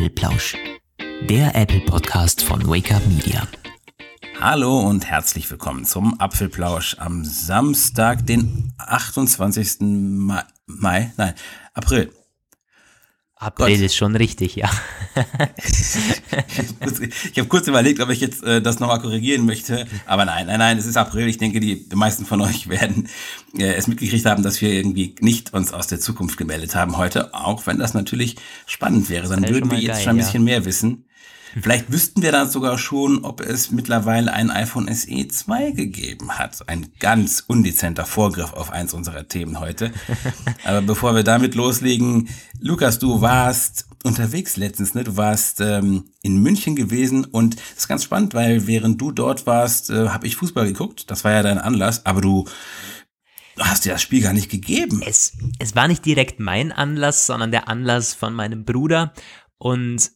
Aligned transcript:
Apfelplausch, 0.00 0.56
der 1.28 1.54
Apple 1.54 1.80
Podcast 1.80 2.42
von 2.42 2.66
Wake 2.66 2.90
Up 2.90 3.06
Media. 3.06 3.46
Hallo 4.40 4.80
und 4.80 5.04
herzlich 5.04 5.50
willkommen 5.50 5.84
zum 5.84 6.18
Apfelplausch 6.18 6.96
am 6.98 7.22
Samstag, 7.22 8.24
den 8.26 8.72
28. 8.78 9.80
Mai, 9.80 10.42
Mai 10.64 11.12
nein, 11.18 11.34
April. 11.74 12.10
April 13.40 13.74
Gott. 13.74 13.86
ist 13.86 13.96
schon 13.96 14.16
richtig, 14.16 14.54
ja. 14.54 14.68
ich 17.32 17.38
habe 17.38 17.48
kurz 17.48 17.66
überlegt, 17.66 18.00
ob 18.00 18.10
ich 18.10 18.20
jetzt 18.20 18.44
äh, 18.44 18.60
das 18.60 18.80
nochmal 18.80 19.00
korrigieren 19.00 19.46
möchte, 19.46 19.86
aber 20.04 20.26
nein, 20.26 20.46
nein, 20.46 20.58
nein, 20.58 20.76
es 20.76 20.84
ist 20.84 20.98
April. 20.98 21.26
Ich 21.26 21.38
denke, 21.38 21.58
die, 21.58 21.88
die 21.88 21.96
meisten 21.96 22.26
von 22.26 22.42
euch 22.42 22.68
werden 22.68 23.08
äh, 23.56 23.72
es 23.72 23.86
mitgekriegt 23.86 24.26
haben, 24.26 24.42
dass 24.42 24.60
wir 24.60 24.70
irgendwie 24.70 25.14
nicht 25.20 25.54
uns 25.54 25.72
aus 25.72 25.86
der 25.86 26.00
Zukunft 26.00 26.36
gemeldet 26.36 26.74
haben 26.74 26.98
heute, 26.98 27.32
auch 27.32 27.66
wenn 27.66 27.78
das 27.78 27.94
natürlich 27.94 28.36
spannend 28.66 29.08
wäre. 29.08 29.26
Dann 29.26 29.48
würden 29.48 29.70
wir 29.70 29.78
jetzt 29.78 29.96
geil, 29.96 30.04
schon 30.04 30.10
ein 30.10 30.18
bisschen 30.18 30.46
ja. 30.46 30.56
mehr 30.56 30.66
wissen. 30.66 31.06
Vielleicht 31.60 31.90
wüssten 31.90 32.22
wir 32.22 32.32
dann 32.32 32.48
sogar 32.48 32.78
schon, 32.78 33.24
ob 33.24 33.40
es 33.40 33.70
mittlerweile 33.70 34.32
ein 34.32 34.50
iPhone 34.50 34.92
SE 34.94 35.28
2 35.28 35.72
gegeben 35.72 36.38
hat. 36.38 36.68
Ein 36.68 36.92
ganz 36.98 37.42
undezenter 37.46 38.04
Vorgriff 38.04 38.52
auf 38.52 38.70
eins 38.70 38.94
unserer 38.94 39.26
Themen 39.26 39.58
heute. 39.60 39.92
Aber 40.64 40.82
bevor 40.82 41.14
wir 41.14 41.24
damit 41.24 41.54
loslegen, 41.54 42.28
Lukas, 42.60 42.98
du 42.98 43.20
warst 43.20 43.86
unterwegs 44.04 44.56
letztens, 44.56 44.94
ne? 44.94 45.04
Du 45.04 45.16
warst 45.16 45.60
ähm, 45.60 46.04
in 46.22 46.38
München 46.38 46.76
gewesen 46.76 47.24
und 47.24 47.56
das 47.56 47.78
ist 47.78 47.88
ganz 47.88 48.04
spannend, 48.04 48.34
weil 48.34 48.66
während 48.66 49.00
du 49.00 49.10
dort 49.10 49.46
warst, 49.46 49.90
äh, 49.90 50.08
habe 50.08 50.26
ich 50.26 50.36
Fußball 50.36 50.66
geguckt. 50.66 51.10
Das 51.10 51.24
war 51.24 51.32
ja 51.32 51.42
dein 51.42 51.58
Anlass, 51.58 52.06
aber 52.06 52.20
du 52.20 52.46
hast 53.58 53.84
dir 53.84 53.92
das 53.92 54.02
Spiel 54.02 54.22
gar 54.22 54.32
nicht 54.32 54.50
gegeben. 54.50 55.02
Es, 55.04 55.32
es 55.58 55.74
war 55.74 55.88
nicht 55.88 56.04
direkt 56.06 56.40
mein 56.40 56.72
Anlass, 56.72 57.26
sondern 57.26 57.50
der 57.50 57.68
Anlass 57.68 58.14
von 58.14 58.34
meinem 58.34 58.64
Bruder. 58.64 59.12
Und 59.58 60.12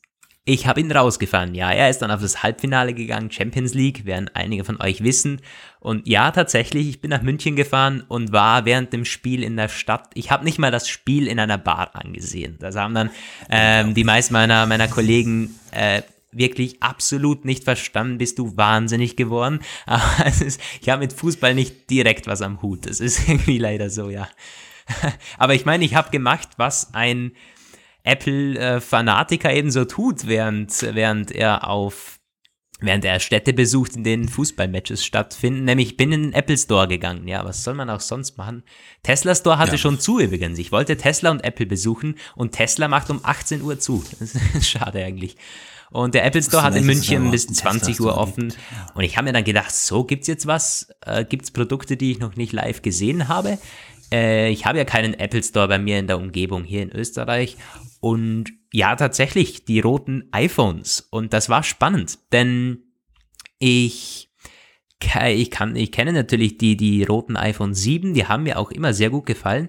ich 0.47 0.67
habe 0.67 0.81
ihn 0.81 0.93
rausgefahren. 0.93 1.55
Ja, 1.55 1.71
er 1.73 1.89
ist 1.89 2.01
dann 2.01 2.11
auf 2.11 2.21
das 2.21 2.43
Halbfinale 2.43 2.93
gegangen, 2.93 3.31
Champions 3.31 3.73
League, 3.73 4.05
werden 4.05 4.31
einige 4.35 4.65
von 4.65 4.81
euch 4.81 5.03
wissen. 5.03 5.41
Und 5.81 6.07
ja, 6.07 6.31
tatsächlich, 6.31 6.89
ich 6.89 7.01
bin 7.01 7.11
nach 7.11 7.23
München 7.23 7.57
gefahren 7.57 8.05
und 8.09 8.33
war 8.33 8.67
während 8.67 8.93
dem 8.93 9.07
Spiel 9.07 9.43
in 9.43 9.57
der 9.57 9.69
Stadt. 9.69 10.11
Ich 10.15 10.31
habe 10.31 10.45
nicht 10.45 10.59
mal 10.59 10.71
das 10.71 10.89
Spiel 10.89 11.29
in 11.29 11.39
einer 11.39 11.57
Bar 11.57 11.95
angesehen. 11.95 12.57
Das 12.61 12.77
haben 12.77 12.95
dann 12.95 13.11
ähm, 13.49 13.95
die 13.95 14.05
meisten 14.05 14.35
meiner, 14.35 14.67
meiner 14.67 14.89
Kollegen 14.89 15.59
äh, 15.71 16.03
wirklich 16.31 16.83
absolut 16.83 17.47
nicht 17.47 17.65
verstanden. 17.65 18.19
Bist 18.19 18.39
du 18.39 18.57
wahnsinnig 18.57 19.17
geworden? 19.17 19.61
Aber 19.87 20.27
es 20.27 20.43
ist, 20.43 20.61
ich 20.83 20.91
habe 20.91 21.01
mit 21.01 21.15
Fußball 21.15 21.55
nicht 21.55 21.89
direkt 21.89 22.27
was 22.27 22.43
am 22.43 22.61
Hut. 22.61 22.87
Das 22.87 23.01
ist 23.01 23.29
irgendwie 23.29 23.59
leider 23.59 23.89
so, 23.89 24.11
ja. 24.11 24.29
Aber 25.39 25.55
ich 25.55 25.65
meine, 25.65 25.87
ich 25.87 25.95
habe 25.95 26.11
gemacht, 26.11 26.51
was 26.59 26.93
ein 26.93 27.33
Apple-Fanatiker 28.05 29.53
eben 29.53 29.71
so 29.71 29.85
tut, 29.85 30.27
während, 30.27 30.83
während 30.95 31.33
er 31.33 31.69
auf 31.69 32.21
während 32.81 33.05
er 33.05 33.21
Städte 33.21 33.53
besucht, 33.53 33.97
in 33.97 34.05
denen 34.05 34.29
Fußballmatches 34.29 35.05
stattfinden. 35.05 35.65
Nämlich 35.65 35.91
ich 35.93 35.97
bin 35.97 36.13
in 36.13 36.23
den 36.23 36.33
Apple 36.33 36.59
Store 36.59 36.89
gegangen. 36.89 37.27
Ja, 37.29 37.45
was 37.45 37.65
soll 37.65 37.75
man 37.75 37.89
auch 37.89 38.01
sonst 38.01 38.37
machen? 38.37 38.63
Tesla 39.03 39.35
Store 39.35 39.59
hatte 39.59 39.73
ja. 39.73 39.79
schon 39.79 40.01
zu 40.01 40.21
übrigens. 40.21 40.59
Ich 40.59 40.73
wollte 40.73 40.97
Tesla 40.97 41.31
und 41.31 41.45
Apple 41.45 41.67
besuchen 41.67 42.17
und 42.35 42.53
Tesla 42.53 42.89
macht 42.89 43.11
um 43.11 43.21
18 43.23 43.63
Uhr 43.63 43.79
zu. 43.79 44.05
Schade 44.61 45.05
eigentlich. 45.05 45.37
Und 45.91 46.15
der 46.15 46.25
Apple 46.25 46.43
Store 46.43 46.65
hat 46.65 46.75
in 46.75 46.87
München 46.87 47.31
bis 47.31 47.47
20 47.47 48.01
Uhr 48.01 48.19
offen. 48.19 48.53
Und 48.95 49.05
ich 49.05 49.17
habe 49.17 49.27
mir 49.27 49.33
dann 49.33 49.45
gedacht, 49.45 49.73
so 49.73 50.03
gibt's 50.03 50.27
jetzt 50.27 50.47
was? 50.47 50.89
Äh, 51.07 51.25
gibt's 51.25 51.53
Produkte, 51.53 51.97
die 51.97 52.11
ich 52.11 52.19
noch 52.19 52.35
nicht 52.35 52.53
live 52.53 52.83
gesehen 52.83 53.29
habe? 53.29 53.59
Äh, 54.15 54.51
ich 54.51 54.65
habe 54.65 54.79
ja 54.79 54.85
keinen 54.85 55.15
Apple 55.15 55.43
Store 55.43 55.67
bei 55.67 55.79
mir 55.79 55.99
in 55.99 56.07
der 56.07 56.19
Umgebung 56.19 56.63
hier 56.63 56.83
in 56.83 56.93
Österreich. 56.93 57.57
Und 58.01 58.53
ja, 58.73 58.95
tatsächlich, 58.95 59.65
die 59.65 59.81
roten 59.81 60.29
iPhones. 60.31 61.01
Und 61.11 61.33
das 61.33 61.49
war 61.49 61.63
spannend, 61.63 62.19
denn 62.33 62.85
ich, 63.59 64.31
ich, 65.01 65.51
kann, 65.51 65.75
ich 65.75 65.91
kenne 65.91 66.13
natürlich 66.13 66.59
die, 66.59 66.77
die 66.77 67.03
roten 67.03 67.37
iPhone 67.37 67.75
7, 67.75 68.15
die 68.15 68.27
haben 68.27 68.45
mir 68.45 68.59
auch 68.59 68.71
immer 68.71 68.95
sehr 68.95 69.11
gut 69.11 69.27
gefallen. 69.27 69.69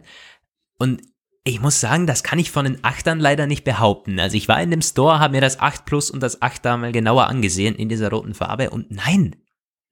Und 0.78 1.02
ich 1.44 1.62
muss 1.62 1.80
sagen, 1.80 2.08
das 2.08 2.24
kann 2.24 2.40
ich 2.40 2.52
von 2.52 2.66
den 2.66 2.82
8ern 2.82 3.20
leider 3.20 3.48
nicht 3.48 3.64
behaupten. 3.64 4.20
Also 4.20 4.36
ich 4.36 4.48
war 4.48 4.62
in 4.62 4.72
dem 4.72 4.82
Store, 4.82 5.20
habe 5.20 5.36
mir 5.36 5.42
das 5.42 5.60
8 5.60 5.86
Plus 5.86 6.12
und 6.12 6.22
das 6.22 6.42
8 6.42 6.66
mal 6.66 6.92
genauer 6.92 7.28
angesehen 7.28 7.76
in 7.76 7.90
dieser 7.90 8.10
roten 8.10 8.34
Farbe 8.34 8.72
und 8.72 8.92
nein, 8.92 9.36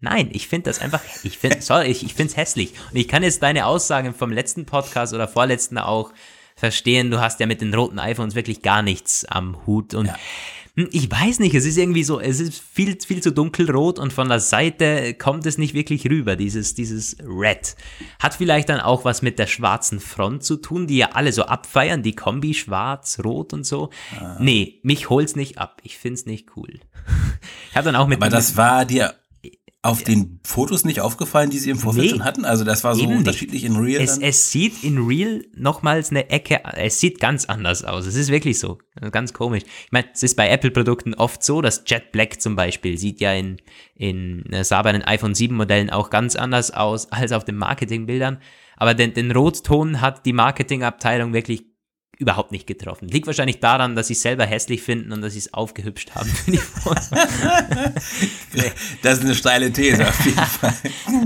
Nein, 0.03 0.30
ich 0.34 0.50
finde 0.50 0.69
das 0.69 0.81
einfach, 0.81 1.00
ich 1.24 1.38
finde, 1.38 1.62
sorry, 1.62 1.88
ich, 1.88 2.03
ich 2.03 2.14
finde 2.14 2.31
es 2.31 2.38
hässlich. 2.38 2.74
Und 2.91 2.97
ich 2.97 3.08
kann 3.08 3.24
jetzt 3.24 3.41
deine 3.41 3.66
Aussagen 3.66 4.14
vom 4.14 4.34
letzten 4.34 4.66
Podcast 4.66 5.14
oder 5.14 5.30
vorletzten 5.30 5.78
auch 5.78 6.12
verstehen. 6.58 7.09
Du 7.09 7.22
hast 7.22 7.40
ja 7.40 7.46
mit 7.46 7.62
den 7.62 7.74
roten 7.74 8.00
iPhones 8.00 8.36
wirklich 8.36 8.62
gar 8.62 8.81
nichts 8.81 9.24
am 9.24 9.66
Hut. 9.66 9.94
Und 9.94 10.08
ja. 10.08 10.16
Hm, 10.75 10.90
ich 10.92 11.09
weiß 11.09 11.40
nicht, 11.40 11.56
es 11.56 11.66
ist 11.66 11.78
irgendwie 11.78 12.03
so, 12.03 12.19
es 12.19 12.42
ist 12.42 12.62
viel, 12.62 12.97
viel 13.00 13.24
zu 13.24 13.31
dunkelrot 13.31 13.97
und 13.97 14.12
von 14.12 14.28
der 14.28 14.42
Seite 14.42 15.13
kommt 15.13 15.46
es 15.46 15.58
nicht 15.58 15.74
wirklich 15.74 16.06
rüber, 16.09 16.36
dieses, 16.36 16.74
dieses 16.74 17.16
Red. 17.24 17.78
Hat 18.19 18.34
vielleicht 18.34 18.68
dann 18.68 18.81
auch 18.81 19.06
was 19.06 19.22
mit 19.22 19.40
der 19.40 19.47
schwarzen 19.47 20.02
Front 20.02 20.44
zu 20.44 20.58
tun, 20.58 20.86
die 20.86 20.97
ja 20.97 21.12
alle 21.13 21.31
so 21.31 21.44
abfeiern, 21.44 22.03
die 22.03 22.13
Kombi 22.16 22.56
schwarz, 22.56 23.19
rot 23.24 23.53
und 23.53 23.66
so. 23.66 23.90
Ah. 24.19 24.36
Nee, 24.40 24.80
mich 24.84 25.09
holt's 25.09 25.38
nicht 25.38 25.59
ab. 25.59 25.80
Ich 25.84 25.97
find's 25.97 26.25
nicht 26.25 26.58
cool. 26.58 26.81
Ich 27.69 27.75
habe 27.75 27.86
dann 27.86 27.96
auch 27.96 28.08
mit. 28.08 28.22
Aber 28.22 28.30
das 28.30 28.56
war 28.56 28.86
dir 28.86 29.16
auf 29.83 30.01
den 30.01 30.39
Fotos 30.45 30.85
nicht 30.85 31.01
aufgefallen, 31.01 31.49
die 31.49 31.59
sie 31.59 31.69
im 31.69 31.77
Vorfeld 31.77 32.05
nee, 32.05 32.11
schon 32.11 32.23
hatten? 32.23 32.45
Also 32.45 32.63
das 32.63 32.85
war 32.85 32.95
so 32.95 33.05
unterschiedlich 33.05 33.66
in 33.66 33.75
Real. 33.75 34.01
Es, 34.01 34.17
es, 34.17 34.49
sieht 34.49 34.81
in 34.81 34.97
Real 34.97 35.44
nochmals 35.55 36.09
eine 36.09 36.29
Ecke, 36.29 36.61
es 36.77 37.01
sieht 37.01 37.19
ganz 37.19 37.45
anders 37.45 37.83
aus. 37.83 38.05
Es 38.05 38.16
ist 38.16 38.31
wirklich 38.31 38.59
so. 38.59 38.77
Ganz 39.11 39.33
komisch. 39.33 39.63
Ich 39.85 39.91
meine, 39.91 40.07
es 40.13 40.23
ist 40.23 40.35
bei 40.35 40.49
Apple-Produkten 40.49 41.13
oft 41.13 41.44
so, 41.44 41.61
dass 41.61 41.83
Jet 41.85 42.13
Black 42.13 42.41
zum 42.41 42.55
Beispiel 42.55 42.97
sieht 42.97 43.19
ja 43.19 43.33
in, 43.33 43.57
in 43.94 44.45
sah 44.61 44.81
bei 44.81 44.94
den 44.94 45.03
iPhone 45.03 45.35
7 45.35 45.53
Modellen 45.53 45.89
auch 45.89 46.09
ganz 46.09 46.38
anders 46.38 46.71
aus 46.71 47.11
als 47.11 47.33
auf 47.33 47.44
den 47.44 47.57
Marketingbildern. 47.57 48.39
Aber 48.77 48.94
den, 48.94 49.13
den 49.13 49.31
Rotton 49.31 50.00
hat 50.00 50.25
die 50.25 50.33
Marketingabteilung 50.33 51.33
wirklich 51.33 51.65
überhaupt 52.23 52.51
nicht 52.51 52.66
getroffen. 52.67 53.07
Liegt 53.07 53.28
wahrscheinlich 53.28 53.59
daran, 53.59 53.95
dass 53.95 54.07
sie 54.07 54.13
es 54.13 54.22
selber 54.22 54.45
hässlich 54.45 54.81
finden 54.81 55.11
und 55.11 55.22
dass 55.22 55.34
sie 55.34 55.39
es 55.39 55.53
aufgehübscht 55.53 56.16
haben 56.16 56.29
für 56.29 56.51
die 56.51 56.59
Das 59.01 59.19
ist 59.19 59.23
eine 59.23 59.35
steile 59.35 59.72
These 59.72 60.07
auf 60.07 60.25
jeden 60.25 60.38
Fall. 60.38 60.73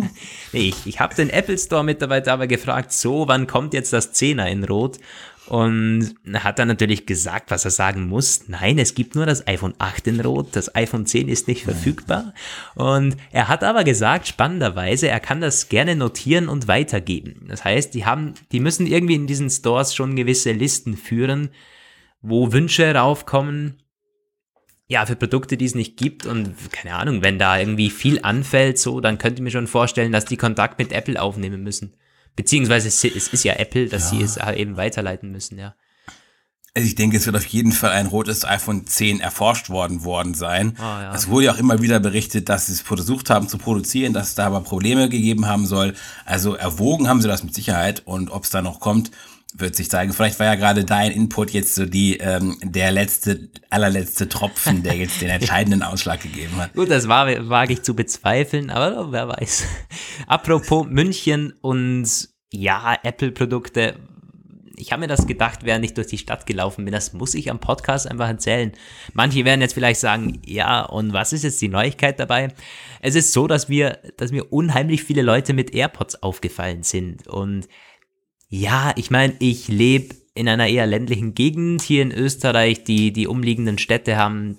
ich 0.52 0.86
ich 0.86 1.00
habe 1.00 1.16
den 1.16 1.30
Apple 1.30 1.58
Store 1.58 1.84
Mitarbeiter 1.84 2.34
aber 2.34 2.48
gefragt, 2.48 2.92
so, 2.92 3.28
wann 3.28 3.48
kommt 3.48 3.74
jetzt 3.74 3.94
das 3.94 4.14
10er 4.14 4.48
in 4.48 4.64
Rot? 4.64 5.00
Und 5.48 6.16
hat 6.34 6.60
dann 6.60 6.68
natürlich 6.68 7.06
gesagt, 7.06 7.52
was 7.52 7.64
er 7.64 7.72
sagen 7.72 8.08
muss. 8.08 8.50
Nein, 8.50 8.78
es 8.80 8.96
gibt 8.96 9.16
nur 9.16 9.26
das 9.26 9.48
iPhone 9.48 9.76
8 9.80 10.08
in 10.08 10.20
Rot, 10.20 10.50
das 10.58 10.76
iPhone 10.76 11.06
10 11.06 11.30
ist 11.30 11.48
nicht 11.48 11.64
verfügbar. 11.64 12.34
Und 12.76 13.16
er 13.32 13.48
hat 13.48 13.64
aber 13.64 13.86
gesagt, 13.86 14.28
spannenderweise, 14.28 15.08
er 15.08 15.22
kann 15.22 15.40
das 15.40 15.70
gerne 15.70 15.96
notieren 15.96 16.50
und 16.50 16.68
weitergeben. 16.68 17.46
Das 17.48 17.64
heißt, 17.64 17.94
die 17.94 18.06
haben, 18.06 18.34
die 18.52 18.60
müssen 18.60 18.88
irgendwie 18.88 19.16
in 19.16 19.28
diesen 19.28 19.50
Stores 19.50 19.96
schon 19.96 20.18
gewisse 20.18 20.52
Listen 20.52 20.98
führen, 20.98 21.50
wo 22.22 22.52
Wünsche 22.52 22.94
raufkommen. 22.94 23.82
Ja, 24.90 25.06
für 25.06 25.16
Produkte, 25.16 25.56
die 25.56 25.66
es 25.66 25.76
nicht 25.76 25.98
gibt 25.98 26.26
und 26.26 26.56
keine 26.72 26.96
Ahnung, 26.96 27.22
wenn 27.22 27.40
da 27.40 27.58
irgendwie 27.58 27.90
viel 27.90 28.20
anfällt, 28.22 28.80
so, 28.80 29.00
dann 29.02 29.18
könnte 29.18 29.40
ich 29.40 29.44
mir 29.44 29.52
schon 29.52 29.68
vorstellen, 29.68 30.12
dass 30.12 30.26
die 30.26 30.38
Kontakt 30.38 30.78
mit 30.80 30.92
Apple 30.92 31.22
aufnehmen 31.22 31.64
müssen. 31.64 31.94
Beziehungsweise 32.38 32.88
es 32.88 33.04
ist 33.04 33.44
ja 33.44 33.54
Apple, 33.54 33.90
dass 33.90 34.12
ja. 34.12 34.18
sie 34.20 34.24
es 34.24 34.38
eben 34.56 34.78
weiterleiten 34.78 35.32
müssen, 35.32 35.60
ja. 35.60 35.76
Also 36.76 36.88
ich 36.88 36.94
denke, 36.94 37.18
es 37.18 37.26
wird 37.26 37.36
auf 37.36 37.46
jeden 37.48 37.72
Fall 37.72 37.90
ein 37.90 38.06
rotes 38.06 38.46
iPhone 38.46 38.86
10 38.86 39.20
erforscht 39.20 39.72
worden 39.72 40.04
worden 40.04 40.36
sein. 40.36 40.78
Oh, 40.78 40.84
ja. 40.84 41.12
Es 41.16 41.28
wurde 41.28 41.48
ja 41.48 41.54
auch 41.54 41.58
immer 41.58 41.82
wieder 41.82 42.00
berichtet, 42.00 42.50
dass 42.50 42.68
sie 42.68 42.74
es 42.74 42.82
versucht 42.82 43.32
haben 43.32 43.50
zu 43.50 43.58
produzieren, 43.58 44.14
dass 44.14 44.28
es 44.30 44.36
da 44.36 44.46
aber 44.46 44.62
Probleme 44.62 45.10
gegeben 45.10 45.48
haben 45.48 45.66
soll. 45.66 45.96
Also 46.26 46.54
erwogen 46.54 47.10
haben 47.10 47.20
sie 47.20 47.28
das 47.28 47.44
mit 47.44 47.56
Sicherheit 47.56 48.04
und 48.06 48.30
ob 48.30 48.44
es 48.44 48.52
da 48.52 48.62
noch 48.62 48.80
kommt, 48.80 49.10
wird 49.54 49.76
sich 49.76 49.90
zeigen. 49.90 50.14
Vielleicht 50.14 50.40
war 50.40 50.46
ja 50.46 50.56
gerade 50.56 50.84
dein 50.84 51.12
Input 51.12 51.52
jetzt 51.52 51.76
so 51.76 51.86
die 51.86 52.18
ähm, 52.18 52.58
der 52.62 52.92
letzte, 52.92 53.50
allerletzte 53.70 54.28
Tropfen, 54.30 54.84
der 54.84 54.96
jetzt 54.96 55.22
den 55.22 55.30
entscheidenden 55.30 55.84
Ausschlag 55.84 56.22
gegeben 56.22 56.56
hat. 56.58 56.74
Gut, 56.74 56.90
das 56.90 57.08
war, 57.08 57.28
wage 57.50 57.74
ich 57.74 57.82
zu 57.82 57.96
bezweifeln, 57.96 58.70
aber 58.70 59.12
wer 59.12 59.28
weiß. 59.28 59.66
Apropos 60.28 60.86
München 60.88 61.54
und 61.62 62.30
ja, 62.52 62.98
Apple-Produkte. 63.04 63.96
Ich 64.80 64.92
habe 64.92 65.00
mir 65.00 65.08
das 65.08 65.26
gedacht, 65.26 65.62
während 65.64 65.84
ich 65.86 65.96
durch 65.96 66.06
die 66.06 66.20
Stadt 66.20 66.46
gelaufen 66.46 66.86
bin. 66.86 66.92
Das 66.92 67.14
muss 67.14 67.34
ich 67.34 67.50
am 67.50 67.60
Podcast 67.60 68.08
einfach 68.08 68.28
erzählen. 68.28 68.74
Manche 69.14 69.44
werden 69.44 69.62
jetzt 69.62 69.74
vielleicht 69.74 70.00
sagen, 70.00 70.40
ja, 70.46 70.84
und 70.84 71.14
was 71.14 71.34
ist 71.34 71.44
jetzt 71.44 71.60
die 71.64 71.68
Neuigkeit 71.68 72.20
dabei? 72.20 72.50
Es 73.02 73.16
ist 73.16 73.34
so, 73.34 73.48
dass 73.48 73.70
wir, 73.70 73.98
dass 74.18 74.32
mir 74.32 74.54
unheimlich 74.54 75.04
viele 75.04 75.24
Leute 75.24 75.54
mit 75.54 75.74
AirPods 75.74 76.22
aufgefallen 76.22 76.84
sind 76.84 77.28
und 77.28 77.68
ja, 78.50 78.94
ich 78.96 79.12
meine, 79.12 79.36
ich 79.40 79.68
lebe 79.68 80.16
in 80.34 80.48
einer 80.48 80.68
eher 80.68 80.86
ländlichen 80.86 81.34
Gegend 81.34 81.82
hier 81.82 82.02
in 82.04 82.12
Österreich. 82.12 82.84
Die, 82.84 83.12
die 83.12 83.28
umliegenden 83.28 83.78
Städte 83.78 84.18
haben 84.18 84.58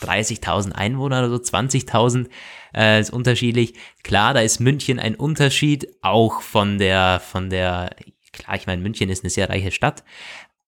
30.000 0.00 0.72
Einwohner 0.72 1.18
oder 1.18 1.30
so, 1.30 1.36
20.000 1.36 2.28
äh, 2.74 3.00
ist 3.00 3.10
unterschiedlich. 3.10 3.74
Klar, 4.02 4.34
da 4.34 4.40
ist 4.40 4.60
München 4.60 4.98
ein 4.98 5.14
Unterschied, 5.14 5.88
auch 6.02 6.40
von 6.40 6.78
der, 6.78 7.20
von 7.20 7.50
der, 7.50 7.94
klar, 8.32 8.56
ich 8.56 8.66
meine, 8.66 8.82
München 8.82 9.08
ist 9.08 9.24
eine 9.24 9.30
sehr 9.30 9.48
reiche 9.48 9.70
Stadt, 9.70 10.04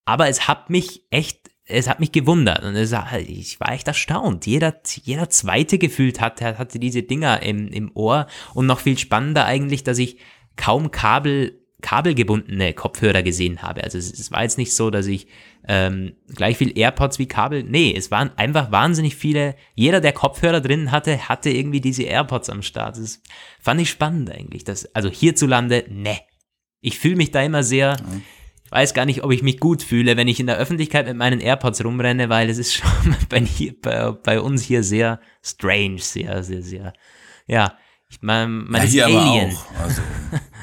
aber 0.05 0.29
es 0.29 0.49
hat 0.49 0.71
mich 0.71 1.03
echt 1.11 1.51
es 1.69 1.89
hat 1.89 1.99
mich 1.99 2.13
gewundert 2.13 2.63
und 2.63 2.77
es, 2.77 2.95
ich 3.27 3.59
war 3.59 3.73
echt 3.73 3.89
erstaunt. 3.89 4.47
Jeder, 4.47 4.81
jeder 5.03 5.29
zweite 5.31 5.79
gefühlt 5.79 6.21
hat, 6.21 6.41
hatte 6.41 6.79
diese 6.79 7.03
Dinger 7.03 7.43
im, 7.43 7.67
im 7.69 7.91
Ohr 7.95 8.29
und 8.55 8.67
noch 8.67 8.79
viel 8.79 8.97
spannender 8.97 9.47
eigentlich, 9.47 9.83
dass 9.83 9.99
ich 9.99 10.19
kaum 10.55 10.93
Kabel, 10.93 11.66
kabelgebundene 11.83 12.73
Kopfhörer 12.73 13.23
gesehen 13.23 13.63
habe. 13.63 13.85
Also 13.85 13.99
es, 13.99 14.13
es 14.13 14.33
war 14.33 14.43
jetzt 14.43 14.59
nicht 14.59 14.75
so, 14.75 14.91
dass 14.91 15.07
ich 15.07 15.27
ähm, 15.69 16.15
gleich 16.35 16.57
viel 16.57 16.77
AirPods 16.77 17.19
wie 17.19 17.27
Kabel. 17.27 17.63
Nee, 17.63 17.95
es 17.97 18.11
waren 18.11 18.31
einfach 18.37 18.71
wahnsinnig 18.71 19.17
viele. 19.17 19.57
Jeder, 19.75 20.01
der 20.01 20.13
Kopfhörer 20.13 20.61
drin 20.61 20.91
hatte, 20.91 21.29
hatte 21.29 21.51
irgendwie 21.51 21.81
diese 21.81 22.05
AirPods 22.05 22.51
am 22.51 22.63
Start. 22.63 22.97
Das 22.97 23.21
fand 23.61 23.81
ich 23.81 23.91
spannend 23.91 24.31
eigentlich. 24.31 24.65
Das, 24.65 24.95
also 24.95 25.11
hierzulande, 25.11 25.85
ne. 25.89 26.19
Ich 26.81 26.99
fühle 26.99 27.17
mich 27.17 27.31
da 27.31 27.43
immer 27.43 27.63
sehr. 27.63 27.97
Mhm 28.01 28.23
ich 28.67 28.73
weiß 28.73 28.95
gar 28.95 29.07
nicht, 29.07 29.23
ob 29.23 29.31
ich 29.31 29.45
mich 29.45 29.61
gut 29.61 29.81
fühle, 29.81 30.17
wenn 30.17 30.27
ich 30.27 30.41
in 30.41 30.49
der 30.49 30.57
Öffentlichkeit 30.57 31.07
mit 31.07 31.17
meinen 31.17 31.39
AirPods 31.39 31.85
rumrenne, 31.85 32.29
weil 32.29 32.51
es 32.51 32.59
ist 32.59 32.75
schon 32.75 33.15
bei, 33.29 33.41
hier, 33.41 33.81
bei, 33.81 34.11
bei 34.11 34.41
uns 34.41 34.63
hier 34.63 34.83
sehr 34.83 35.21
strange, 35.41 35.99
sehr, 35.99 36.43
sehr, 36.43 36.63
sehr. 36.63 36.93
Ja, 37.47 37.79
ich 38.09 38.23
meine, 38.23 38.49
man 38.49 38.81
ja, 38.91 39.07
ist 39.07 39.15
Alien. 39.15 39.57
Also, 39.81 40.03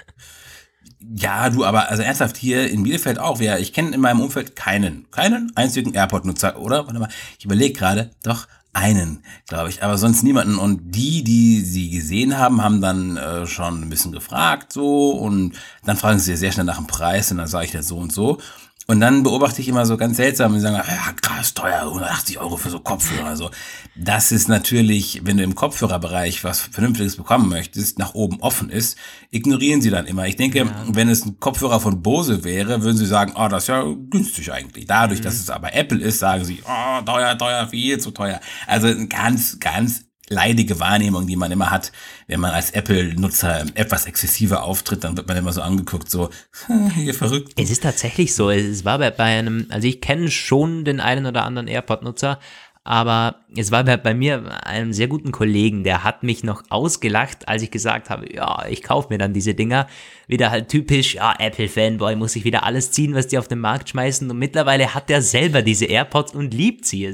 ja, 1.16 1.50
du, 1.50 1.66
aber 1.66 1.90
also 1.90 2.04
ernsthaft 2.04 2.38
hier 2.38 2.70
in 2.70 2.84
Bielefeld 2.84 3.20
auch. 3.20 3.40
Wer, 3.40 3.60
ich 3.60 3.74
kenne 3.74 3.94
in 3.94 4.02
meinem 4.02 4.22
Umfeld 4.22 4.56
keinen, 4.56 5.10
keinen 5.12 5.52
einzigen 5.56 5.94
AirPod-Nutzer, 5.94 6.60
oder? 6.60 6.86
Warte 6.86 7.00
mal, 7.00 7.10
ich 7.38 7.46
überlege 7.46 7.74
gerade, 7.74 8.12
doch, 8.24 8.48
einen, 8.74 9.24
glaube 9.48 9.70
ich, 9.70 9.84
aber 9.84 9.98
sonst 9.98 10.24
niemanden. 10.24 10.58
Und 10.58 10.96
die, 10.96 11.24
die 11.24 11.62
sie 11.62 11.90
gesehen 11.90 12.38
haben, 12.38 12.62
haben 12.64 12.82
dann 12.82 13.18
äh, 13.18 13.46
schon 13.46 13.84
ein 13.84 13.90
bisschen 13.90 14.12
gefragt 14.12 14.74
so 14.74 15.12
und 15.12 15.54
dann 15.86 15.98
fragen 15.98 16.20
sie 16.20 16.36
sehr 16.36 16.52
schnell 16.52 16.66
nach 16.66 16.78
dem 16.78 16.88
Preis 16.88 17.32
und 17.32 17.38
dann 17.38 17.48
sage 17.48 17.66
ich 17.66 17.74
ja 17.74 17.84
so 17.84 17.98
und 17.98 18.12
so. 18.12 18.40
Und 18.86 19.00
dann 19.00 19.24
beobachte 19.24 19.62
ich 19.62 19.70
immer 19.70 19.86
so 19.86 19.96
ganz 19.96 20.18
seltsam 20.18 20.54
und 20.54 20.60
sagen, 20.60 20.76
ja, 20.76 21.14
krass 21.22 21.54
teuer, 21.54 21.84
180 21.84 22.40
Euro 22.40 22.58
für 22.58 22.70
so 22.70 22.80
Kopfhörer. 22.80 23.28
Also 23.28 23.50
das 23.96 24.32
ist 24.34 24.50
natürlich, 24.50 25.22
wenn 25.24 25.38
du 25.38 25.44
im 25.44 25.56
Kopfhörerbereich 25.56 26.44
was 26.44 26.60
Vernünftiges 26.60 27.16
bekommen 27.16 27.48
möchtest, 27.48 27.98
nach 27.98 28.14
oben 28.14 28.42
offen 28.42 28.70
ist, 28.70 28.98
ignorieren 29.32 29.82
sie 29.82 29.90
dann 29.90 30.06
immer. 30.06 30.28
Ich 30.28 30.36
denke, 30.36 30.60
ja. 30.60 30.86
wenn 30.90 31.08
es 31.08 31.26
ein 31.26 31.40
Kopfhörer 31.40 31.80
von 31.80 32.02
Bose 32.02 32.44
wäre, 32.44 32.82
würden 32.82 32.98
sie 32.98 33.06
sagen, 33.06 33.34
oh, 33.38 33.48
das 33.48 33.64
ist 33.64 33.70
ja 33.70 33.84
günstig 34.10 34.52
eigentlich. 34.52 34.86
Dadurch, 34.86 35.20
mhm. 35.20 35.24
dass 35.24 35.36
es 35.36 35.50
aber 35.50 35.74
Apple 35.74 36.00
ist, 36.00 36.20
sagen 36.20 36.44
sie, 36.44 36.62
oh, 36.66 37.02
teuer, 37.06 37.38
teuer, 37.38 37.68
viel 37.68 38.00
zu 38.00 38.12
teuer. 38.12 38.42
Also 38.68 38.94
ganz, 39.08 39.60
ganz 39.60 40.06
leidige 40.34 40.80
Wahrnehmung, 40.80 41.28
die 41.28 41.36
man 41.36 41.52
immer 41.52 41.72
hat, 41.72 41.92
wenn 42.28 42.40
man 42.40 42.52
als 42.52 42.72
Apple-Nutzer 42.72 43.66
etwas 43.76 44.06
exzessiver 44.06 44.64
auftritt, 44.64 45.04
dann 45.04 45.16
wird 45.16 45.28
man 45.28 45.38
immer 45.38 45.54
so 45.54 45.62
angeguckt, 45.62 46.10
so, 46.10 46.30
hier 46.96 47.14
verrückt. 47.14 47.54
Es 47.56 47.70
ist 47.70 47.84
tatsächlich 47.84 48.36
so. 48.36 48.50
Es 48.50 48.84
war 48.84 49.00
bei, 49.00 49.12
bei 49.12 49.38
einem, 49.38 49.68
also 49.70 49.88
ich 49.88 50.02
kenne 50.02 50.30
schon 50.30 50.84
den 50.84 51.00
einen 51.00 51.26
oder 51.26 51.46
anderen 51.46 51.68
AirPod-Nutzer, 51.68 52.40
aber 52.86 53.46
es 53.56 53.72
war 53.72 53.86
bei, 53.86 54.14
mir 54.14 54.66
einem 54.66 54.92
sehr 54.92 55.08
guten 55.08 55.32
Kollegen, 55.32 55.86
der 55.86 56.04
hat 56.04 56.24
mich 56.24 56.44
noch 56.44 56.64
ausgelacht, 56.70 57.48
als 57.48 57.62
ich 57.62 57.72
gesagt 57.72 58.10
habe, 58.10 58.34
ja, 58.34 58.66
ich 58.68 58.84
kaufe 58.84 59.08
mir 59.10 59.18
dann 59.18 59.32
diese 59.32 59.54
Dinger. 59.54 59.88
Wieder 60.28 60.52
halt 60.52 60.68
typisch, 60.68 61.16
ja, 61.16 61.34
Apple-Fanboy, 61.40 62.18
muss 62.18 62.36
ich 62.36 62.44
wieder 62.44 62.64
alles 62.64 62.92
ziehen, 62.92 63.14
was 63.14 63.28
die 63.28 63.38
auf 63.38 63.48
den 63.48 63.60
Markt 63.60 63.90
schmeißen. 63.90 64.30
Und 64.30 64.38
mittlerweile 64.38 64.94
hat 64.94 65.10
er 65.10 65.22
selber 65.22 65.62
diese 65.62 65.86
AirPods 65.86 66.34
und 66.34 66.54
liebt 66.54 66.86
sie. 66.86 67.04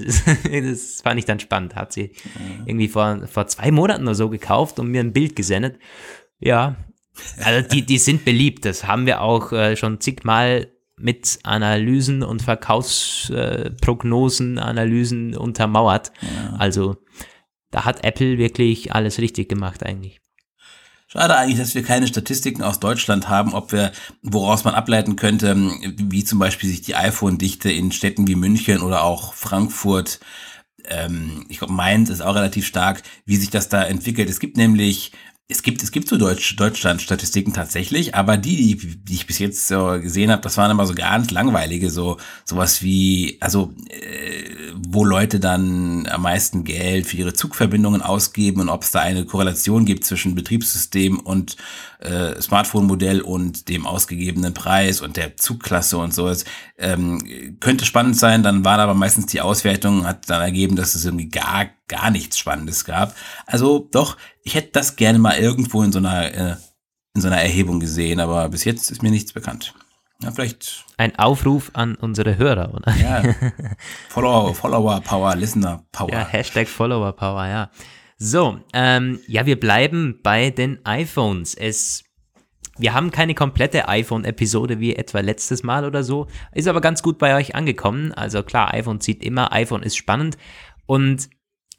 Das, 0.70 1.02
fand 1.02 1.20
ich 1.20 1.26
dann 1.26 1.40
spannend. 1.40 1.76
Hat 1.76 1.94
sie 1.94 2.12
irgendwie 2.66 2.88
vor, 2.88 3.28
vor 3.28 3.48
zwei 3.48 3.72
Monaten 3.72 4.04
oder 4.04 4.16
so 4.16 4.30
gekauft 4.30 4.80
und 4.80 4.88
mir 4.90 5.02
ein 5.02 5.14
Bild 5.14 5.36
gesendet. 5.36 5.78
Ja, 6.40 6.76
also 7.44 7.68
die, 7.68 7.86
die 7.86 7.98
sind 7.98 8.26
beliebt. 8.26 8.66
Das 8.66 8.88
haben 8.88 9.06
wir 9.06 9.22
auch 9.22 9.52
äh, 9.52 9.76
schon 9.76 10.00
zigmal 10.00 10.72
mit 11.00 11.40
Analysen 11.44 12.24
und 12.24 12.42
Verkaufsprognosen, 12.42 14.58
äh, 14.58 14.62
Analysen 14.62 15.36
untermauert. 15.36 16.14
Ja. 16.22 16.56
Also 16.58 16.96
da 17.72 17.86
hat 17.86 18.04
Apple 18.04 18.38
wirklich 18.38 18.94
alles 18.94 19.20
richtig 19.20 19.48
gemacht 19.50 19.86
eigentlich. 19.86 20.20
Schade 21.08 21.36
eigentlich, 21.36 21.58
dass 21.58 21.74
wir 21.74 21.82
keine 21.82 22.08
Statistiken 22.08 22.62
aus 22.62 22.80
Deutschland 22.80 23.30
haben, 23.30 23.56
ob 23.56 23.72
wir, 23.72 23.92
woraus 24.22 24.64
man 24.64 24.76
ableiten 24.76 25.16
könnte, 25.16 25.56
wie 25.56 26.24
zum 26.24 26.38
Beispiel 26.38 26.70
sich 26.70 26.82
die 26.82 26.94
iPhone-Dichte 26.96 27.72
in 27.72 27.92
Städten 27.92 28.28
wie 28.28 28.36
München 28.36 28.82
oder 28.82 29.04
auch 29.04 29.34
Frankfurt, 29.34 30.20
ähm, 30.86 31.48
ich 31.50 31.58
glaube 31.58 31.74
Mainz 31.74 32.10
ist 32.10 32.22
auch 32.22 32.36
relativ 32.36 32.68
stark, 32.68 33.02
wie 33.26 33.38
sich 33.38 33.50
das 33.50 33.70
da 33.70 33.84
entwickelt. 33.84 34.30
Es 34.30 34.40
gibt 34.40 34.58
nämlich 34.58 35.12
es 35.52 35.64
gibt, 35.64 35.82
es 35.82 35.92
gibt 35.92 36.08
so 36.08 36.16
Deutsch, 36.16 36.56
Deutschland-Statistiken 36.56 37.54
tatsächlich, 37.54 38.14
aber 38.14 38.38
die, 38.38 38.78
die, 38.78 39.14
ich 39.16 39.26
bis 39.26 39.40
jetzt 39.40 39.68
so 39.68 40.00
gesehen 40.00 40.30
habe, 40.32 40.44
das 40.44 40.58
waren 40.58 40.70
immer 40.70 40.86
so 40.86 40.94
ganz 40.94 41.32
langweilige, 41.32 41.90
so 41.90 42.18
sowas 42.46 42.84
wie, 42.84 43.38
also 43.40 43.74
äh, 43.90 44.44
wo 44.76 45.04
Leute 45.04 45.40
dann 45.40 46.06
am 46.06 46.22
meisten 46.22 46.66
Geld 46.66 47.08
für 47.08 47.18
ihre 47.18 47.34
Zugverbindungen 47.34 48.04
ausgeben 48.04 48.62
und 48.62 48.70
ob 48.70 48.84
es 48.84 48.92
da 48.92 49.00
eine 49.00 49.26
Korrelation 49.26 49.86
gibt 49.86 50.06
zwischen 50.06 50.36
Betriebssystem 50.36 51.20
und 51.20 51.58
äh, 51.98 52.40
Smartphone-Modell 52.40 53.22
und 53.22 53.70
dem 53.70 53.88
ausgegebenen 53.88 54.54
Preis 54.54 55.02
und 55.02 55.18
der 55.18 55.36
Zugklasse 55.36 55.98
und 55.98 56.14
so. 56.14 56.28
Es, 56.28 56.46
ähm, 56.78 57.58
könnte 57.60 57.86
spannend 57.86 58.18
sein, 58.18 58.44
dann 58.44 58.64
war 58.64 58.78
aber 58.78 58.94
meistens 58.94 59.26
die 59.26 59.42
Auswertung, 59.42 60.06
hat 60.06 60.30
dann 60.30 60.42
ergeben, 60.42 60.76
dass 60.76 60.94
es 60.94 61.06
irgendwie 61.06 61.30
gar, 61.30 61.70
gar 61.90 62.10
nichts 62.12 62.38
Spannendes 62.38 62.86
gab. 62.86 63.14
Also 63.46 63.90
doch, 63.92 64.16
ich 64.44 64.56
hätte 64.56 64.70
das 64.72 64.96
gerne 64.96 65.20
mal 65.20 65.38
irgendwo 65.38 65.84
in 65.84 65.92
so 65.92 66.00
einer, 66.00 66.34
äh, 66.34 66.56
in 67.14 67.22
so 67.22 67.28
einer 67.28 67.42
Erhebung 67.42 67.82
gesehen, 67.82 68.22
aber 68.22 68.48
bis 68.48 68.64
jetzt 68.64 68.90
ist 68.92 69.04
mir 69.04 69.12
nichts 69.12 69.34
bekannt. 69.34 69.74
Ja, 70.22 70.32
vielleicht. 70.32 70.86
Ein 70.98 71.18
Aufruf 71.18 71.72
an 71.74 71.96
unsere 71.96 72.38
Hörer, 72.38 72.74
oder? 72.74 72.94
Ja. 72.96 73.24
Follower, 74.10 74.54
Follower 74.54 75.00
Power, 75.02 75.36
Listener 75.36 75.86
Power. 75.92 76.12
Ja, 76.12 76.28
Hashtag 76.28 76.68
Follower 76.68 77.14
Power, 77.14 77.48
ja. 77.48 77.70
So, 78.18 78.60
ähm, 78.74 79.20
ja, 79.28 79.46
wir 79.46 79.58
bleiben 79.58 80.20
bei 80.22 80.50
den 80.50 80.86
iPhones. 80.86 81.56
Es, 81.56 82.04
wir 82.78 82.94
haben 82.94 83.12
keine 83.12 83.34
komplette 83.34 83.88
iPhone-Episode 83.88 84.82
wie 84.82 84.94
etwa 84.94 85.22
letztes 85.22 85.64
Mal 85.64 85.86
oder 85.86 86.04
so, 86.04 86.28
ist 86.52 86.68
aber 86.68 86.82
ganz 86.82 87.02
gut 87.02 87.18
bei 87.18 87.36
euch 87.38 87.56
angekommen. 87.56 88.12
Also 88.12 88.44
klar, 88.44 88.74
iPhone 88.74 89.00
zieht 89.00 89.24
immer, 89.24 89.54
iPhone 89.54 89.84
ist 89.84 89.96
spannend 89.96 90.38
und 90.86 91.30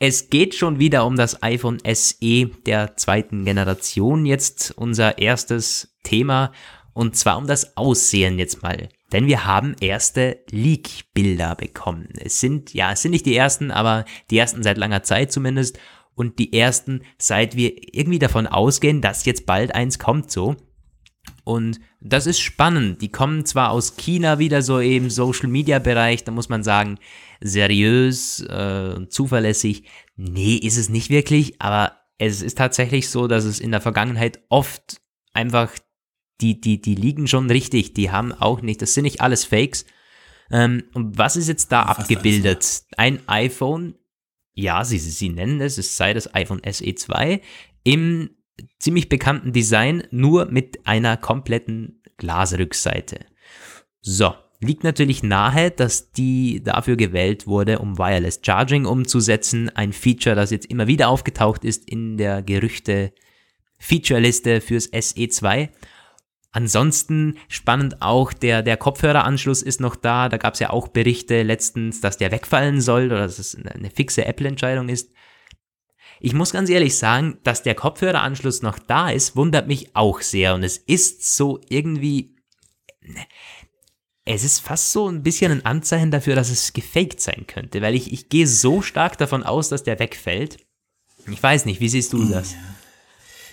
es 0.03 0.31
geht 0.31 0.55
schon 0.55 0.79
wieder 0.79 1.05
um 1.05 1.15
das 1.15 1.43
iPhone 1.43 1.79
SE 1.85 2.47
der 2.67 2.97
zweiten 2.97 3.45
Generation. 3.45 4.25
Jetzt 4.25 4.73
unser 4.77 5.19
erstes 5.19 5.95
Thema 6.03 6.53
und 6.95 7.17
zwar 7.17 7.37
um 7.37 7.47
das 7.47 7.77
Aussehen 7.77 8.39
jetzt 8.39 8.63
mal. 8.63 8.89
Denn 9.13 9.27
wir 9.27 9.45
haben 9.45 9.77
erste 9.79 10.39
Leak-Bilder 10.51 11.55
bekommen. 11.55 12.09
Es 12.19 12.41
sind, 12.41 12.73
ja, 12.73 12.93
es 12.93 13.03
sind 13.03 13.11
nicht 13.11 13.27
die 13.27 13.37
ersten, 13.37 13.71
aber 13.71 14.07
die 14.31 14.39
ersten 14.39 14.63
seit 14.63 14.79
langer 14.79 15.03
Zeit 15.03 15.33
zumindest 15.33 15.79
und 16.15 16.39
die 16.39 16.55
ersten, 16.55 17.03
seit 17.19 17.55
wir 17.55 17.73
irgendwie 17.95 18.19
davon 18.19 18.47
ausgehen, 18.47 19.03
dass 19.03 19.27
jetzt 19.27 19.45
bald 19.45 19.75
eins 19.75 19.99
kommt 19.99 20.31
so. 20.31 20.57
Und 21.51 21.81
das 22.01 22.29
ist 22.29 22.39
spannend. 22.39 23.03
Die 23.03 23.11
kommen 23.11 23.45
zwar 23.45 23.73
aus 23.73 23.97
China 23.97 24.39
wieder 24.39 24.63
so 24.63 24.79
im 24.79 25.11
Social 25.11 25.49
Media 25.49 25.81
Bereich, 25.81 26.23
da 26.23 26.31
muss 26.31 26.49
man 26.49 26.63
sagen, 26.63 27.01
seriös 27.41 28.39
äh, 28.49 28.95
und 28.95 29.11
zuverlässig. 29.11 29.83
Nee, 30.15 30.55
ist 30.55 30.77
es 30.77 30.91
nicht 30.91 31.11
wirklich, 31.11 31.61
aber 31.61 31.97
es 32.19 32.41
ist 32.41 32.57
tatsächlich 32.57 33.09
so, 33.09 33.27
dass 33.27 33.45
es 33.45 33.59
in 33.59 33.73
der 33.73 33.81
Vergangenheit 33.81 34.45
oft 34.49 35.01
einfach 35.33 35.73
die, 36.41 36.61
die, 36.61 36.81
die 36.81 36.95
liegen 36.95 37.27
schon 37.27 37.51
richtig. 37.51 37.95
Die 37.95 38.13
haben 38.13 38.31
auch 38.33 38.63
nicht, 38.63 38.81
das 38.81 38.95
sind 38.95 39.03
nicht 39.03 39.21
alles 39.21 39.45
Fakes. 39.45 39.87
Ähm, 40.53 40.85
und 40.95 41.19
was 41.19 41.35
ist 41.35 41.49
jetzt 41.49 41.73
da 41.73 41.85
Fast 41.85 42.01
abgebildet? 42.03 42.85
Ein 42.97 43.19
iPhone 43.27 43.97
ja, 44.55 44.85
sie, 44.85 44.99
sie 44.99 45.31
nennen 45.31 45.61
es, 45.61 45.79
es 45.79 45.97
sei 45.97 46.13
das 46.13 46.33
iPhone 46.35 46.61
SE 46.71 46.95
2 46.95 47.41
im 47.83 48.31
ziemlich 48.79 49.09
bekannten 49.09 49.53
Design, 49.53 50.05
nur 50.11 50.47
mit 50.47 50.87
einer 50.87 51.17
kompletten 51.17 52.03
Glasrückseite. 52.17 53.27
So, 54.01 54.35
liegt 54.61 54.85
natürlich 54.85 55.23
nahe, 55.23 55.71
dass 55.71 56.13
die 56.13 56.63
dafür 56.63 56.97
gewählt 56.97 57.47
wurde, 57.47 57.79
um 57.79 57.99
Wireless 57.99 58.41
Charging 58.43 58.87
umzusetzen. 58.87 59.71
Ein 59.71 59.93
Feature, 59.93 60.37
das 60.37 60.51
jetzt 60.51 60.67
immer 60.67 60.87
wieder 60.87 61.09
aufgetaucht 61.09 61.65
ist 61.65 61.89
in 61.89 62.17
der 62.17 62.43
Gerüchte 62.43 63.13
Featureliste 63.79 64.61
fürs 64.61 64.93
SE2. 64.93 65.71
Ansonsten 66.53 67.39
spannend 67.49 68.03
auch, 68.03 68.33
der, 68.33 68.63
der 68.63 68.77
Kopfhöreranschluss 68.77 69.63
ist 69.63 69.81
noch 69.81 69.97
da. 69.97 70.29
Da 70.29 70.37
gab 70.37 70.55
es 70.55 70.61
ja 70.61 70.71
auch 70.71 70.89
Berichte 70.89 71.43
letztens, 71.43 72.01
dass 72.01 72.19
der 72.19 72.31
wegfallen 72.33 72.81
soll 72.81 73.07
oder 73.07 73.21
dass 73.21 73.39
es 73.39 73.55
eine 73.57 73.91
fixe 73.91 74.25
Apple-Entscheidung 74.27 74.89
ist. 74.89 75.13
Ich 76.21 76.35
muss 76.35 76.53
ganz 76.53 76.69
ehrlich 76.69 76.97
sagen, 76.97 77.39
dass 77.43 77.63
der 77.63 77.75
Kopfhöreranschluss 77.75 78.61
noch 78.61 78.79
da 78.79 79.11
ist, 79.11 79.37
wundert 79.37 79.67
mich 79.67 79.97
auch 79.97 80.21
sehr. 80.21 80.55
Und 80.55 80.63
es 80.63 80.77
ist 80.77 81.37
so 81.37 81.61
irgendwie. 81.69 82.37
Es 84.27 84.45
ist 84.45 84.61
fast 84.61 84.93
so 84.93 85.09
ein 85.09 85.23
bisschen 85.23 85.51
ein 85.51 85.65
Anzeichen 85.65 86.11
dafür, 86.11 86.37
dass 86.37 86.51
es 86.51 86.75
gefaked 86.75 87.21
sein 87.21 87.47
könnte, 87.47 87.81
weil 87.81 87.95
ich, 87.95 88.13
ich 88.13 88.29
gehe 88.29 88.47
so 88.47 88.83
stark 88.83 89.17
davon 89.19 89.43
aus, 89.43 89.71
dass 89.71 89.83
der 89.83 89.99
wegfällt. 89.99 90.59
Ich 91.27 91.43
weiß 91.43 91.65
nicht, 91.65 91.81
wie 91.81 91.89
siehst 91.89 92.13
du 92.13 92.25
das? 92.25 92.53
Ja. 92.53 92.59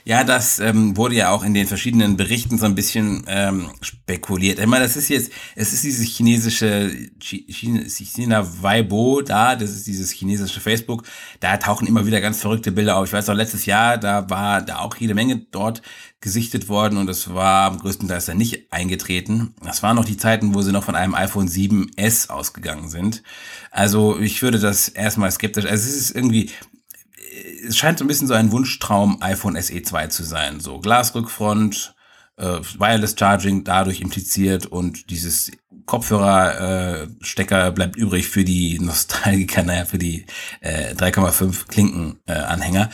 Ja, 0.08 0.24
das 0.24 0.60
ähm, 0.60 0.96
wurde 0.96 1.16
ja 1.16 1.32
auch 1.32 1.44
in 1.44 1.54
den 1.54 1.68
verschiedenen 1.68 2.16
Berichten 2.16 2.58
so 2.58 2.66
ein 2.66 2.76
bisschen 2.76 3.26
ähm, 3.28 3.70
spekuliert. 3.82 4.58
Ich 4.58 4.66
meine, 4.66 4.86
das 4.86 4.96
ist 4.96 5.10
jetzt, 5.10 5.34
es 5.54 5.74
ist 5.74 5.84
dieses 5.84 6.08
chinesische 6.08 6.90
China 7.20 8.48
Weibo 8.62 9.22
da, 9.22 9.58
das 9.58 9.72
ist 9.72 9.86
dieses 9.86 10.12
chinesische 10.12 10.62
Facebook. 10.62 11.04
Da 11.42 11.58
tauchen 11.58 11.88
immer 11.88 12.06
wieder 12.06 12.22
ganz 12.22 12.40
verrückte 12.40 12.72
Bilder 12.72 12.96
auf. 12.96 13.08
Ich 13.08 13.12
weiß 13.12 13.28
auch, 13.28 13.34
letztes 13.34 13.66
Jahr, 13.66 13.98
da 13.98 14.30
war 14.30 14.62
da 14.62 14.80
auch 14.80 14.96
jede 14.96 15.14
Menge 15.14 15.40
dort 15.52 15.82
gesichtet 16.22 16.70
worden 16.70 16.98
und 16.98 17.10
es 17.10 17.34
war 17.34 17.70
am 17.70 17.80
größten 17.80 18.08
Teil 18.08 18.22
dann 18.26 18.38
nicht 18.38 18.72
eingetreten. 18.72 19.56
Das 19.62 19.84
waren 19.84 19.98
noch 19.98 20.06
die 20.06 20.16
Zeiten, 20.16 20.54
wo 20.54 20.62
sie 20.62 20.72
noch 20.72 20.86
von 20.86 20.96
einem 20.96 21.16
iPhone 21.16 21.50
7S 21.50 22.30
ausgegangen 22.30 22.88
sind. 22.88 23.24
Also 23.72 24.18
ich 24.18 24.42
würde 24.42 24.60
das 24.60 24.88
erstmal 24.88 25.32
skeptisch, 25.32 25.66
also 25.66 25.86
es 25.86 25.98
ist 25.98 26.16
irgendwie, 26.16 26.50
es 27.68 27.78
scheint 27.78 28.00
so 28.00 28.06
ein 28.06 28.08
bisschen 28.08 28.28
so 28.28 28.34
ein 28.34 28.52
Wunschtraum 28.52 29.22
iPhone 29.22 29.62
SE 29.62 29.82
2 29.82 30.08
zu 30.08 30.24
sein. 30.24 30.60
So 30.60 30.80
Glasrückfront, 30.80 31.96
äh, 32.38 32.60
Wireless 32.78 33.16
Charging 33.18 33.64
dadurch 33.64 34.02
impliziert 34.02 34.66
und 34.66 35.10
dieses 35.10 35.52
Kopfhörerstecker 35.86 37.68
äh, 37.68 37.72
bleibt 37.72 37.96
übrig 37.96 38.28
für 38.28 38.44
die 38.44 38.80
Nostalgiker, 38.80 39.64
naja, 39.66 39.86
für 39.86 39.98
die 39.98 40.26
äh, 40.62 40.94
3,5 40.94 41.68
Klinkenanhänger. 41.68 42.84
Äh, 42.84 42.94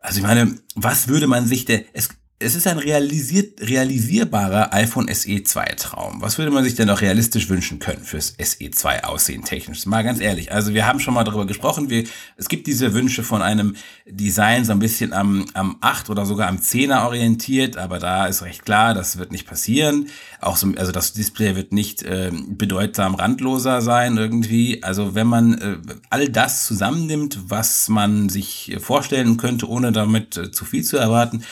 also 0.00 0.20
ich 0.20 0.26
meine, 0.26 0.54
was 0.74 1.08
würde 1.08 1.26
man 1.26 1.46
sich 1.46 1.64
denn, 1.64 1.84
es, 1.92 2.08
es 2.40 2.54
ist 2.54 2.68
ein 2.68 2.78
realisiert, 2.78 3.60
realisierbarer 3.60 4.72
iPhone 4.72 5.12
SE 5.12 5.42
2 5.42 5.64
Traum. 5.76 6.22
Was 6.22 6.38
würde 6.38 6.52
man 6.52 6.62
sich 6.62 6.76
denn 6.76 6.86
noch 6.86 7.00
realistisch 7.00 7.48
wünschen 7.48 7.80
können 7.80 8.04
fürs 8.04 8.34
SE 8.40 8.70
2 8.70 9.04
Aussehen 9.04 9.44
technisch? 9.44 9.84
Mal 9.86 10.04
ganz 10.04 10.20
ehrlich. 10.20 10.52
Also 10.52 10.72
wir 10.72 10.86
haben 10.86 11.00
schon 11.00 11.14
mal 11.14 11.24
darüber 11.24 11.46
gesprochen. 11.46 11.90
Wir, 11.90 12.04
es 12.36 12.48
gibt 12.48 12.68
diese 12.68 12.94
Wünsche 12.94 13.24
von 13.24 13.42
einem 13.42 13.74
Design 14.06 14.64
so 14.64 14.70
ein 14.70 14.78
bisschen 14.78 15.12
am, 15.12 15.46
am 15.54 15.78
8 15.80 16.10
oder 16.10 16.24
sogar 16.26 16.48
am 16.48 16.58
10er 16.58 17.06
orientiert, 17.06 17.76
aber 17.76 17.98
da 17.98 18.26
ist 18.26 18.42
recht 18.42 18.64
klar, 18.64 18.94
das 18.94 19.18
wird 19.18 19.32
nicht 19.32 19.46
passieren. 19.46 20.06
Auch 20.40 20.56
so, 20.56 20.72
also 20.76 20.92
das 20.92 21.14
Display 21.14 21.56
wird 21.56 21.72
nicht 21.72 22.04
äh, 22.04 22.30
bedeutsam 22.50 23.16
randloser 23.16 23.82
sein 23.82 24.16
irgendwie. 24.16 24.84
Also 24.84 25.16
wenn 25.16 25.26
man 25.26 25.58
äh, 25.58 25.76
all 26.08 26.28
das 26.28 26.66
zusammennimmt, 26.66 27.40
was 27.48 27.88
man 27.88 28.28
sich 28.28 28.76
vorstellen 28.78 29.38
könnte, 29.38 29.68
ohne 29.68 29.90
damit 29.90 30.36
äh, 30.36 30.52
zu 30.52 30.64
viel 30.64 30.84
zu 30.84 30.98
erwarten, 30.98 31.42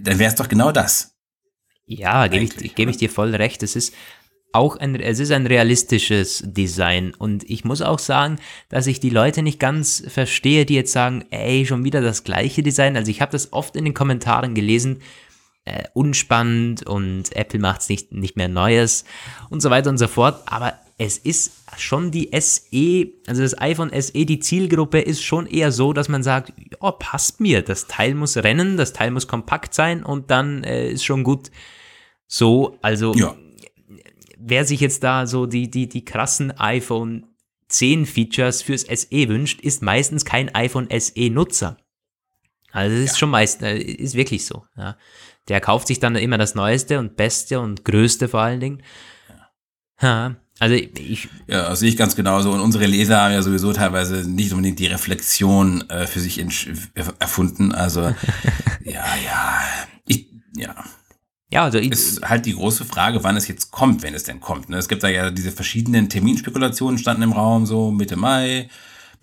dann 0.00 0.18
wäre 0.18 0.30
es 0.30 0.36
doch 0.36 0.48
genau 0.48 0.72
das. 0.72 1.14
Ja, 1.86 2.26
gebe 2.28 2.44
ich, 2.44 2.74
geb 2.74 2.88
ich 2.88 2.96
dir 2.96 3.10
voll 3.10 3.34
recht. 3.34 3.62
Es 3.62 3.76
ist 3.76 3.94
auch 4.52 4.76
ein, 4.76 4.94
es 5.00 5.18
ist 5.18 5.32
ein 5.32 5.46
realistisches 5.46 6.42
Design. 6.46 7.12
Und 7.12 7.48
ich 7.50 7.64
muss 7.64 7.82
auch 7.82 7.98
sagen, 7.98 8.38
dass 8.68 8.86
ich 8.86 9.00
die 9.00 9.10
Leute 9.10 9.42
nicht 9.42 9.58
ganz 9.58 10.02
verstehe, 10.06 10.64
die 10.64 10.74
jetzt 10.74 10.92
sagen, 10.92 11.24
ey, 11.30 11.66
schon 11.66 11.84
wieder 11.84 12.00
das 12.00 12.24
gleiche 12.24 12.62
Design. 12.62 12.96
Also 12.96 13.10
ich 13.10 13.20
habe 13.20 13.32
das 13.32 13.52
oft 13.52 13.76
in 13.76 13.84
den 13.84 13.94
Kommentaren 13.94 14.54
gelesen, 14.54 15.02
äh, 15.64 15.84
unspannend 15.92 16.86
und 16.86 17.34
Apple 17.34 17.58
macht 17.58 17.80
es 17.80 17.88
nicht, 17.88 18.12
nicht 18.12 18.36
mehr 18.36 18.48
Neues 18.48 19.04
und 19.50 19.60
so 19.60 19.70
weiter 19.70 19.90
und 19.90 19.98
so 19.98 20.06
fort. 20.06 20.42
Aber 20.46 20.78
es 20.96 21.18
ist 21.18 21.52
schon 21.76 22.10
die 22.10 22.30
SE, 22.40 23.12
also 23.26 23.42
das 23.42 23.60
iPhone 23.60 23.90
SE, 24.00 24.24
die 24.24 24.38
Zielgruppe 24.38 25.00
ist 25.00 25.22
schon 25.22 25.46
eher 25.46 25.72
so, 25.72 25.92
dass 25.92 26.08
man 26.08 26.22
sagt, 26.22 26.52
ja, 26.58 26.90
passt 26.92 27.40
mir, 27.40 27.62
das 27.62 27.88
Teil 27.88 28.14
muss 28.14 28.36
rennen, 28.36 28.76
das 28.76 28.92
Teil 28.92 29.10
muss 29.10 29.26
kompakt 29.26 29.74
sein 29.74 30.04
und 30.04 30.30
dann 30.30 30.62
äh, 30.62 30.90
ist 30.90 31.04
schon 31.04 31.24
gut. 31.24 31.50
So, 32.26 32.78
also 32.80 33.12
ja. 33.14 33.36
wer 34.38 34.64
sich 34.64 34.80
jetzt 34.80 35.02
da 35.02 35.26
so 35.26 35.46
die, 35.46 35.68
die, 35.68 35.88
die 35.88 36.04
krassen 36.04 36.52
iPhone 36.58 37.26
10 37.68 38.06
Features 38.06 38.62
fürs 38.62 38.82
SE 38.82 39.28
wünscht, 39.28 39.60
ist 39.62 39.82
meistens 39.82 40.24
kein 40.24 40.54
iPhone 40.54 40.88
SE 40.96 41.30
Nutzer. 41.30 41.76
Also 42.70 42.94
das 42.94 43.04
ist 43.04 43.12
ja. 43.12 43.18
schon 43.18 43.30
meist, 43.30 43.62
äh, 43.62 43.78
ist 43.78 44.14
wirklich 44.14 44.46
so. 44.46 44.64
Ja. 44.76 44.96
Der 45.48 45.60
kauft 45.60 45.88
sich 45.88 45.98
dann 45.98 46.14
immer 46.14 46.38
das 46.38 46.54
Neueste 46.54 47.00
und 47.00 47.16
Beste 47.16 47.58
und 47.58 47.84
Größte 47.84 48.28
vor 48.28 48.40
allen 48.40 48.60
Dingen. 48.60 48.82
Ja. 50.00 50.36
Also 50.60 50.74
ich. 50.76 51.28
Ja, 51.48 51.68
das 51.68 51.80
sehe 51.80 51.88
ich 51.88 51.96
ganz 51.96 52.14
genauso. 52.14 52.52
Und 52.52 52.60
unsere 52.60 52.86
Leser 52.86 53.20
haben 53.20 53.32
ja 53.32 53.42
sowieso 53.42 53.72
teilweise 53.72 54.28
nicht 54.28 54.52
unbedingt 54.52 54.78
die 54.78 54.86
Reflexion 54.86 55.88
äh, 55.90 56.06
für 56.06 56.20
sich 56.20 56.44
erfunden. 57.18 57.72
Also 57.72 58.02
ja, 58.84 59.04
ja. 59.24 59.62
Ich, 60.06 60.28
ja. 60.56 60.74
Ja, 61.50 61.64
also 61.64 61.78
ich, 61.78 61.92
ist 61.92 62.22
halt 62.22 62.46
die 62.46 62.54
große 62.54 62.84
Frage, 62.84 63.22
wann 63.22 63.36
es 63.36 63.46
jetzt 63.46 63.70
kommt, 63.70 64.02
wenn 64.02 64.14
es 64.14 64.24
denn 64.24 64.40
kommt. 64.40 64.68
Ne? 64.68 64.76
Es 64.76 64.88
gibt 64.88 65.02
da 65.02 65.08
ja 65.08 65.30
diese 65.30 65.52
verschiedenen 65.52 66.08
Terminspekulationen 66.08 66.98
standen 66.98 67.22
im 67.22 67.32
Raum, 67.32 67.66
so 67.66 67.90
Mitte 67.90 68.16
Mai, 68.16 68.68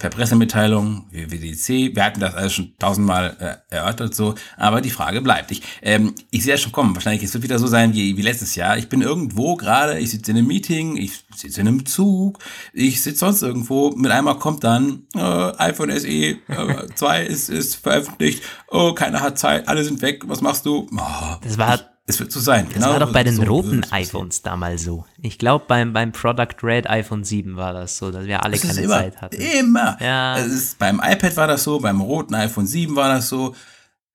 per 0.02 0.10
Pressemitteilung, 0.10 1.06
WWDC. 1.12 1.96
Wir 1.96 2.04
hatten 2.04 2.20
das 2.20 2.34
alles 2.34 2.54
schon 2.54 2.74
tausendmal 2.80 3.38
äh, 3.70 3.76
erörtert 3.76 4.16
so, 4.16 4.34
aber 4.58 4.82
die 4.82 4.90
Frage 4.90 5.22
bleibt. 5.22 5.52
Ich, 5.52 5.62
ähm, 5.84 6.16
ich 6.32 6.44
sehe 6.44 6.54
ja 6.54 6.58
schon 6.58 6.72
kommen. 6.72 6.96
Wahrscheinlich 6.96 7.22
es 7.22 7.36
wird 7.36 7.44
wieder 7.44 7.60
so 7.60 7.68
sein 7.68 7.94
wie, 7.94 8.18
wie 8.18 8.22
letztes 8.24 8.56
Jahr. 8.56 8.80
Ich 8.80 8.90
bin 8.90 9.04
irgendwo 9.04 9.56
gerade, 9.56 10.00
ich 10.00 10.10
sitze 10.10 10.32
in 10.32 10.38
einem 10.38 10.48
Meeting, 10.48 10.98
ich 10.98 11.24
sitze 11.36 11.62
in 11.62 11.68
einem 11.68 11.86
Zug, 11.86 12.40
ich 12.74 13.04
sitze 13.04 13.20
sonst 13.20 13.44
irgendwo. 13.44 13.92
Mit 13.92 14.12
einmal 14.12 14.40
kommt 14.40 14.64
dann 14.64 15.04
äh, 15.16 15.20
iPhone 15.20 15.92
SE 15.92 16.08
äh, 16.08 16.38
2 16.96 17.24
ist, 17.24 17.50
ist 17.50 17.76
veröffentlicht. 17.76 18.42
Oh, 18.70 18.94
keiner 18.94 19.22
hat 19.22 19.38
Zeit, 19.38 19.68
alle 19.68 19.84
sind 19.84 20.02
weg. 20.02 20.24
Was 20.26 20.42
machst 20.42 20.66
du? 20.66 20.88
Oh, 20.98 21.36
das 21.44 21.60
war 21.60 21.91
es 22.08 22.20
wird 22.20 22.32
so 22.32 22.40
sein. 22.40 22.66
Das 22.66 22.76
genau, 22.76 22.90
war 22.90 23.00
doch 23.00 23.14
bei 23.14 23.24
den 23.24 23.36
so 23.36 23.44
roten 23.44 23.86
iPhones 23.92 24.42
damals 24.42 24.84
so. 24.84 25.06
Ich 25.22 25.38
glaube, 25.38 25.66
beim, 25.68 25.94
beim 25.94 26.12
Product 26.12 26.56
Red 26.64 26.90
iPhone 26.90 27.24
7 27.24 27.56
war 27.56 27.74
das 27.74 27.98
so, 27.98 28.12
dass 28.12 28.26
wir 28.26 28.44
alle 28.44 28.58
das 28.58 28.68
keine 28.68 28.82
immer, 28.82 28.98
Zeit 28.98 29.22
hatten. 29.22 29.36
Immer. 29.36 29.98
Ja. 30.02 30.36
Ist, 30.38 30.80
beim 30.80 31.00
iPad 31.04 31.38
war 31.38 31.48
das 31.48 31.64
so, 31.64 31.80
beim 31.80 32.02
roten 32.02 32.34
iPhone 32.34 32.68
7 32.68 32.96
war 32.96 33.10
das 33.10 33.30
so. 33.30 33.56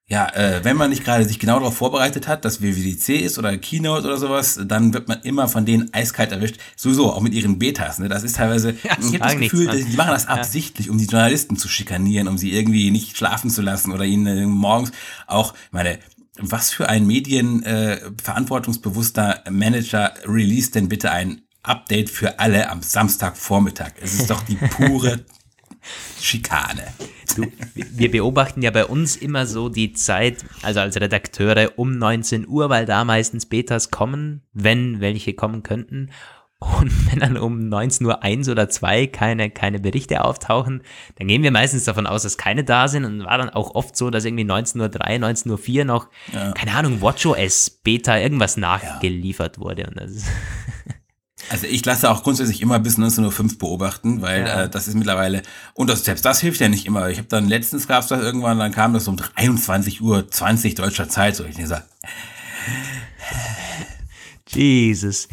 Ja, 0.08 0.28
äh, 0.34 0.62
wenn 0.62 0.76
man 0.76 0.90
nicht 0.90 1.04
gerade 1.04 1.24
sich 1.24 1.40
genau 1.40 1.58
darauf 1.58 1.76
vorbereitet 1.76 2.28
hat, 2.28 2.44
dass 2.44 2.62
WWDC 2.62 3.08
ist 3.24 3.38
oder 3.38 3.56
Keynote 3.58 4.06
oder 4.06 4.16
sowas, 4.18 4.60
dann 4.64 4.94
wird 4.94 5.08
man 5.08 5.20
immer 5.22 5.48
von 5.48 5.66
denen 5.66 5.92
eiskalt 5.92 6.30
erwischt. 6.30 6.58
Sowieso, 6.76 7.12
auch 7.12 7.20
mit 7.20 7.34
ihren 7.34 7.58
Betas. 7.58 7.98
Ne? 7.98 8.08
Das 8.08 8.22
ist 8.22 8.36
teilweise, 8.36 8.70
ja, 8.84 8.96
ich 9.00 9.06
habe 9.06 9.18
das 9.18 9.36
Gefühl, 9.36 9.66
nichts, 9.66 9.90
die 9.90 9.96
machen 9.96 10.12
das 10.12 10.28
absichtlich, 10.28 10.90
um 10.90 10.98
die 10.98 11.06
Journalisten 11.06 11.56
zu 11.56 11.66
schikanieren, 11.66 12.28
um 12.28 12.38
sie 12.38 12.52
irgendwie 12.52 12.92
nicht 12.92 13.16
schlafen 13.16 13.50
zu 13.50 13.62
lassen 13.62 13.90
oder 13.90 14.04
ihnen 14.04 14.26
äh, 14.26 14.46
morgens 14.46 14.92
auch, 15.26 15.54
meine, 15.72 15.98
was 16.38 16.72
für 16.72 16.88
ein 16.88 17.06
medienverantwortungsbewusster 17.06 19.46
äh, 19.46 19.50
Manager 19.50 20.14
release 20.26 20.70
denn 20.70 20.88
bitte 20.88 21.10
ein 21.10 21.42
Update 21.62 22.08
für 22.10 22.38
alle 22.38 22.70
am 22.70 22.82
Samstagvormittag? 22.82 23.94
Es 24.00 24.14
ist 24.14 24.30
doch 24.30 24.42
die 24.42 24.56
pure 24.56 25.24
Schikane. 26.20 26.86
Du, 27.36 27.46
wir 27.74 28.10
beobachten 28.10 28.62
ja 28.62 28.70
bei 28.70 28.86
uns 28.86 29.16
immer 29.16 29.46
so 29.46 29.68
die 29.68 29.92
Zeit, 29.92 30.44
also 30.62 30.80
als 30.80 30.96
Redakteure 30.96 31.72
um 31.76 31.98
19 31.98 32.48
Uhr, 32.48 32.70
weil 32.70 32.86
da 32.86 33.04
meistens 33.04 33.46
Betas 33.46 33.90
kommen, 33.90 34.42
wenn 34.52 35.00
welche 35.00 35.34
kommen 35.34 35.62
könnten. 35.62 36.10
Und 36.80 36.90
wenn 37.10 37.20
dann 37.20 37.36
um 37.36 37.68
19.01 37.68 38.46
Uhr 38.46 38.52
oder 38.52 38.68
2 38.68 39.06
keine, 39.06 39.50
keine 39.50 39.78
Berichte 39.78 40.24
auftauchen, 40.24 40.82
dann 41.16 41.28
gehen 41.28 41.42
wir 41.42 41.50
meistens 41.50 41.84
davon 41.84 42.06
aus, 42.06 42.22
dass 42.22 42.36
keine 42.36 42.64
da 42.64 42.88
sind. 42.88 43.04
Und 43.04 43.24
war 43.24 43.38
dann 43.38 43.50
auch 43.50 43.74
oft 43.74 43.96
so, 43.96 44.10
dass 44.10 44.24
irgendwie 44.24 44.44
19.03 44.44 44.80
Uhr, 44.80 45.58
19.04 45.58 45.78
Uhr 45.78 45.84
noch, 45.84 46.08
ja. 46.32 46.52
keine 46.52 46.72
Ahnung, 46.74 47.00
WatchOS, 47.00 47.70
Beta, 47.82 48.18
irgendwas 48.18 48.56
nachgeliefert 48.56 49.56
ja. 49.56 49.62
wurde. 49.62 49.86
also 51.50 51.66
ich 51.66 51.84
lasse 51.84 52.10
auch 52.10 52.22
grundsätzlich 52.22 52.60
immer 52.60 52.78
bis 52.78 52.98
19.05 52.98 53.52
Uhr 53.52 53.58
beobachten, 53.58 54.22
weil 54.22 54.46
ja. 54.46 54.64
äh, 54.64 54.68
das 54.68 54.88
ist 54.88 54.94
mittlerweile, 54.94 55.42
und 55.74 55.88
das, 55.88 56.04
selbst 56.04 56.24
das 56.24 56.40
hilft 56.40 56.60
ja 56.60 56.68
nicht 56.68 56.86
immer. 56.86 57.08
Ich 57.10 57.18
habe 57.18 57.28
dann 57.28 57.48
letztens 57.48 57.86
gab 57.86 58.02
es 58.02 58.08
das 58.08 58.22
irgendwann, 58.22 58.58
dann 58.58 58.72
kam 58.72 58.94
das 58.94 59.08
um 59.08 59.16
23 59.16 60.00
Uhr 60.02 60.28
20 60.28 60.74
deutscher 60.74 61.08
Zeit, 61.08 61.36
so 61.36 61.44
ich 61.44 61.56
gesagt. 61.56 61.88
Jesus. 64.48 65.28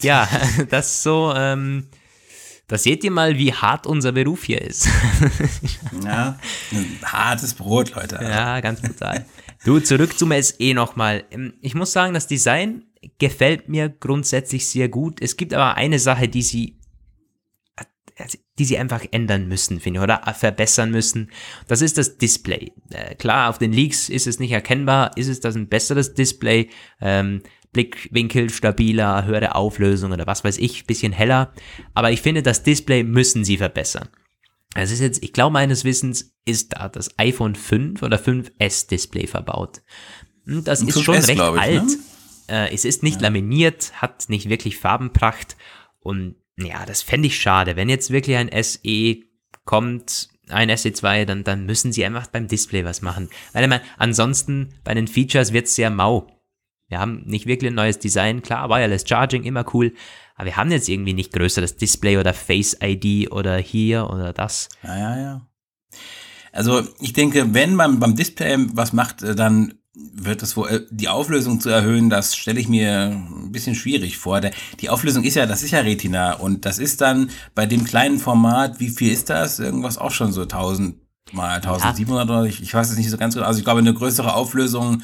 Ja, 0.00 0.28
das 0.70 1.02
so, 1.02 1.32
ähm, 1.36 1.88
da 2.68 2.76
seht 2.76 3.02
ihr 3.02 3.10
mal, 3.10 3.38
wie 3.38 3.52
hart 3.52 3.86
unser 3.86 4.12
Beruf 4.12 4.44
hier 4.44 4.60
ist. 4.60 4.88
ja, 6.04 6.38
hartes 7.02 7.54
Brot, 7.54 7.94
Leute. 7.94 8.18
Ja, 8.22 8.60
ganz 8.60 8.82
brutal. 8.82 9.24
Du, 9.64 9.80
zurück 9.80 10.18
zum 10.18 10.32
SE 10.40 10.74
nochmal. 10.74 11.24
Ähm, 11.30 11.54
ich 11.62 11.74
muss 11.74 11.92
sagen, 11.92 12.14
das 12.14 12.26
Design 12.26 12.84
gefällt 13.18 13.68
mir 13.68 13.88
grundsätzlich 13.88 14.66
sehr 14.66 14.88
gut. 14.88 15.22
Es 15.22 15.36
gibt 15.36 15.54
aber 15.54 15.76
eine 15.76 15.98
Sache, 15.98 16.28
die 16.28 16.42
sie, 16.42 16.78
die 18.58 18.64
sie 18.64 18.76
einfach 18.76 19.04
ändern 19.12 19.48
müssen, 19.48 19.80
finde 19.80 20.00
ich, 20.00 20.02
oder 20.04 20.22
verbessern 20.34 20.90
müssen. 20.90 21.30
Das 21.68 21.80
ist 21.80 21.96
das 21.96 22.18
Display. 22.18 22.72
Äh, 22.90 23.14
klar, 23.14 23.48
auf 23.48 23.58
den 23.58 23.72
Leaks 23.72 24.08
ist 24.08 24.26
es 24.26 24.40
nicht 24.40 24.52
erkennbar. 24.52 25.16
Ist 25.16 25.28
es 25.28 25.40
das 25.40 25.54
ein 25.54 25.68
besseres 25.68 26.14
Display? 26.14 26.68
Ähm, 27.00 27.42
Blickwinkel 27.72 28.50
stabiler, 28.50 29.24
höhere 29.24 29.54
Auflösung 29.54 30.12
oder 30.12 30.26
was 30.26 30.44
weiß 30.44 30.58
ich, 30.58 30.86
bisschen 30.86 31.12
heller. 31.12 31.52
Aber 31.94 32.10
ich 32.10 32.22
finde, 32.22 32.42
das 32.42 32.62
Display 32.62 33.02
müssen 33.02 33.44
sie 33.44 33.58
verbessern. 33.58 34.08
Es 34.74 34.90
ist 34.90 35.00
jetzt, 35.00 35.22
ich 35.22 35.32
glaube 35.32 35.52
meines 35.52 35.84
Wissens 35.84 36.34
ist 36.44 36.74
da 36.74 36.88
das 36.88 37.18
iPhone 37.18 37.54
5 37.54 38.02
oder 38.02 38.18
5S 38.18 38.88
Display 38.88 39.26
verbaut. 39.26 39.82
Und 40.46 40.66
das 40.66 40.82
ist 40.82 41.02
schon 41.02 41.14
recht 41.16 41.30
ich, 41.30 41.40
alt. 41.40 41.84
Ne? 41.84 41.98
Äh, 42.48 42.74
es 42.74 42.84
ist 42.84 43.02
nicht 43.02 43.16
ja. 43.16 43.22
laminiert, 43.22 43.92
hat 44.00 44.28
nicht 44.28 44.48
wirklich 44.48 44.78
Farbenpracht 44.78 45.56
und 46.00 46.36
ja, 46.56 46.84
das 46.86 47.02
fände 47.02 47.28
ich 47.28 47.38
schade. 47.38 47.76
Wenn 47.76 47.88
jetzt 47.88 48.10
wirklich 48.10 48.36
ein 48.36 48.50
SE 48.62 49.16
kommt, 49.64 50.28
ein 50.48 50.70
SE2, 50.70 51.24
dann, 51.24 51.44
dann 51.44 51.66
müssen 51.66 51.92
sie 51.92 52.04
einfach 52.04 52.26
beim 52.26 52.48
Display 52.48 52.84
was 52.84 53.02
machen. 53.02 53.28
Weil 53.52 53.64
ich 53.64 53.68
meine, 53.68 53.82
ansonsten 53.96 54.74
bei 54.82 54.94
den 54.94 55.06
Features 55.06 55.52
wird 55.52 55.66
es 55.66 55.76
sehr 55.76 55.90
mau. 55.90 56.26
Wir 56.88 56.98
haben 56.98 57.22
nicht 57.26 57.46
wirklich 57.46 57.70
ein 57.70 57.74
neues 57.74 57.98
Design, 57.98 58.42
klar, 58.42 58.68
Wireless 58.70 59.04
Charging 59.06 59.44
immer 59.44 59.64
cool, 59.74 59.92
aber 60.36 60.46
wir 60.46 60.56
haben 60.56 60.70
jetzt 60.70 60.88
irgendwie 60.88 61.12
nicht 61.12 61.32
größeres 61.32 61.76
Display 61.76 62.16
oder 62.16 62.32
Face 62.32 62.76
ID 62.82 63.30
oder 63.30 63.58
hier 63.58 64.08
oder 64.10 64.32
das. 64.32 64.68
Ja, 64.82 64.98
ja, 64.98 65.20
ja. 65.20 65.46
Also 66.52 66.82
ich 67.00 67.12
denke, 67.12 67.52
wenn 67.52 67.74
man 67.74 68.00
beim 68.00 68.16
Display 68.16 68.56
was 68.72 68.92
macht, 68.92 69.22
äh, 69.22 69.34
dann 69.34 69.74
wird 69.94 70.42
es 70.42 70.56
wohl, 70.56 70.68
äh, 70.68 70.80
die 70.90 71.08
Auflösung 71.08 71.60
zu 71.60 71.68
erhöhen, 71.68 72.08
das 72.08 72.36
stelle 72.36 72.60
ich 72.60 72.68
mir 72.68 73.10
ein 73.10 73.52
bisschen 73.52 73.74
schwierig 73.74 74.16
vor. 74.16 74.40
Die 74.80 74.88
Auflösung 74.88 75.24
ist 75.24 75.34
ja, 75.34 75.46
das 75.46 75.62
ist 75.62 75.72
ja 75.72 75.80
Retina 75.80 76.34
und 76.34 76.64
das 76.64 76.78
ist 76.78 77.00
dann 77.00 77.30
bei 77.54 77.66
dem 77.66 77.84
kleinen 77.84 78.18
Format, 78.18 78.80
wie 78.80 78.88
viel 78.88 79.12
ist 79.12 79.28
das? 79.28 79.58
Irgendwas 79.58 79.98
auch 79.98 80.12
schon 80.12 80.32
so 80.32 80.42
1000 80.42 80.96
mal 81.32 81.56
1700 81.56 82.28
ja. 82.28 82.34
oder 82.38 82.48
ich, 82.48 82.62
ich 82.62 82.72
weiß 82.72 82.90
es 82.90 82.96
nicht 82.96 83.10
so 83.10 83.18
ganz 83.18 83.34
genau. 83.34 83.46
Also 83.46 83.58
ich 83.58 83.64
glaube, 83.64 83.80
eine 83.80 83.92
größere 83.92 84.32
Auflösung 84.34 85.02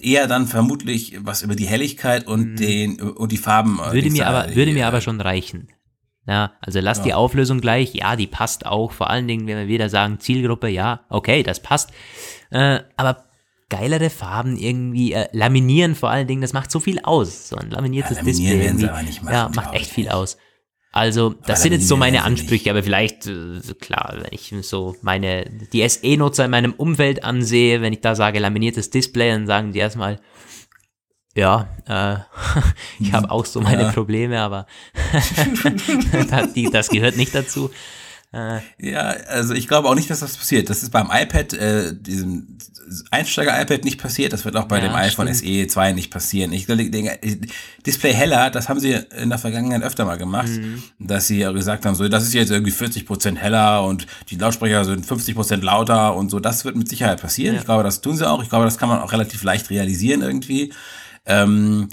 eher 0.00 0.26
dann 0.26 0.46
vermutlich 0.46 1.16
was 1.20 1.42
über 1.42 1.54
die 1.54 1.66
Helligkeit 1.66 2.26
und 2.26 2.52
mhm. 2.52 2.56
den 2.56 3.00
und 3.00 3.32
die 3.32 3.36
Farben. 3.36 3.78
Äh, 3.78 3.92
würde 3.92 4.10
mir 4.10 4.26
aber 4.26 4.54
würde 4.54 4.72
mir 4.72 4.86
aber 4.86 5.00
schon 5.00 5.20
reichen. 5.20 5.68
Ja, 6.26 6.52
also 6.60 6.80
lass 6.80 6.98
ja. 6.98 7.04
die 7.04 7.14
Auflösung 7.14 7.60
gleich. 7.60 7.94
Ja, 7.94 8.16
die 8.16 8.26
passt 8.26 8.66
auch. 8.66 8.92
Vor 8.92 9.10
allen 9.10 9.28
Dingen, 9.28 9.46
wenn 9.46 9.58
wir 9.58 9.68
wieder 9.68 9.88
sagen 9.88 10.18
Zielgruppe, 10.18 10.68
ja, 10.68 11.00
okay, 11.08 11.42
das 11.42 11.60
passt. 11.60 11.90
Äh, 12.50 12.80
aber 12.96 13.26
geilere 13.68 14.10
Farben 14.10 14.56
irgendwie 14.56 15.12
äh, 15.12 15.28
laminieren 15.32 15.94
vor 15.94 16.10
allen 16.10 16.26
Dingen, 16.26 16.42
das 16.42 16.52
macht 16.52 16.70
so 16.70 16.80
viel 16.80 17.00
aus. 17.02 17.48
So 17.48 17.56
ein 17.56 17.70
laminiertes 17.70 18.18
ja, 18.18 18.22
Display 18.24 18.66
irgendwie. 18.66 18.86
Machen, 18.86 19.28
ja, 19.30 19.50
macht 19.54 19.74
echt 19.74 19.90
viel 19.90 20.08
aus. 20.08 20.36
Also, 20.96 21.34
das 21.46 21.60
sind 21.60 21.72
jetzt 21.72 21.88
so 21.88 21.98
meine 21.98 22.24
Ansprüche, 22.24 22.70
aber 22.70 22.82
vielleicht, 22.82 23.26
äh, 23.26 23.60
klar, 23.78 24.14
wenn 24.16 24.30
ich 24.30 24.54
so 24.62 24.96
meine, 25.02 25.44
die 25.70 25.86
SE-Nutzer 25.86 26.46
in 26.46 26.50
meinem 26.50 26.72
Umfeld 26.72 27.22
ansehe, 27.22 27.82
wenn 27.82 27.92
ich 27.92 28.00
da 28.00 28.14
sage 28.14 28.38
laminiertes 28.38 28.88
Display, 28.88 29.28
dann 29.28 29.46
sagen 29.46 29.72
die 29.72 29.78
erstmal, 29.78 30.18
ja, 31.34 31.68
äh, 31.86 32.16
ich 32.98 33.12
habe 33.12 33.30
auch 33.30 33.44
so 33.44 33.60
meine 33.60 33.82
ja. 33.82 33.92
Probleme, 33.92 34.40
aber 34.40 34.66
das 36.72 36.88
gehört 36.88 37.18
nicht 37.18 37.34
dazu. 37.34 37.68
Äh, 38.32 38.60
ja, 38.78 39.02
also 39.28 39.54
ich 39.54 39.68
glaube 39.68 39.88
auch 39.88 39.94
nicht, 39.94 40.10
dass 40.10 40.20
das 40.20 40.36
passiert. 40.36 40.68
Das 40.68 40.82
ist 40.82 40.90
beim 40.90 41.10
iPad, 41.10 41.52
äh, 41.54 41.94
diesem 41.94 42.58
Einsteiger-iPad 43.10 43.84
nicht 43.84 44.00
passiert. 44.00 44.32
Das 44.32 44.44
wird 44.44 44.56
auch 44.56 44.66
bei 44.66 44.78
ja, 44.78 44.88
dem 44.88 44.94
iPhone 44.94 45.32
SE 45.32 45.66
2 45.66 45.92
nicht 45.92 46.10
passieren. 46.10 46.52
Ich 46.52 46.66
denke, 46.66 47.18
Display 47.84 48.12
heller, 48.12 48.50
das 48.50 48.68
haben 48.68 48.78
sie 48.78 48.92
in 48.92 49.28
der 49.28 49.38
Vergangenheit 49.38 49.82
öfter 49.82 50.04
mal 50.04 50.18
gemacht, 50.18 50.48
mhm. 50.48 50.82
dass 50.98 51.26
sie 51.26 51.40
gesagt 51.40 51.84
haben, 51.84 51.94
so, 51.94 52.08
das 52.08 52.24
ist 52.24 52.34
jetzt 52.34 52.50
irgendwie 52.50 52.70
40 52.70 53.06
Prozent 53.06 53.38
heller 53.38 53.84
und 53.84 54.06
die 54.30 54.36
Lautsprecher 54.36 54.84
sind 54.84 55.04
50 55.04 55.34
Prozent 55.34 55.64
lauter 55.64 56.14
und 56.14 56.30
so. 56.30 56.38
Das 56.40 56.64
wird 56.64 56.76
mit 56.76 56.88
Sicherheit 56.88 57.20
passieren. 57.20 57.54
Ja. 57.54 57.60
Ich 57.60 57.66
glaube, 57.66 57.82
das 57.82 58.00
tun 58.00 58.16
sie 58.16 58.28
auch. 58.28 58.42
Ich 58.42 58.48
glaube, 58.48 58.64
das 58.64 58.78
kann 58.78 58.88
man 58.88 59.00
auch 59.00 59.12
relativ 59.12 59.42
leicht 59.42 59.70
realisieren 59.70 60.22
irgendwie. 60.22 60.72
Ähm, 61.24 61.88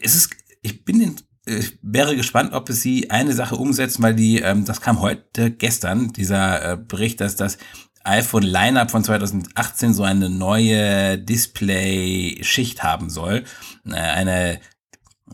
es 0.00 0.14
ist, 0.14 0.30
ich 0.62 0.84
bin 0.84 1.00
in, 1.00 1.16
ich 1.46 1.78
wäre 1.80 2.16
gespannt, 2.16 2.52
ob 2.52 2.68
es 2.68 2.82
sie 2.82 3.10
eine 3.10 3.32
Sache 3.32 3.56
umsetzt, 3.56 4.02
weil 4.02 4.14
die, 4.14 4.40
ähm, 4.40 4.64
das 4.64 4.80
kam 4.80 5.00
heute, 5.00 5.50
gestern, 5.52 6.12
dieser 6.12 6.72
äh, 6.72 6.76
Bericht, 6.76 7.20
dass 7.20 7.36
das 7.36 7.58
iPhone 8.02 8.42
Lineup 8.42 8.90
von 8.90 9.04
2018 9.04 9.94
so 9.94 10.02
eine 10.02 10.28
neue 10.28 11.18
Display-Schicht 11.18 12.82
haben 12.82 13.10
soll. 13.10 13.44
Äh, 13.84 13.94
eine 13.94 14.60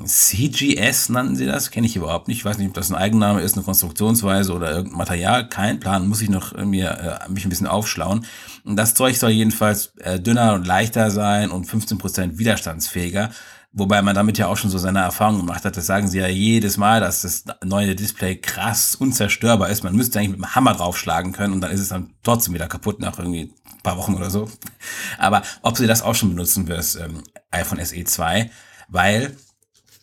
CGS 0.05 1.11
nannten 1.11 1.37
sie 1.37 1.45
das, 1.45 1.71
kenne 1.71 1.87
ich 1.87 1.97
überhaupt 1.97 2.29
nicht. 2.29 2.39
Ich 2.39 2.45
weiß 2.47 2.57
nicht, 2.57 2.69
ob 2.69 2.75
das 2.75 2.91
ein 2.91 2.97
Eigenname 2.97 3.43
ist, 3.43 3.55
eine 3.55 3.65
Konstruktionsweise 3.65 4.55
oder 4.55 4.71
irgendein 4.71 4.97
Material. 4.99 5.49
Kein 5.49 5.81
Plan, 5.81 6.09
muss 6.09 6.23
ich 6.23 6.31
noch 6.31 6.57
mir 6.57 7.21
äh, 7.27 7.31
mich 7.31 7.45
ein 7.45 7.51
bisschen 7.51 7.67
aufschlauen. 7.67 8.25
Das 8.65 8.95
Zeug 8.95 9.19
soll 9.19 9.31
jedenfalls 9.31 9.95
äh, 9.99 10.19
dünner 10.19 10.55
und 10.55 10.67
leichter 10.67 11.11
sein 11.11 11.51
und 11.51 11.67
15% 11.67 12.39
widerstandsfähiger. 12.39 13.31
Wobei 13.75 14.03
man 14.03 14.15
damit 14.15 14.37
ja 14.37 14.49
auch 14.49 14.59
schon 14.59 14.69
so 14.69 14.77
seine 14.77 15.01
Erfahrungen 15.01 15.41
gemacht 15.41 15.65
hat. 15.65 15.77
Das 15.79 15.87
sagen 15.87 16.07
sie 16.07 16.19
ja 16.19 16.27
jedes 16.27 16.77
Mal, 16.77 17.01
dass 17.01 17.23
das 17.23 17.45
neue 17.65 17.97
Display 17.97 18.37
krass 18.37 18.95
unzerstörbar 18.97 19.71
ist. 19.71 19.83
Man 19.83 19.97
müsste 19.97 20.19
eigentlich 20.19 20.33
mit 20.33 20.41
dem 20.41 20.55
Hammer 20.55 20.75
draufschlagen 20.75 21.33
können 21.33 21.55
und 21.55 21.63
dann 21.63 21.71
ist 21.71 21.81
es 21.81 21.89
dann 21.89 22.11
trotzdem 22.23 22.53
wieder 22.53 22.69
kaputt 22.69 23.01
nach 23.01 23.19
irgendwie 23.19 23.51
ein 23.65 23.83
paar 23.83 23.97
Wochen 23.97 24.15
oder 24.15 24.29
so. 24.29 24.51
Aber 25.17 25.43
ob 25.63 25.79
sie 25.79 25.87
das 25.87 26.03
auch 26.03 26.15
schon 26.15 26.31
benutzen 26.31 26.67
für 26.67 26.75
das 26.75 26.97
ähm, 26.97 27.23
iPhone 27.51 27.83
SE 27.83 28.05
2, 28.05 28.51
weil 28.89 29.37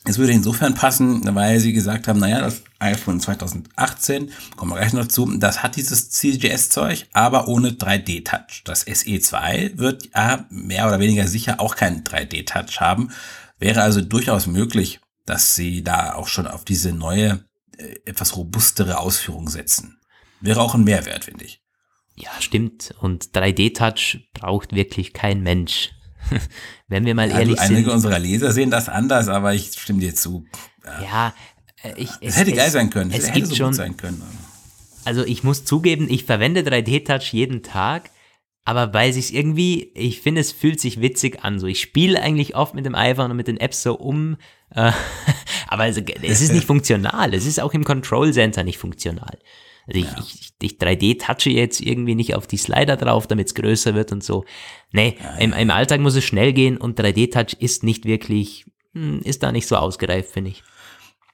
es 0.06 0.18
würde 0.18 0.34
insofern 0.34 0.74
passen, 0.74 1.36
weil 1.36 1.60
sie 1.60 1.74
gesagt 1.74 2.08
haben, 2.08 2.20
naja, 2.20 2.40
das 2.40 2.64
iPhone 2.80 3.20
2018, 3.20 4.32
kommen 4.56 4.72
wir 4.72 4.78
gleich 4.78 4.94
noch 4.94 5.08
zu, 5.08 5.26
das 5.38 5.62
hat 5.62 5.76
dieses 5.76 6.10
CGS-Zeug, 6.10 7.06
aber 7.14 7.48
ohne 7.48 7.72
3D-Touch. 7.72 8.64
Das 8.64 8.88
SE2 8.88 9.78
wird 9.78 10.10
ja 10.16 10.46
mehr 10.50 10.88
oder 10.88 11.00
weniger 11.00 11.28
sicher 11.28 11.60
auch 11.60 11.76
keinen 11.76 12.04
3D-Touch 12.04 12.80
haben, 12.80 13.12
Wäre 13.60 13.82
also 13.82 14.02
durchaus 14.02 14.48
möglich, 14.48 15.00
dass 15.26 15.56
sie 15.56 15.84
da 15.84 16.16
auch 16.16 16.28
schon 16.28 16.48
auf 16.48 16.66
diese 16.66 16.94
neue, 16.94 17.46
äh, 17.78 17.96
etwas 18.06 18.36
robustere 18.36 19.00
Ausführung 19.00 19.50
setzen. 19.50 20.00
Wäre 20.42 20.62
auch 20.62 20.74
ein 20.74 20.84
Mehrwert, 20.84 21.26
finde 21.26 21.46
ich. 21.46 21.62
Ja, 22.16 22.32
stimmt. 22.40 22.94
Und 23.00 23.32
3D-Touch 23.34 24.30
braucht 24.34 24.74
wirklich 24.74 25.14
kein 25.14 25.42
Mensch. 25.42 25.92
Wenn 26.88 27.06
wir 27.06 27.16
mal 27.16 27.30
ja, 27.30 27.40
ehrlich 27.40 27.60
einige 27.60 27.68
sind. 27.68 27.76
Einige 27.78 27.92
unserer 27.92 28.20
Leser 28.20 28.52
sehen 28.52 28.72
das 28.72 28.90
anders, 28.90 29.28
aber 29.28 29.54
ich 29.54 29.74
stimme 29.74 30.00
dir 30.00 30.16
zu. 30.16 30.46
Ja, 31.02 31.34
äh, 31.84 31.94
ich, 31.96 32.10
es, 32.22 32.38
hätte 32.38 32.54
geil 32.54 32.72
sein 32.72 32.90
können. 32.90 33.12
Es, 33.12 33.24
es 33.24 33.34
hätte 33.34 33.46
so 33.46 33.56
schon, 33.56 33.74
sein 33.74 33.98
können. 33.98 34.22
Also 35.06 35.24
ich 35.24 35.44
muss 35.44 35.66
zugeben, 35.66 36.10
ich 36.10 36.26
verwende 36.26 36.62
3D-Touch 36.62 37.34
jeden 37.34 37.64
Tag 37.64 38.10
aber 38.66 38.94
weil 38.94 39.14
sich 39.14 39.34
irgendwie, 39.34 39.92
ich 39.96 40.22
finde, 40.22 40.42
es 40.42 40.52
fühlt 40.52 40.80
sich 40.80 41.02
witzig 41.02 41.44
an. 41.44 41.60
So, 41.60 41.68
ich 41.68 41.80
spiele 41.80 42.22
eigentlich 42.22 42.56
oft 42.56 42.76
mit 42.76 42.86
dem 42.86 42.96
iPhone 42.96 43.32
und 43.32 43.38
mit 43.38 43.48
den 43.48 43.58
Apps 43.58 43.82
so 43.82 43.96
um, 43.96 44.38
äh, 44.76 44.92
aber 45.68 45.84
also, 45.84 46.02
es 46.22 46.42
ist 46.42 46.54
nicht 46.54 46.66
funktional. 46.68 47.34
Es 47.34 47.46
ist 47.46 47.60
auch 47.60 47.74
im 47.74 47.84
Control 47.84 48.32
Center 48.32 48.64
nicht 48.64 48.78
funktional. 48.78 49.40
Also 49.88 50.00
ich, 50.00 50.06
ja. 50.06 50.16
ich, 50.20 50.54
ich 50.62 50.72
3D-touche 50.78 51.50
jetzt 51.50 51.82
irgendwie 51.82 52.16
nicht 52.16 52.36
auf 52.36 52.46
die 52.46 52.58
Slider 52.58 52.96
drauf, 52.96 53.26
damit 53.26 53.48
es 53.48 53.56
größer 53.56 53.96
wird 53.96 54.12
und 54.12 54.24
so. 54.24 54.46
Nee, 54.92 55.16
ja, 55.20 55.26
ja. 55.26 55.38
Im, 55.38 55.54
im 55.54 55.72
Alltag 55.72 56.00
muss 56.02 56.16
es 56.16 56.24
schnell 56.24 56.54
gehen 56.54 56.78
und 56.78 57.00
3D-Touch 57.00 57.58
ist 57.60 57.84
nicht 57.84 58.06
wirklich, 58.06 58.66
hm, 58.94 59.22
ist 59.24 59.42
da 59.42 59.52
nicht 59.52 59.68
so 59.68 59.78
ausgereift, 59.78 60.32
finde 60.32 60.52
ich. 60.52 60.64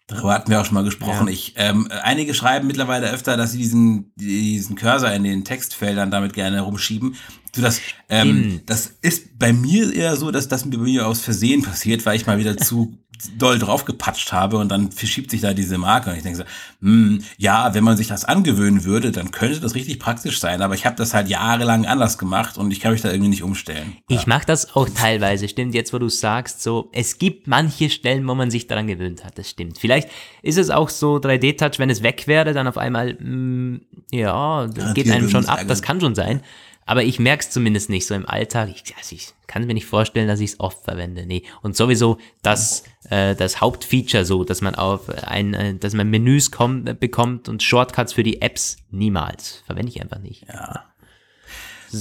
Darüber 0.07 0.33
hatten 0.33 0.51
wir 0.51 0.61
auch 0.61 0.65
schon 0.65 0.75
mal 0.75 0.83
gesprochen. 0.83 1.27
Ja. 1.27 1.33
Ich, 1.33 1.53
ähm, 1.57 1.89
einige 2.03 2.35
schreiben 2.35 2.67
mittlerweile 2.67 3.11
öfter, 3.11 3.37
dass 3.37 3.53
sie 3.53 3.57
diesen, 3.57 4.13
diesen 4.15 4.75
Cursor 4.75 5.11
in 5.11 5.23
den 5.23 5.43
Textfeldern 5.43 6.11
damit 6.11 6.33
gerne 6.33 6.61
rumschieben. 6.61 7.15
Du, 7.55 7.61
das, 7.61 7.81
ähm, 8.09 8.61
das 8.67 8.93
ist 9.01 9.39
bei 9.39 9.51
mir 9.51 9.91
eher 9.95 10.15
so, 10.15 10.29
dass 10.29 10.47
das 10.47 10.69
bei 10.69 10.77
mir 10.77 11.07
aus 11.07 11.21
Versehen 11.21 11.63
passiert, 11.63 12.05
weil 12.05 12.17
ich 12.17 12.27
mal 12.27 12.37
wieder 12.37 12.55
zu 12.57 12.97
doll 13.38 13.60
draufgepatscht 13.60 14.32
habe 14.34 14.58
und 14.58 14.69
dann 14.69 14.91
verschiebt 14.91 15.32
sich 15.32 15.41
da 15.41 15.54
diese 15.54 15.78
Marke 15.78 16.10
und 16.10 16.17
ich 16.17 16.23
denke 16.23 16.39
so, 16.39 16.43
hm, 16.82 17.23
ja, 17.38 17.73
wenn 17.73 17.84
man 17.84 17.97
sich 17.97 18.08
das 18.08 18.25
angewöhnen 18.25 18.84
würde, 18.84 19.12
dann 19.12 19.32
könnte 19.32 19.60
das 19.60 19.75
richtig 19.75 19.99
praktisch 19.99 20.39
sein, 20.39 20.62
aber 20.62 20.75
ich 20.75 20.86
habe 20.86 20.95
das 20.95 21.13
halt 21.13 21.30
jahrelang 21.30 21.86
anders 21.86 22.17
gemacht 22.17 22.58
und 22.58 22.71
ich 22.71 22.80
kann 22.80 22.91
mich 22.91 23.01
da 23.01 23.12
irgendwie 23.12 23.30
nicht 23.30 23.43
umstellen. 23.43 23.97
Ich 24.08 24.21
ja. 24.21 24.28
mache 24.28 24.45
das 24.45 24.75
auch 24.75 24.89
teilweise, 24.89 25.47
stimmt, 25.47 25.73
jetzt 25.73 25.93
wo 25.93 25.99
du 25.99 26.10
sagst, 26.10 26.62
so, 26.62 26.89
es 26.93 27.17
gibt 27.17 27.47
manche 27.47 27.89
Stellen, 27.89 28.28
wo 28.28 28.36
man 28.36 28.51
sich 28.51 28.67
daran 28.67 28.88
gewöhnt 28.88 29.23
hat, 29.23 29.38
das 29.38 29.49
stimmt. 29.49 29.78
Vielleicht 29.80 30.10
ist 30.41 30.58
es 30.58 30.69
auch 30.69 30.89
so 30.89 31.17
3D-Touch, 31.17 31.80
wenn 31.80 31.89
es 31.89 32.04
weg 32.04 32.28
wäre, 32.28 32.54
dann 32.54 32.67
auf 32.67 32.78
einmal, 32.78 33.13
mh, 33.13 33.19
hm, 33.19 33.82
ja, 34.12 34.67
das 34.67 34.86
ja, 34.86 34.93
geht 34.93 35.10
einem 35.12 35.30
schon 35.30 35.45
ab, 35.45 35.62
das 35.67 35.82
kann 35.82 35.99
schon 35.99 36.15
sein. 36.15 36.41
Aber 36.85 37.03
ich 37.03 37.19
merke 37.19 37.41
es 37.41 37.49
zumindest 37.49 37.89
nicht 37.89 38.05
so 38.05 38.13
im 38.13 38.27
Alltag. 38.27 38.69
Ich, 38.69 38.95
also 38.95 39.15
ich 39.15 39.33
kann 39.47 39.65
mir 39.65 39.73
nicht 39.73 39.87
vorstellen, 39.87 40.27
dass 40.27 40.39
ich 40.39 40.51
es 40.51 40.59
oft 40.59 40.83
verwende. 40.83 41.25
Nee. 41.25 41.43
Und 41.63 41.75
sowieso 41.75 42.19
das, 42.43 42.83
äh, 43.09 43.35
das 43.35 43.59
Hauptfeature 43.59 44.23
so, 44.23 44.43
dass 44.43 44.61
man 44.61 44.75
auf 44.75 45.09
ein, 45.09 45.55
äh, 45.55 45.75
dass 45.75 45.95
man 45.95 46.09
Menüs 46.09 46.51
kommt, 46.51 46.99
bekommt 46.99 47.49
und 47.49 47.63
Shortcuts 47.63 48.13
für 48.13 48.23
die 48.23 48.41
Apps 48.41 48.77
niemals. 48.91 49.63
Verwende 49.65 49.91
ich 49.91 50.01
einfach 50.01 50.19
nicht. 50.19 50.45
Ja. 50.47 50.85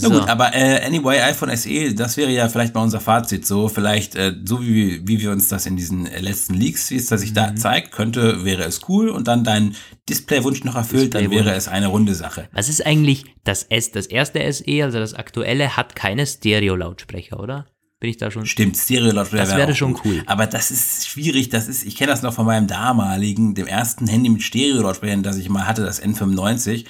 So. 0.01 0.09
Na 0.09 0.19
gut, 0.19 0.29
aber 0.29 0.55
äh, 0.55 0.85
anyway, 0.85 1.21
iPhone 1.21 1.57
SE, 1.57 1.95
das 1.95 2.17
wäre 2.17 2.31
ja 2.31 2.49
vielleicht 2.49 2.75
mal 2.75 2.83
unser 2.83 3.01
Fazit 3.01 3.47
so. 3.47 3.69
Vielleicht, 3.69 4.15
äh, 4.17 4.35
so 4.45 4.61
wie, 4.63 5.07
wie 5.07 5.21
wir 5.21 5.31
uns 5.31 5.49
das 5.49 5.67
in 5.67 5.77
diesen 5.77 6.07
äh, 6.07 6.21
letzten 6.21 6.55
Leaks, 6.55 6.91
wie 6.91 6.97
es 6.97 7.07
da 7.07 7.17
sich 7.17 7.31
mhm. 7.31 7.35
da 7.35 7.57
zeigt, 7.57 7.93
könnte, 7.93 8.45
wäre 8.45 8.65
es 8.65 8.81
cool 8.89 9.09
und 9.09 9.29
dann 9.29 9.45
dein 9.45 9.77
Displaywunsch 10.09 10.65
noch 10.65 10.75
erfüllt, 10.75 11.15
Display 11.15 11.23
dann 11.23 11.31
wäre 11.31 11.55
es 11.55 11.69
eine 11.69 11.87
runde 11.87 12.15
Sache. 12.15 12.49
Was 12.53 12.69
ist 12.69 12.85
eigentlich 12.85 13.25
das 13.45 13.63
S, 13.65 13.93
das 13.93 14.07
erste 14.07 14.53
SE, 14.53 14.83
also 14.83 14.99
das 14.99 15.15
aktuelle, 15.15 15.77
hat 15.77 15.95
keine 15.95 16.27
Stereo-Lautsprecher, 16.27 17.39
oder? 17.39 17.67
Bin 18.01 18.11
ich 18.11 18.19
da 18.19 18.31
schon? 18.31 18.45
Stimmt, 18.45 18.77
Stereo-Lautsprecher. 18.77 19.45
Das 19.45 19.57
wäre 19.57 19.75
schon 19.75 19.99
cool. 20.05 20.23
Aber 20.27 20.47
das 20.47 20.71
ist 20.71 21.09
schwierig. 21.09 21.49
Das 21.49 21.69
ist, 21.69 21.87
ich 21.87 21.97
kenne 21.97 22.11
das 22.11 22.21
noch 22.21 22.35
von 22.35 22.45
meinem 22.45 22.67
damaligen, 22.67 23.55
dem 23.55 23.67
ersten 23.67 24.07
Handy 24.07 24.29
mit 24.29 24.43
Stereo-Lautsprechern, 24.43 25.23
das 25.23 25.39
ich 25.39 25.49
mal 25.49 25.67
hatte, 25.67 25.83
das 25.83 26.03
N95. 26.03 26.85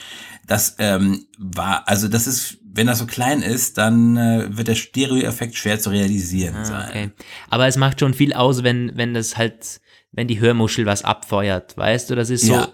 Das 0.49 0.75
ähm, 0.79 1.27
war, 1.39 1.87
also 1.87 2.09
das 2.09 2.27
ist 2.27 2.59
wenn 2.75 2.89
das 2.89 2.99
so 2.99 3.07
klein 3.07 3.41
ist, 3.41 3.79
dann 3.79 4.17
äh, 4.17 4.47
wird 4.57 4.69
der 4.69 4.75
Stereo-Effekt 4.75 5.55
schwer 5.55 5.79
zu 5.79 5.91
realisieren 5.91 6.57
ah, 6.57 6.65
sein. 6.65 6.89
Okay. 6.89 7.11
Aber 7.49 7.67
es 7.67 7.77
macht 7.77 8.01
schon 8.01 8.15
viel 8.15 8.33
aus, 8.33 8.65
wenn, 8.65 8.97
wenn 8.97 9.15
das 9.15 9.37
halt, 9.37 9.81
wenn 10.11 10.27
die 10.27 10.41
Hörmuschel 10.41 10.85
was 10.85 11.05
abfeuert, 11.05 11.77
weißt 11.77 12.11
du, 12.11 12.17
das 12.17 12.31
ist 12.31 12.47
so. 12.47 12.55
Ja. 12.55 12.69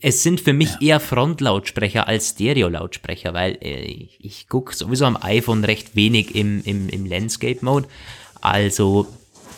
es 0.00 0.24
sind 0.24 0.40
für 0.40 0.52
mich 0.52 0.70
ja. 0.80 0.80
eher 0.80 1.00
Frontlautsprecher 1.00 2.08
als 2.08 2.30
Stereo-Lautsprecher, 2.30 3.32
weil 3.32 3.58
äh, 3.62 3.84
ich, 3.84 4.18
ich 4.20 4.48
gucke 4.48 4.74
sowieso 4.74 5.04
am 5.04 5.16
iPhone 5.20 5.64
recht 5.64 5.94
wenig 5.94 6.34
im, 6.34 6.62
im, 6.64 6.88
im 6.88 7.06
Landscape-Mode. 7.06 7.86
Also 8.40 9.06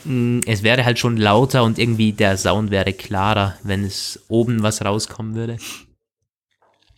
mh, 0.05 0.43
es 0.47 0.63
wäre 0.63 0.85
halt 0.85 0.99
schon 0.99 1.17
lauter 1.17 1.65
und 1.65 1.79
irgendwie 1.79 2.13
der 2.13 2.37
Sound 2.37 2.71
wäre 2.71 2.93
klarer, 2.93 3.57
wenn 3.63 3.83
es 3.83 4.21
oben 4.29 4.63
was 4.63 4.85
rauskommen 4.85 5.35
würde. 5.35 5.57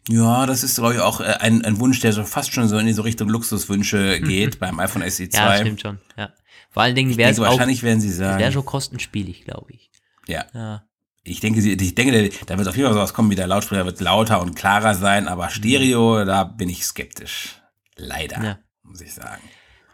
Ja, 0.08 0.46
das 0.46 0.62
ist, 0.62 0.76
glaube 0.76 0.94
ich, 0.94 1.00
auch 1.00 1.20
äh, 1.20 1.24
ein, 1.40 1.64
ein 1.64 1.80
Wunsch, 1.80 2.00
der 2.00 2.12
so 2.12 2.24
fast 2.24 2.52
schon 2.52 2.68
so 2.68 2.78
in 2.78 2.86
diese 2.86 3.04
Richtung 3.04 3.28
Luxuswünsche 3.28 4.20
geht 4.22 4.58
beim 4.58 4.78
iPhone 4.78 5.08
SE 5.10 5.28
2. 5.28 5.38
Ja, 5.38 5.56
stimmt 5.56 5.80
schon. 5.80 5.98
Ja. 6.16 6.30
Vor 6.70 6.82
allen 6.82 6.94
Dingen 6.94 7.16
wäre 7.16 7.30
es 7.30 7.38
wahrscheinlich 7.38 7.82
werden 7.82 8.00
sie 8.00 8.12
sagen. 8.12 8.38
Wäre 8.38 8.52
schon 8.52 8.64
kostenspielig, 8.64 9.44
glaube 9.44 9.72
ich. 9.72 9.90
Ja. 10.28 10.44
ja. 10.54 10.82
Ich 11.22 11.40
denke, 11.40 11.60
ich 11.60 11.94
denke, 11.94 12.30
da 12.46 12.56
wird 12.56 12.68
auf 12.68 12.76
jeden 12.76 12.86
Fall 12.86 12.94
sowas 12.94 13.12
kommen 13.12 13.30
wie 13.30 13.34
der 13.34 13.48
Lautsprecher 13.48 13.84
wird 13.84 14.00
lauter 14.00 14.40
und 14.40 14.54
klarer 14.54 14.94
sein, 14.94 15.26
aber 15.26 15.48
Stereo, 15.50 16.24
da 16.24 16.44
bin 16.44 16.68
ich 16.68 16.84
skeptisch. 16.84 17.60
Leider, 17.96 18.44
ja. 18.44 18.58
muss 18.84 19.00
ich 19.00 19.12
sagen. 19.12 19.42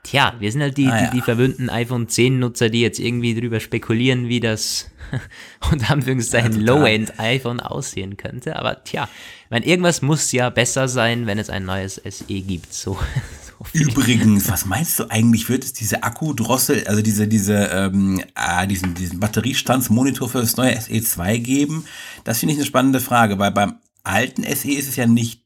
Tja, 0.05 0.35
wir 0.41 0.51
sind 0.51 0.62
halt 0.62 0.77
die, 0.77 0.88
ah, 0.88 0.99
die, 0.99 1.05
ja. 1.05 1.11
die 1.11 1.21
verwöhnten 1.21 1.71
iPhone 1.71 2.09
10 2.09 2.41
Nutzer, 2.41 2.69
die 2.69 2.81
jetzt 2.81 2.99
irgendwie 2.99 3.38
drüber 3.38 3.61
spekulieren, 3.61 4.29
wie 4.29 4.41
das 4.41 4.91
unter 5.71 5.91
Anführungszeichen 5.91 6.55
ja, 6.55 6.75
Low-End 6.75 7.21
iPhone 7.21 7.61
aussehen 7.61 8.17
könnte. 8.17 8.57
Aber 8.57 8.83
tja, 8.83 9.09
ich 9.45 9.51
meine, 9.51 9.65
irgendwas 9.65 10.03
muss 10.03 10.33
ja 10.33 10.51
besser 10.51 10.88
sein, 10.88 11.27
wenn 11.27 11.38
es 11.38 11.51
ein 11.51 11.65
neues 11.65 12.03
SE 12.05 12.25
gibt. 12.25 12.73
So, 12.73 12.99
Übrigens, 13.73 14.49
was 14.49 14.67
meinst 14.67 14.99
du 14.99 15.09
eigentlich, 15.09 15.49
wird 15.49 15.65
es 15.65 15.73
diese 15.73 16.03
Akkudrossel, 16.03 16.87
also 16.87 17.01
diese, 17.01 17.29
diese, 17.29 17.55
ähm, 17.73 18.23
äh, 18.35 18.67
diesen, 18.67 18.95
diesen 18.95 19.21
Batteriestandsmonitor 19.21 20.29
für 20.29 20.41
das 20.41 20.57
neue 20.57 20.77
SE2 20.77 21.38
geben? 21.38 21.85
Das 22.25 22.41
finde 22.41 22.55
ich 22.55 22.59
eine 22.59 22.67
spannende 22.67 23.01
Frage, 23.01 23.38
weil 23.38 23.53
beim 23.53 23.79
alten 24.03 24.43
SE 24.43 24.73
ist 24.73 24.88
es 24.88 24.97
ja 24.97 25.07
nicht 25.07 25.45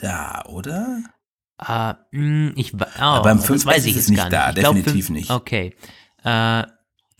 da, 0.00 0.44
oder? 0.46 1.02
Uh, 1.60 1.94
ich, 2.54 2.74
oh, 2.74 2.84
aber 2.98 3.22
beim 3.22 3.40
5 3.40 3.64
weiß 3.64 3.86
ich 3.86 3.96
ist 3.96 4.04
es 4.04 4.08
nicht 4.10 4.30
da, 4.30 4.52
nicht. 4.52 4.58
definitiv 4.58 5.06
glaub, 5.06 5.16
nicht. 5.16 5.30
Okay. 5.30 5.74
Uh, 6.20 6.64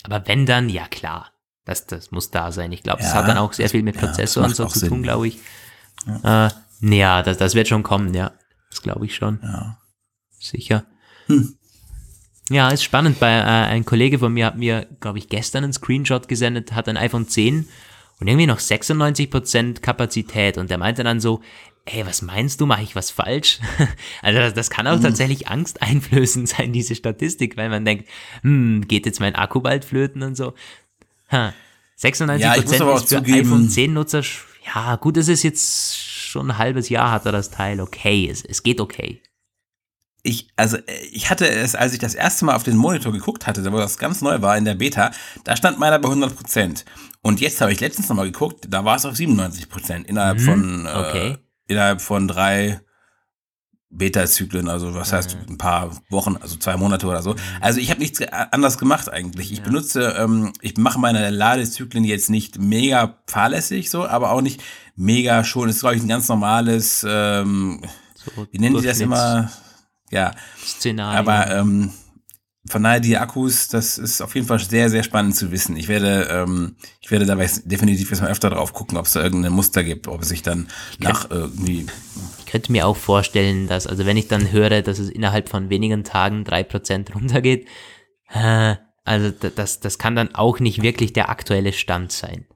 aber 0.02 0.22
wenn 0.26 0.46
dann, 0.46 0.68
ja 0.68 0.86
klar. 0.88 1.32
Das, 1.64 1.86
das 1.86 2.12
muss 2.12 2.30
da 2.30 2.52
sein. 2.52 2.70
Ich 2.70 2.84
glaube, 2.84 3.00
ja, 3.02 3.08
das 3.08 3.14
hat 3.14 3.26
dann 3.26 3.38
auch 3.38 3.52
sehr 3.52 3.68
viel 3.68 3.82
mit 3.82 3.98
Prozessor 3.98 4.44
ja, 4.44 4.48
und 4.48 4.54
so 4.54 4.66
zu 4.66 4.78
Sinn. 4.78 4.88
tun, 4.88 5.02
glaube 5.02 5.26
ich. 5.26 5.40
Ja, 6.06 6.46
uh, 6.46 6.86
ja 6.86 7.22
das, 7.22 7.38
das 7.38 7.54
wird 7.54 7.66
schon 7.66 7.82
kommen, 7.82 8.14
ja. 8.14 8.32
Das 8.70 8.82
glaube 8.82 9.06
ich 9.06 9.16
schon. 9.16 9.40
Ja 9.42 9.78
sicher. 10.38 10.84
Hm. 11.26 11.56
Ja, 12.48 12.68
ist 12.68 12.84
spannend. 12.84 13.18
Bei, 13.18 13.32
äh, 13.32 13.42
ein 13.42 13.84
Kollege 13.84 14.18
von 14.18 14.32
mir 14.32 14.46
hat 14.46 14.56
mir, 14.56 14.86
glaube 15.00 15.18
ich, 15.18 15.28
gestern 15.28 15.64
einen 15.64 15.72
Screenshot 15.72 16.28
gesendet, 16.28 16.72
hat 16.72 16.88
ein 16.88 16.96
iPhone 16.96 17.28
10 17.28 17.68
und 18.20 18.28
irgendwie 18.28 18.46
noch 18.46 18.60
96% 18.60 19.80
Kapazität 19.80 20.56
und 20.56 20.70
der 20.70 20.78
meinte 20.78 21.02
dann 21.02 21.20
so, 21.20 21.42
ey, 21.86 22.06
was 22.06 22.22
meinst 22.22 22.60
du, 22.60 22.66
mache 22.66 22.82
ich 22.82 22.94
was 22.94 23.10
falsch? 23.10 23.60
also 24.22 24.38
das, 24.38 24.54
das 24.54 24.70
kann 24.70 24.86
auch 24.86 24.96
hm. 24.96 25.02
tatsächlich 25.02 25.48
angsteinflößend 25.48 26.48
sein, 26.48 26.72
diese 26.72 26.94
Statistik, 26.94 27.56
weil 27.56 27.68
man 27.68 27.84
denkt, 27.84 28.08
hm, 28.42 28.86
geht 28.86 29.06
jetzt 29.06 29.20
mein 29.20 29.34
Akku 29.34 29.60
bald 29.60 29.84
flöten 29.84 30.22
und 30.22 30.36
so. 30.36 30.54
Ha, 31.30 31.52
96% 31.98 32.38
ja, 32.38 32.54
ist 32.54 32.74
für 32.74 33.04
zugeben, 33.04 33.40
iPhone 33.40 33.68
10 33.68 33.92
Nutzer, 33.92 34.22
ja 34.74 34.96
gut, 34.96 35.16
es 35.16 35.28
ist 35.28 35.42
jetzt 35.42 35.98
schon 35.98 36.50
ein 36.50 36.58
halbes 36.58 36.88
Jahr 36.88 37.10
hat 37.10 37.24
er 37.24 37.32
das 37.32 37.50
Teil, 37.50 37.80
okay, 37.80 38.28
es, 38.30 38.44
es 38.44 38.62
geht 38.62 38.80
okay 38.80 39.22
ich, 40.26 40.48
also 40.56 40.76
ich 41.12 41.30
hatte 41.30 41.48
es, 41.48 41.74
als 41.74 41.92
ich 41.92 41.98
das 41.98 42.14
erste 42.14 42.44
Mal 42.44 42.56
auf 42.56 42.64
den 42.64 42.76
Monitor 42.76 43.12
geguckt 43.12 43.46
hatte, 43.46 43.64
wo 43.72 43.78
das 43.78 43.96
ganz 43.96 44.20
neu 44.20 44.42
war 44.42 44.58
in 44.58 44.64
der 44.64 44.74
Beta, 44.74 45.12
da 45.44 45.56
stand 45.56 45.78
meiner 45.78 45.98
bei 45.98 46.08
100 46.08 46.34
Prozent. 46.34 46.84
Und 47.22 47.40
jetzt 47.40 47.60
habe 47.60 47.72
ich 47.72 47.80
letztens 47.80 48.08
nochmal 48.08 48.26
geguckt, 48.26 48.66
da 48.68 48.84
war 48.84 48.96
es 48.96 49.06
auf 49.06 49.16
97 49.16 49.68
Prozent 49.68 50.08
innerhalb 50.08 50.38
mhm, 50.38 50.44
von 50.44 50.86
okay. 50.86 51.38
Innerhalb 51.66 52.00
von 52.00 52.28
drei 52.28 52.80
Beta-Zyklen, 53.90 54.68
also 54.68 54.94
was 54.94 55.12
heißt 55.12 55.36
mhm. 55.36 55.54
ein 55.54 55.58
paar 55.58 55.90
Wochen, 56.10 56.36
also 56.36 56.56
zwei 56.56 56.76
Monate 56.76 57.06
oder 57.06 57.22
so. 57.22 57.32
Mhm. 57.32 57.38
Also 57.60 57.80
ich 57.80 57.90
habe 57.90 58.00
nichts 58.00 58.20
anders 58.22 58.78
gemacht 58.78 59.10
eigentlich. 59.10 59.52
Ich 59.52 59.58
ja. 59.58 59.64
benutze, 59.64 60.16
ähm, 60.18 60.52
ich 60.60 60.76
mache 60.76 60.98
meine 60.98 61.30
Ladezyklen 61.30 62.04
jetzt 62.04 62.28
nicht 62.28 62.58
mega 62.58 63.18
fahrlässig 63.26 63.90
so, 63.90 64.06
aber 64.06 64.32
auch 64.32 64.42
nicht 64.42 64.62
mega 64.96 65.44
schon. 65.44 65.68
Ist 65.68 65.80
glaube 65.80 65.96
ich 65.96 66.02
ein 66.02 66.08
ganz 66.08 66.28
normales, 66.28 67.06
ähm, 67.08 67.82
so, 68.14 68.46
wie 68.50 68.58
nennen 68.58 68.76
die 68.76 68.86
das 68.86 69.00
immer? 69.00 69.50
ja. 70.10 70.32
Szenario. 70.62 71.18
Aber 71.18 71.54
ähm, 71.54 71.92
von 72.68 72.82
daher 72.82 73.00
die 73.00 73.16
Akkus, 73.16 73.68
das 73.68 73.98
ist 73.98 74.20
auf 74.20 74.34
jeden 74.34 74.46
Fall 74.46 74.58
sehr, 74.58 74.90
sehr 74.90 75.02
spannend 75.02 75.36
zu 75.36 75.50
wissen. 75.50 75.76
Ich 75.76 75.88
werde, 75.88 76.28
ähm, 76.30 76.76
ich 77.00 77.10
werde 77.10 77.26
dabei 77.26 77.48
definitiv 77.64 78.10
erstmal 78.10 78.30
öfter 78.30 78.50
drauf 78.50 78.72
gucken, 78.72 78.98
ob 78.98 79.06
es 79.06 79.12
da 79.12 79.22
irgendein 79.22 79.52
Muster 79.52 79.84
gibt, 79.84 80.08
ob 80.08 80.22
es 80.22 80.28
sich 80.28 80.42
dann 80.42 80.68
nach 80.98 81.28
könnte, 81.28 81.36
irgendwie. 81.36 81.86
Ich 82.38 82.46
könnte 82.46 82.72
mir 82.72 82.86
auch 82.86 82.96
vorstellen, 82.96 83.68
dass, 83.68 83.86
also 83.86 84.06
wenn 84.06 84.16
ich 84.16 84.28
dann 84.28 84.50
höre, 84.50 84.82
dass 84.82 84.98
es 84.98 85.10
innerhalb 85.10 85.48
von 85.48 85.70
wenigen 85.70 86.04
Tagen 86.04 86.44
drei 86.44 86.62
Prozent 86.62 87.14
runtergeht, 87.14 87.68
äh, 88.32 88.76
also 89.04 89.30
das, 89.30 89.80
das 89.80 89.98
kann 89.98 90.16
dann 90.16 90.34
auch 90.34 90.58
nicht 90.58 90.82
wirklich 90.82 91.12
der 91.12 91.28
aktuelle 91.28 91.72
Stand 91.72 92.10
sein, 92.10 92.46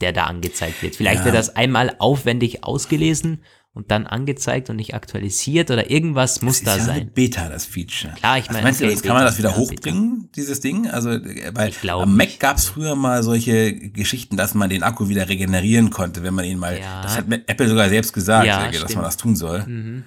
der 0.00 0.12
da 0.12 0.24
angezeigt 0.24 0.82
wird. 0.82 0.96
Vielleicht 0.96 1.20
ja. 1.20 1.24
wird 1.26 1.34
das 1.34 1.56
einmal 1.56 1.96
aufwendig 1.98 2.64
ausgelesen 2.64 3.42
und 3.78 3.92
dann 3.92 4.08
angezeigt 4.08 4.70
und 4.70 4.76
nicht 4.76 4.94
aktualisiert 4.94 5.70
oder 5.70 5.88
irgendwas 5.88 6.42
muss 6.42 6.64
da 6.64 6.76
ja 6.76 6.82
sein. 6.82 7.12
Beta, 7.14 7.48
das 7.48 7.64
Feature. 7.64 8.12
Klar, 8.14 8.38
ich 8.38 8.50
meine. 8.50 8.64
Meinst 8.64 8.80
okay, 8.80 8.88
du, 8.88 8.92
jetzt 8.92 9.04
kann 9.04 9.14
man 9.14 9.24
das 9.24 9.38
wieder 9.38 9.56
hochbringen, 9.56 10.22
Beta. 10.22 10.30
dieses 10.34 10.60
Ding? 10.60 10.90
Also, 10.90 11.10
äh, 11.10 11.52
weil 11.54 11.72
am 11.88 12.16
Mac 12.16 12.40
gab 12.40 12.56
es 12.56 12.66
früher 12.66 12.96
mal 12.96 13.22
solche 13.22 13.72
Geschichten, 13.72 14.36
dass 14.36 14.54
man 14.54 14.68
den 14.68 14.82
Akku 14.82 15.08
wieder 15.08 15.28
regenerieren 15.28 15.90
konnte, 15.90 16.24
wenn 16.24 16.34
man 16.34 16.44
ihn 16.44 16.58
mal. 16.58 16.76
Ja. 16.76 17.02
Das 17.02 17.16
hat 17.16 17.26
Apple 17.30 17.68
sogar 17.68 17.88
selbst 17.88 18.12
gesagt, 18.12 18.48
dass 18.48 18.74
stimmt. 18.74 18.94
man 18.96 19.04
das 19.04 19.16
tun 19.16 19.36
soll. 19.36 19.64
Mhm. 19.64 20.02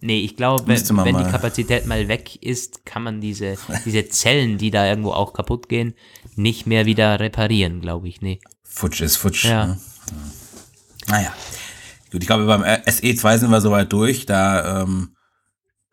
Nee, 0.00 0.20
ich 0.20 0.34
glaube, 0.34 0.66
wenn, 0.66 1.04
wenn 1.04 1.18
die 1.18 1.30
Kapazität 1.30 1.86
mal 1.86 2.08
weg 2.08 2.42
ist, 2.42 2.86
kann 2.86 3.02
man 3.02 3.20
diese, 3.20 3.56
diese 3.84 4.08
Zellen, 4.08 4.56
die 4.56 4.70
da 4.70 4.86
irgendwo 4.86 5.10
auch 5.10 5.34
kaputt 5.34 5.68
gehen, 5.68 5.92
nicht 6.34 6.66
mehr 6.66 6.86
wieder 6.86 7.20
reparieren, 7.20 7.82
glaube 7.82 8.08
ich. 8.08 8.22
Nee. 8.22 8.40
Futsch 8.62 9.02
ist 9.02 9.16
futsch. 9.16 9.44
Ja. 9.44 9.66
Ne? 9.66 9.78
Naja. 11.08 11.34
Gut, 12.10 12.22
ich 12.22 12.26
glaube, 12.26 12.46
beim 12.46 12.62
SE2 12.62 13.38
sind 13.38 13.50
wir 13.50 13.60
soweit 13.60 13.92
durch. 13.92 14.26
Da 14.26 14.82
ähm, 14.82 15.16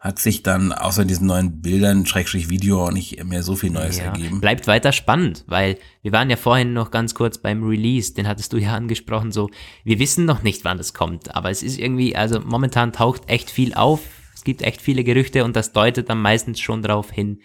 hat 0.04 0.20
sich 0.20 0.44
dann 0.44 0.74
außer 0.74 1.06
diesen 1.06 1.28
neuen 1.28 1.62
Bildern, 1.62 2.06
Schrägstrich 2.06 2.50
Video, 2.50 2.86
auch 2.86 2.92
nicht 2.92 3.24
mehr 3.24 3.42
so 3.42 3.56
viel 3.56 3.70
Neues 3.70 4.00
ja. 4.00 4.06
ergeben. 4.06 4.42
Bleibt 4.42 4.68
weiter 4.68 4.92
spannend, 4.92 5.46
weil 5.48 5.78
wir 6.02 6.12
waren 6.12 6.30
ja 6.30 6.36
vorhin 6.36 6.74
noch 6.74 6.92
ganz 6.92 7.16
kurz 7.16 7.38
beim 7.38 7.64
Release, 7.64 8.14
den 8.14 8.28
hattest 8.28 8.52
du 8.52 8.58
ja 8.58 8.74
angesprochen, 8.74 9.32
so, 9.32 9.50
wir 9.86 10.00
wissen 10.00 10.26
noch 10.26 10.44
nicht, 10.44 10.66
wann 10.66 10.78
das 10.78 10.94
kommt, 10.94 11.34
aber 11.34 11.52
es 11.52 11.64
ist 11.64 11.80
irgendwie, 11.80 12.18
also 12.18 12.42
momentan 12.42 12.92
taucht 12.92 13.30
echt 13.30 13.50
viel 13.50 13.74
auf, 13.76 14.02
es 14.36 14.44
gibt 14.44 14.62
echt 14.62 14.82
viele 14.82 15.06
Gerüchte 15.06 15.46
und 15.46 15.56
das 15.56 15.72
deutet 15.72 16.10
dann 16.10 16.22
meistens 16.22 16.60
schon 16.60 16.82
darauf 16.82 17.10
hin, 17.10 17.40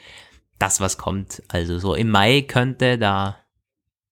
dass 0.59 0.81
was 0.81 0.99
kommt. 0.99 1.45
Also 1.47 1.79
so 1.79 1.95
im 1.95 2.11
Mai 2.11 2.43
könnte 2.43 2.99
da 2.99 3.37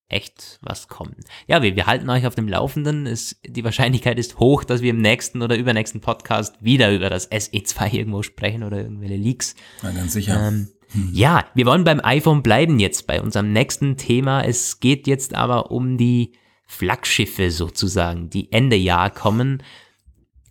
echt 0.08 0.58
was 0.62 0.88
kommen. 0.88 1.16
Ja, 1.46 1.62
wir, 1.62 1.74
wir 1.74 1.86
halten 1.86 2.08
euch 2.10 2.26
auf 2.26 2.34
dem 2.34 2.48
Laufenden. 2.48 3.06
Es, 3.06 3.40
die 3.44 3.64
Wahrscheinlichkeit 3.64 4.18
ist 4.18 4.38
hoch, 4.38 4.64
dass 4.64 4.82
wir 4.82 4.90
im 4.90 5.00
nächsten 5.00 5.42
oder 5.42 5.56
übernächsten 5.56 6.00
Podcast 6.00 6.62
wieder 6.62 6.92
über 6.92 7.10
das 7.10 7.30
SE2 7.30 7.92
irgendwo 7.92 8.22
sprechen 8.22 8.62
oder 8.62 8.78
irgendwelche 8.78 9.16
Leaks. 9.16 9.56
Ja, 9.82 9.90
ganz 9.90 10.12
sicher. 10.12 10.48
Ähm, 10.48 10.68
hm. 10.92 11.10
Ja, 11.12 11.46
wir 11.54 11.66
wollen 11.66 11.84
beim 11.84 12.00
iPhone 12.02 12.42
bleiben 12.42 12.78
jetzt 12.78 13.06
bei 13.06 13.20
unserem 13.20 13.52
nächsten 13.52 13.96
Thema. 13.96 14.42
Es 14.42 14.78
geht 14.78 15.06
jetzt 15.06 15.34
aber 15.34 15.72
um 15.72 15.98
die 15.98 16.32
Flaggschiffe 16.66 17.50
sozusagen, 17.50 18.30
die 18.30 18.52
Ende 18.52 18.76
Jahr 18.76 19.10
kommen. 19.10 19.62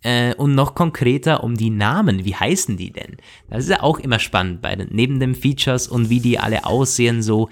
Äh, 0.02 0.34
und 0.34 0.54
noch 0.54 0.74
konkreter 0.74 1.42
um 1.42 1.56
die 1.56 1.70
Namen. 1.70 2.26
Wie 2.26 2.34
heißen 2.34 2.76
die 2.76 2.92
denn? 2.92 3.16
Das 3.48 3.64
ist 3.64 3.70
ja 3.70 3.82
auch 3.82 3.98
immer 3.98 4.18
spannend 4.18 4.60
bei 4.60 4.76
den, 4.76 4.88
neben 4.90 5.18
den 5.18 5.34
Features 5.34 5.88
und 5.88 6.10
wie 6.10 6.20
die 6.20 6.38
alle 6.38 6.66
aussehen, 6.66 7.22
so 7.22 7.48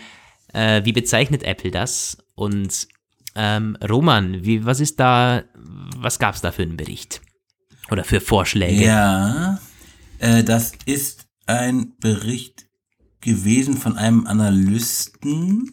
äh, 0.54 0.84
wie 0.84 0.92
bezeichnet 0.92 1.42
Apple 1.42 1.70
das? 1.70 2.18
Und 2.34 2.88
ähm, 3.34 3.76
Roman, 3.86 4.44
wie, 4.44 4.64
was 4.64 4.80
ist 4.80 4.98
da, 5.00 5.42
was 5.54 6.18
gab 6.18 6.34
es 6.34 6.40
da 6.40 6.52
für 6.52 6.62
einen 6.62 6.76
Bericht? 6.76 7.20
Oder 7.90 8.04
für 8.04 8.20
Vorschläge? 8.20 8.84
Ja, 8.84 9.58
äh, 10.18 10.42
das 10.42 10.72
ist 10.86 11.26
ein 11.46 11.92
Bericht 12.00 12.66
gewesen 13.20 13.76
von 13.76 13.98
einem 13.98 14.26
Analysten. 14.26 15.72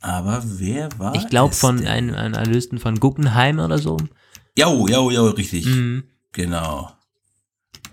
Aber 0.00 0.42
wer 0.44 0.90
war 0.98 1.14
Ich 1.14 1.28
glaube 1.28 1.54
von 1.54 1.78
denn? 1.78 1.86
einem 1.86 2.14
Analysten 2.14 2.78
von 2.78 3.00
Guggenheim 3.00 3.58
oder 3.58 3.78
so. 3.78 3.96
Ja, 4.56 4.68
ja, 4.88 5.10
ja, 5.10 5.22
richtig. 5.22 5.64
Mhm. 5.66 6.04
Genau 6.32 6.92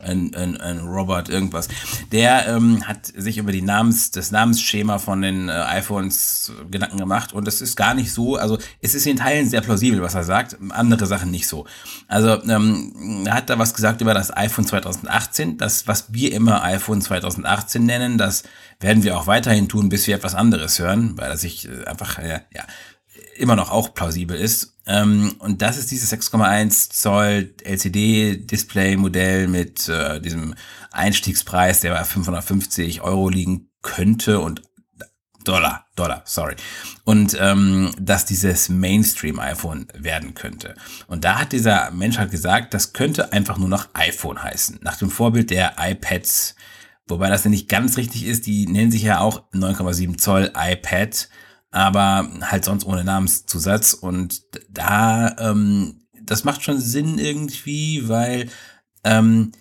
ein, 0.02 0.34
ein, 0.36 0.58
ein 0.58 0.80
Robert 0.80 1.30
irgendwas. 1.30 1.68
Der 2.12 2.48
ähm, 2.48 2.88
hat 2.88 3.06
sich 3.06 3.38
über 3.38 3.52
die 3.52 3.62
Namens, 3.62 4.12
das 4.12 4.32
Namensschema 4.32 4.98
von 4.98 5.22
den 5.22 5.50
äh, 5.50 5.52
iPhones 5.52 6.52
Gedanken 6.70 6.98
gemacht 6.98 7.34
und 7.34 7.48
es 7.48 7.62
ist 7.62 7.76
gar 7.76 7.94
nicht 7.94 8.12
so, 8.12 8.36
also 8.36 8.58
es 8.82 8.96
ist 8.96 9.06
in 9.06 9.18
Teilen 9.18 9.50
sehr 9.50 9.62
plausibel, 9.62 10.02
was 10.02 10.16
er 10.16 10.24
sagt, 10.24 10.58
andere 10.70 11.06
Sachen 11.06 11.32
nicht 11.32 11.48
so. 11.48 11.66
Also 12.08 12.42
ähm, 12.44 13.24
er 13.26 13.34
hat 13.34 13.50
da 13.50 13.60
was 13.60 13.74
gesagt 13.74 14.02
über 14.02 14.14
das 14.14 14.36
iPhone 14.36 14.66
2018, 14.66 15.58
das, 15.58 15.88
was 15.88 16.14
wir 16.14 16.34
immer 16.34 16.64
iPhone 16.64 17.02
2018 17.02 17.86
nennen, 17.86 18.18
das 18.18 18.44
werden 18.80 19.04
wir 19.04 19.18
auch 19.18 19.28
weiterhin 19.28 19.70
tun, 19.70 19.90
bis 19.90 20.08
wir 20.08 20.16
etwas 20.16 20.36
anderes 20.36 20.80
hören, 20.80 21.18
weil 21.18 21.30
er 21.30 21.38
sich 21.38 21.68
äh, 21.68 21.86
einfach, 21.86 22.18
ja, 22.18 22.42
ja 22.54 22.64
immer 23.36 23.56
noch 23.56 23.72
auch 23.72 23.94
plausibel 23.94 24.38
ist. 24.38 24.78
Ähm, 24.86 25.36
und 25.40 25.62
das 25.62 25.78
ist 25.78 25.92
dieses 25.92 26.12
6,1 26.12 26.92
Zoll 26.92 27.54
LCD-Display-Modell 27.64 29.48
mit 29.48 29.88
äh, 29.90 30.20
diesem 30.20 30.56
Einstiegspreis, 30.92 31.82
der 31.82 31.94
bei 31.94 32.04
550 32.04 33.02
Euro 33.02 33.30
liegen 33.30 33.70
könnte 33.82 34.40
und 34.40 34.62
Dollar, 35.44 35.88
Dollar, 35.96 36.22
sorry. 36.26 36.56
Und 37.04 37.36
ähm, 37.40 37.92
dass 38.00 38.26
dieses 38.26 38.70
Mainstream-iPhone 38.70 39.88
werden 39.96 40.36
könnte. 40.36 40.76
Und 41.08 41.24
da 41.24 41.40
hat 41.40 41.52
dieser 41.52 41.90
Mensch 41.92 42.18
halt 42.18 42.32
gesagt, 42.32 42.74
das 42.74 42.94
könnte 42.94 43.34
einfach 43.34 43.58
nur 43.58 43.70
noch 43.70 43.90
iPhone 43.94 44.42
heißen, 44.42 44.80
nach 44.84 44.98
dem 44.98 45.10
Vorbild 45.10 45.50
der 45.50 45.76
iPads. 45.80 46.56
Wobei 47.08 47.30
das 47.30 47.44
ja 47.44 47.50
nicht 47.50 47.70
ganz 47.70 47.98
richtig 47.98 48.26
ist, 48.26 48.46
die 48.46 48.68
nennen 48.68 48.92
sich 48.92 49.02
ja 49.02 49.20
auch 49.20 49.52
9,7 49.52 50.18
Zoll 50.18 50.52
iPad 50.56 51.28
aber 51.72 52.30
halt 52.42 52.66
sonst 52.66 52.86
ohne 52.86 53.04
Namenszusatz. 53.04 53.94
Und 53.94 54.44
da, 54.70 55.36
ähm, 55.40 56.02
das 56.22 56.44
macht 56.44 56.64
schon 56.64 56.80
Sinn 56.80 57.18
irgendwie, 57.18 58.08
weil 58.08 58.50
ähm, 59.04 59.52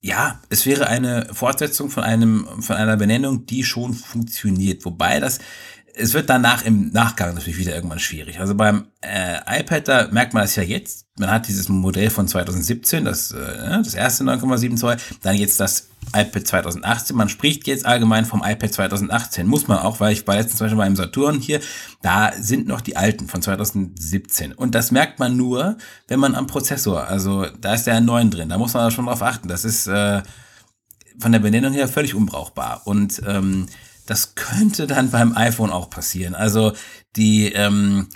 ja, 0.00 0.40
es 0.48 0.64
wäre 0.64 0.86
eine 0.86 1.28
Fortsetzung 1.32 1.90
von 1.90 2.02
einem, 2.02 2.46
von 2.60 2.76
einer 2.76 2.96
Benennung, 2.96 3.46
die 3.46 3.64
schon 3.64 3.94
funktioniert. 3.94 4.84
Wobei 4.84 5.20
das 5.20 5.38
es 5.98 6.14
wird 6.14 6.30
danach 6.30 6.64
im 6.64 6.90
Nachgang 6.92 7.34
natürlich 7.34 7.58
wieder 7.58 7.74
irgendwann 7.74 7.98
schwierig. 7.98 8.38
Also 8.38 8.54
beim 8.54 8.86
äh, 9.00 9.60
iPad, 9.60 9.88
da 9.88 10.08
merkt 10.10 10.32
man 10.32 10.42
das 10.42 10.56
ja 10.56 10.62
jetzt. 10.62 11.06
Man 11.18 11.30
hat 11.30 11.48
dieses 11.48 11.68
Modell 11.68 12.10
von 12.10 12.28
2017, 12.28 13.04
das, 13.04 13.32
äh, 13.32 13.36
das 13.68 13.94
erste 13.94 14.24
9,7 14.24 14.76
Zoll, 14.76 14.96
dann 15.22 15.36
jetzt 15.36 15.58
das 15.58 15.87
iPad 16.14 16.46
2018. 16.46 17.16
Man 17.16 17.28
spricht 17.28 17.66
jetzt 17.66 17.86
allgemein 17.86 18.24
vom 18.24 18.42
iPad 18.44 18.72
2018. 18.72 19.46
Muss 19.46 19.68
man 19.68 19.78
auch, 19.78 20.00
weil 20.00 20.12
ich 20.12 20.26
war 20.26 20.36
letztens 20.36 20.58
zum 20.58 20.66
Beispiel 20.66 20.78
beim 20.78 20.96
Saturn 20.96 21.40
hier, 21.40 21.60
da 22.02 22.32
sind 22.32 22.66
noch 22.66 22.80
die 22.80 22.96
alten 22.96 23.28
von 23.28 23.42
2017. 23.42 24.52
Und 24.52 24.74
das 24.74 24.90
merkt 24.90 25.18
man 25.18 25.36
nur, 25.36 25.76
wenn 26.06 26.20
man 26.20 26.34
am 26.34 26.46
Prozessor, 26.46 27.06
also 27.06 27.46
da 27.60 27.74
ist 27.74 27.86
der 27.86 28.00
9 28.00 28.30
drin, 28.30 28.48
da 28.48 28.58
muss 28.58 28.74
man 28.74 28.90
schon 28.90 29.06
drauf 29.06 29.22
achten. 29.22 29.48
Das 29.48 29.64
ist 29.64 29.86
äh, 29.86 30.22
von 31.18 31.32
der 31.32 31.40
Benennung 31.40 31.72
her 31.72 31.88
völlig 31.88 32.14
unbrauchbar. 32.14 32.82
Und 32.84 33.22
ähm, 33.26 33.66
das 34.06 34.34
könnte 34.34 34.86
dann 34.86 35.10
beim 35.12 35.36
iPhone 35.36 35.70
auch 35.70 35.90
passieren. 35.90 36.34
Also 36.34 36.72
die, 37.16 37.52
ähm, 37.52 38.08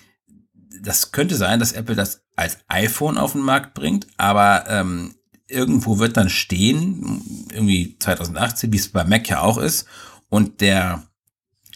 das 0.81 1.13
könnte 1.13 1.37
sein, 1.37 1.61
dass 1.61 1.73
Apple 1.73 1.95
das 1.95 2.23
als 2.37 2.59
iPhone 2.69 3.19
auf 3.19 3.33
den 3.33 3.43
Markt 3.43 3.75
bringt, 3.75 4.07
aber 4.17 4.65
ähm, 4.69 5.15
irgendwo 5.53 5.99
wird 5.99 6.17
dann 6.17 6.29
stehen, 6.29 7.47
irgendwie 7.53 7.97
2018, 7.99 8.73
wie 8.73 8.77
es 8.77 8.89
bei 8.89 9.05
Mac 9.05 9.29
ja 9.29 9.41
auch 9.41 9.59
ist, 9.59 9.87
und 10.29 10.61
der 10.61 11.03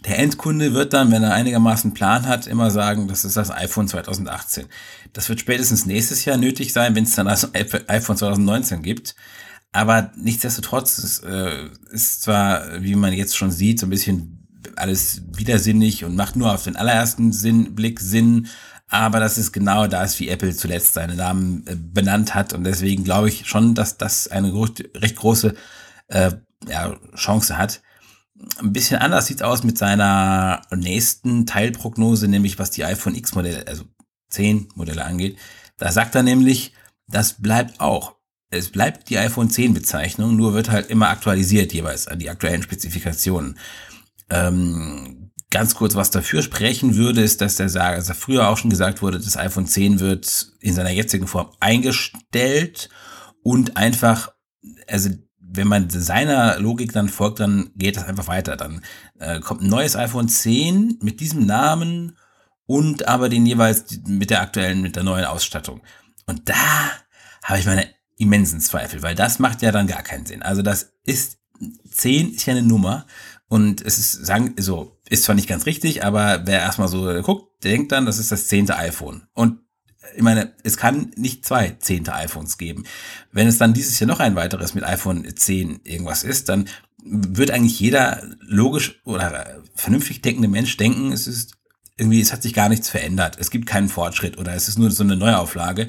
der 0.04 0.18
Endkunde 0.18 0.72
wird 0.72 0.92
dann, 0.92 1.10
wenn 1.10 1.22
er 1.22 1.34
einigermaßen 1.34 1.94
Plan 1.94 2.26
hat, 2.26 2.46
immer 2.46 2.70
sagen, 2.70 3.08
das 3.08 3.24
ist 3.24 3.36
das 3.36 3.50
iPhone 3.50 3.88
2018. 3.88 4.66
Das 5.12 5.28
wird 5.28 5.40
spätestens 5.40 5.86
nächstes 5.86 6.24
Jahr 6.24 6.36
nötig 6.36 6.72
sein, 6.72 6.94
wenn 6.94 7.04
es 7.04 7.14
dann 7.16 7.26
das 7.26 7.50
iPhone 7.54 8.16
2019 8.16 8.82
gibt. 8.82 9.16
Aber 9.72 10.12
nichtsdestotrotz 10.16 10.98
ist, 10.98 11.24
äh, 11.24 11.68
ist 11.90 12.22
zwar, 12.22 12.82
wie 12.82 12.94
man 12.94 13.12
jetzt 13.12 13.36
schon 13.36 13.50
sieht, 13.50 13.80
so 13.80 13.86
ein 13.86 13.90
bisschen 13.90 14.46
alles 14.76 15.22
widersinnig 15.32 16.04
und 16.04 16.14
macht 16.14 16.36
nur 16.36 16.52
auf 16.52 16.64
den 16.64 16.76
allerersten 16.76 17.32
Sinn, 17.32 17.74
Blick 17.74 18.00
Sinn. 18.00 18.48
Aber 18.88 19.18
das 19.18 19.36
ist 19.36 19.52
genau 19.52 19.86
das, 19.86 20.20
wie 20.20 20.28
Apple 20.28 20.54
zuletzt 20.54 20.94
seine 20.94 21.14
Namen 21.14 21.66
äh, 21.66 21.74
benannt 21.76 22.34
hat. 22.34 22.52
Und 22.52 22.64
deswegen 22.64 23.04
glaube 23.04 23.28
ich 23.28 23.46
schon, 23.46 23.74
dass 23.74 23.98
das 23.98 24.28
eine 24.28 24.52
recht 24.54 25.16
große 25.16 25.54
äh, 26.08 26.32
ja, 26.68 26.96
Chance 27.14 27.58
hat. 27.58 27.82
Ein 28.58 28.72
bisschen 28.72 28.98
anders 28.98 29.26
sieht's 29.26 29.42
aus 29.42 29.64
mit 29.64 29.78
seiner 29.78 30.62
nächsten 30.74 31.46
Teilprognose, 31.46 32.28
nämlich 32.28 32.58
was 32.58 32.70
die 32.70 32.84
iPhone 32.84 33.14
X 33.14 33.34
Modelle, 33.34 33.66
also 33.66 33.84
10 34.30 34.68
Modelle 34.74 35.04
angeht. 35.04 35.38
Da 35.78 35.90
sagt 35.90 36.14
er 36.14 36.22
nämlich, 36.22 36.72
das 37.08 37.34
bleibt 37.34 37.80
auch 37.80 38.16
es 38.50 38.70
bleibt 38.70 39.10
die 39.10 39.18
iPhone 39.18 39.50
10 39.50 39.74
Bezeichnung, 39.74 40.36
nur 40.36 40.54
wird 40.54 40.70
halt 40.70 40.88
immer 40.88 41.08
aktualisiert 41.08 41.72
jeweils 41.72 42.06
an 42.06 42.18
die 42.18 42.30
aktuellen 42.30 42.62
Spezifikationen. 42.62 43.58
Ähm, 44.30 45.25
ganz 45.50 45.74
kurz, 45.74 45.94
was 45.94 46.10
dafür 46.10 46.42
sprechen 46.42 46.96
würde, 46.96 47.22
ist, 47.22 47.40
dass 47.40 47.56
der 47.56 47.68
Sager, 47.68 47.96
also 47.96 48.14
früher 48.14 48.48
auch 48.48 48.56
schon 48.56 48.70
gesagt 48.70 49.02
wurde, 49.02 49.18
das 49.18 49.36
iPhone 49.36 49.66
10 49.66 50.00
wird 50.00 50.52
in 50.60 50.74
seiner 50.74 50.90
jetzigen 50.90 51.26
Form 51.26 51.50
eingestellt 51.60 52.88
und 53.42 53.76
einfach, 53.76 54.32
also 54.88 55.10
wenn 55.38 55.68
man 55.68 55.88
seiner 55.88 56.58
Logik 56.58 56.92
dann 56.92 57.08
folgt, 57.08 57.40
dann 57.40 57.70
geht 57.76 57.96
das 57.96 58.04
einfach 58.04 58.26
weiter. 58.28 58.56
Dann 58.56 58.82
äh, 59.18 59.40
kommt 59.40 59.62
ein 59.62 59.70
neues 59.70 59.96
iPhone 59.96 60.28
10 60.28 60.98
mit 61.00 61.20
diesem 61.20 61.46
Namen 61.46 62.16
und 62.66 63.06
aber 63.08 63.28
den 63.28 63.46
jeweils 63.46 63.84
mit 64.06 64.30
der 64.30 64.42
aktuellen, 64.42 64.82
mit 64.82 64.96
der 64.96 65.04
neuen 65.04 65.24
Ausstattung. 65.24 65.80
Und 66.26 66.48
da 66.48 66.90
habe 67.44 67.60
ich 67.60 67.66
meine 67.66 67.88
immensen 68.16 68.60
Zweifel, 68.60 69.02
weil 69.02 69.14
das 69.14 69.38
macht 69.38 69.62
ja 69.62 69.72
dann 69.72 69.86
gar 69.86 70.02
keinen 70.02 70.26
Sinn. 70.26 70.42
Also 70.42 70.62
das 70.62 70.92
ist, 71.04 71.38
10 71.90 72.34
ist 72.34 72.46
ja 72.46 72.52
eine 72.52 72.62
Nummer 72.62 73.06
und 73.48 73.80
es 73.80 73.98
ist, 73.98 74.26
sagen, 74.26 74.54
so, 74.58 74.95
ist 75.08 75.24
zwar 75.24 75.34
nicht 75.34 75.48
ganz 75.48 75.66
richtig, 75.66 76.04
aber 76.04 76.42
wer 76.46 76.60
erstmal 76.60 76.88
so 76.88 77.22
guckt, 77.22 77.64
denkt 77.64 77.92
dann, 77.92 78.06
das 78.06 78.18
ist 78.18 78.32
das 78.32 78.48
zehnte 78.48 78.76
iPhone. 78.76 79.22
Und 79.34 79.60
ich 80.14 80.22
meine, 80.22 80.52
es 80.62 80.76
kann 80.76 81.10
nicht 81.16 81.44
zwei 81.44 81.70
zehnte 81.78 82.14
iPhones 82.14 82.58
geben. 82.58 82.84
Wenn 83.32 83.48
es 83.48 83.58
dann 83.58 83.74
dieses 83.74 83.98
Jahr 83.98 84.08
noch 84.08 84.20
ein 84.20 84.36
weiteres 84.36 84.74
mit 84.74 84.84
iPhone 84.84 85.26
10 85.34 85.80
irgendwas 85.84 86.22
ist, 86.22 86.48
dann 86.48 86.68
wird 87.04 87.50
eigentlich 87.50 87.78
jeder 87.78 88.22
logisch 88.40 89.00
oder 89.04 89.62
vernünftig 89.74 90.22
denkende 90.22 90.48
Mensch 90.48 90.76
denken, 90.76 91.12
es 91.12 91.26
ist 91.26 91.56
irgendwie, 91.96 92.20
es 92.20 92.32
hat 92.32 92.42
sich 92.42 92.52
gar 92.52 92.68
nichts 92.68 92.88
verändert. 92.88 93.36
Es 93.40 93.50
gibt 93.50 93.66
keinen 93.66 93.88
Fortschritt 93.88 94.38
oder 94.38 94.54
es 94.54 94.68
ist 94.68 94.78
nur 94.78 94.90
so 94.90 95.02
eine 95.02 95.16
Neuauflage. 95.16 95.88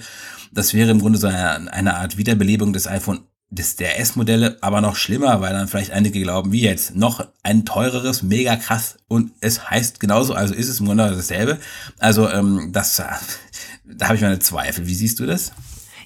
Das 0.52 0.74
wäre 0.74 0.92
im 0.92 1.00
Grunde 1.00 1.18
so 1.18 1.28
eine, 1.28 1.72
eine 1.74 1.98
Art 1.98 2.18
Wiederbelebung 2.18 2.72
des 2.72 2.88
iPhone 2.88 3.28
des, 3.50 3.78
der 3.78 4.00
S-Modelle, 4.00 4.58
aber 4.62 4.82
noch 4.82 4.96
schlimmer, 4.96 5.42
weil 5.42 5.54
dann 5.54 5.68
vielleicht 5.68 5.92
einige 5.92 6.22
glauben, 6.22 6.52
wie 6.52 6.64
jetzt, 6.64 6.96
noch 6.96 7.26
ein 7.44 7.66
teureres, 7.66 8.22
mega 8.24 8.56
krass 8.58 8.98
und 9.08 9.32
es 9.40 9.70
heißt 9.70 10.00
genauso, 10.00 10.34
also 10.34 10.54
ist 10.54 10.68
es 10.68 10.80
im 10.80 10.88
Grunde 10.88 11.10
dasselbe. 11.10 11.58
Also 11.98 12.30
ähm, 12.30 12.70
das, 12.74 12.98
da 13.86 14.06
habe 14.06 14.16
ich 14.16 14.22
meine 14.22 14.40
Zweifel. 14.40 14.86
Wie 14.88 14.96
siehst 14.96 15.20
du 15.20 15.26
das? 15.26 15.54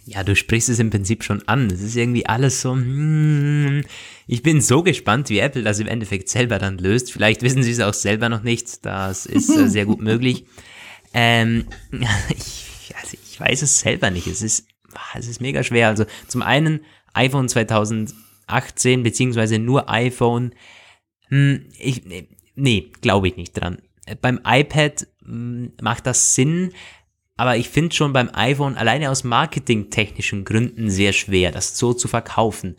Ja, 0.05 0.23
du 0.23 0.35
sprichst 0.35 0.69
es 0.69 0.79
im 0.79 0.89
Prinzip 0.89 1.23
schon 1.23 1.47
an. 1.47 1.69
Es 1.69 1.81
ist 1.81 1.95
irgendwie 1.95 2.25
alles 2.25 2.61
so, 2.61 2.73
hmm, 2.73 3.81
ich 4.27 4.41
bin 4.41 4.59
so 4.61 4.83
gespannt, 4.83 5.29
wie 5.29 5.39
Apple 5.39 5.63
das 5.63 5.79
im 5.79 5.87
Endeffekt 5.87 6.29
selber 6.29 6.57
dann 6.57 6.77
löst. 6.77 7.11
Vielleicht 7.11 7.43
wissen 7.43 7.63
sie 7.63 7.71
es 7.71 7.79
auch 7.79 7.93
selber 7.93 8.29
noch 8.29 8.43
nicht. 8.43 8.85
Das 8.85 9.25
ist 9.25 9.49
äh, 9.49 9.67
sehr 9.67 9.85
gut 9.85 10.01
möglich. 10.01 10.45
Ähm, 11.13 11.65
ich, 12.29 12.93
also 13.01 13.17
ich 13.21 13.37
weiß 13.37 13.63
es 13.63 13.81
selber 13.81 14.11
nicht. 14.11 14.27
Es 14.27 14.41
ist, 14.41 14.65
es 15.13 15.27
ist 15.27 15.41
mega 15.41 15.61
schwer. 15.61 15.89
Also 15.89 16.05
zum 16.29 16.41
einen 16.41 16.85
iPhone 17.13 17.49
2018 17.49 19.03
beziehungsweise 19.03 19.59
nur 19.59 19.89
iPhone. 19.89 20.53
Hm, 21.27 21.65
ich, 21.77 22.03
nee, 22.55 22.91
glaube 23.01 23.27
ich 23.27 23.37
nicht 23.37 23.53
dran. 23.53 23.81
Beim 24.21 24.39
iPad 24.45 25.07
hm, 25.23 25.73
macht 25.81 26.05
das 26.05 26.35
Sinn, 26.35 26.73
aber 27.37 27.57
ich 27.57 27.69
finde 27.69 27.95
schon 27.95 28.13
beim 28.13 28.29
iPhone 28.33 28.75
alleine 28.75 29.09
aus 29.09 29.23
marketingtechnischen 29.23 30.45
Gründen 30.45 30.89
sehr 30.89 31.13
schwer, 31.13 31.51
das 31.51 31.77
so 31.77 31.93
zu 31.93 32.07
verkaufen. 32.07 32.77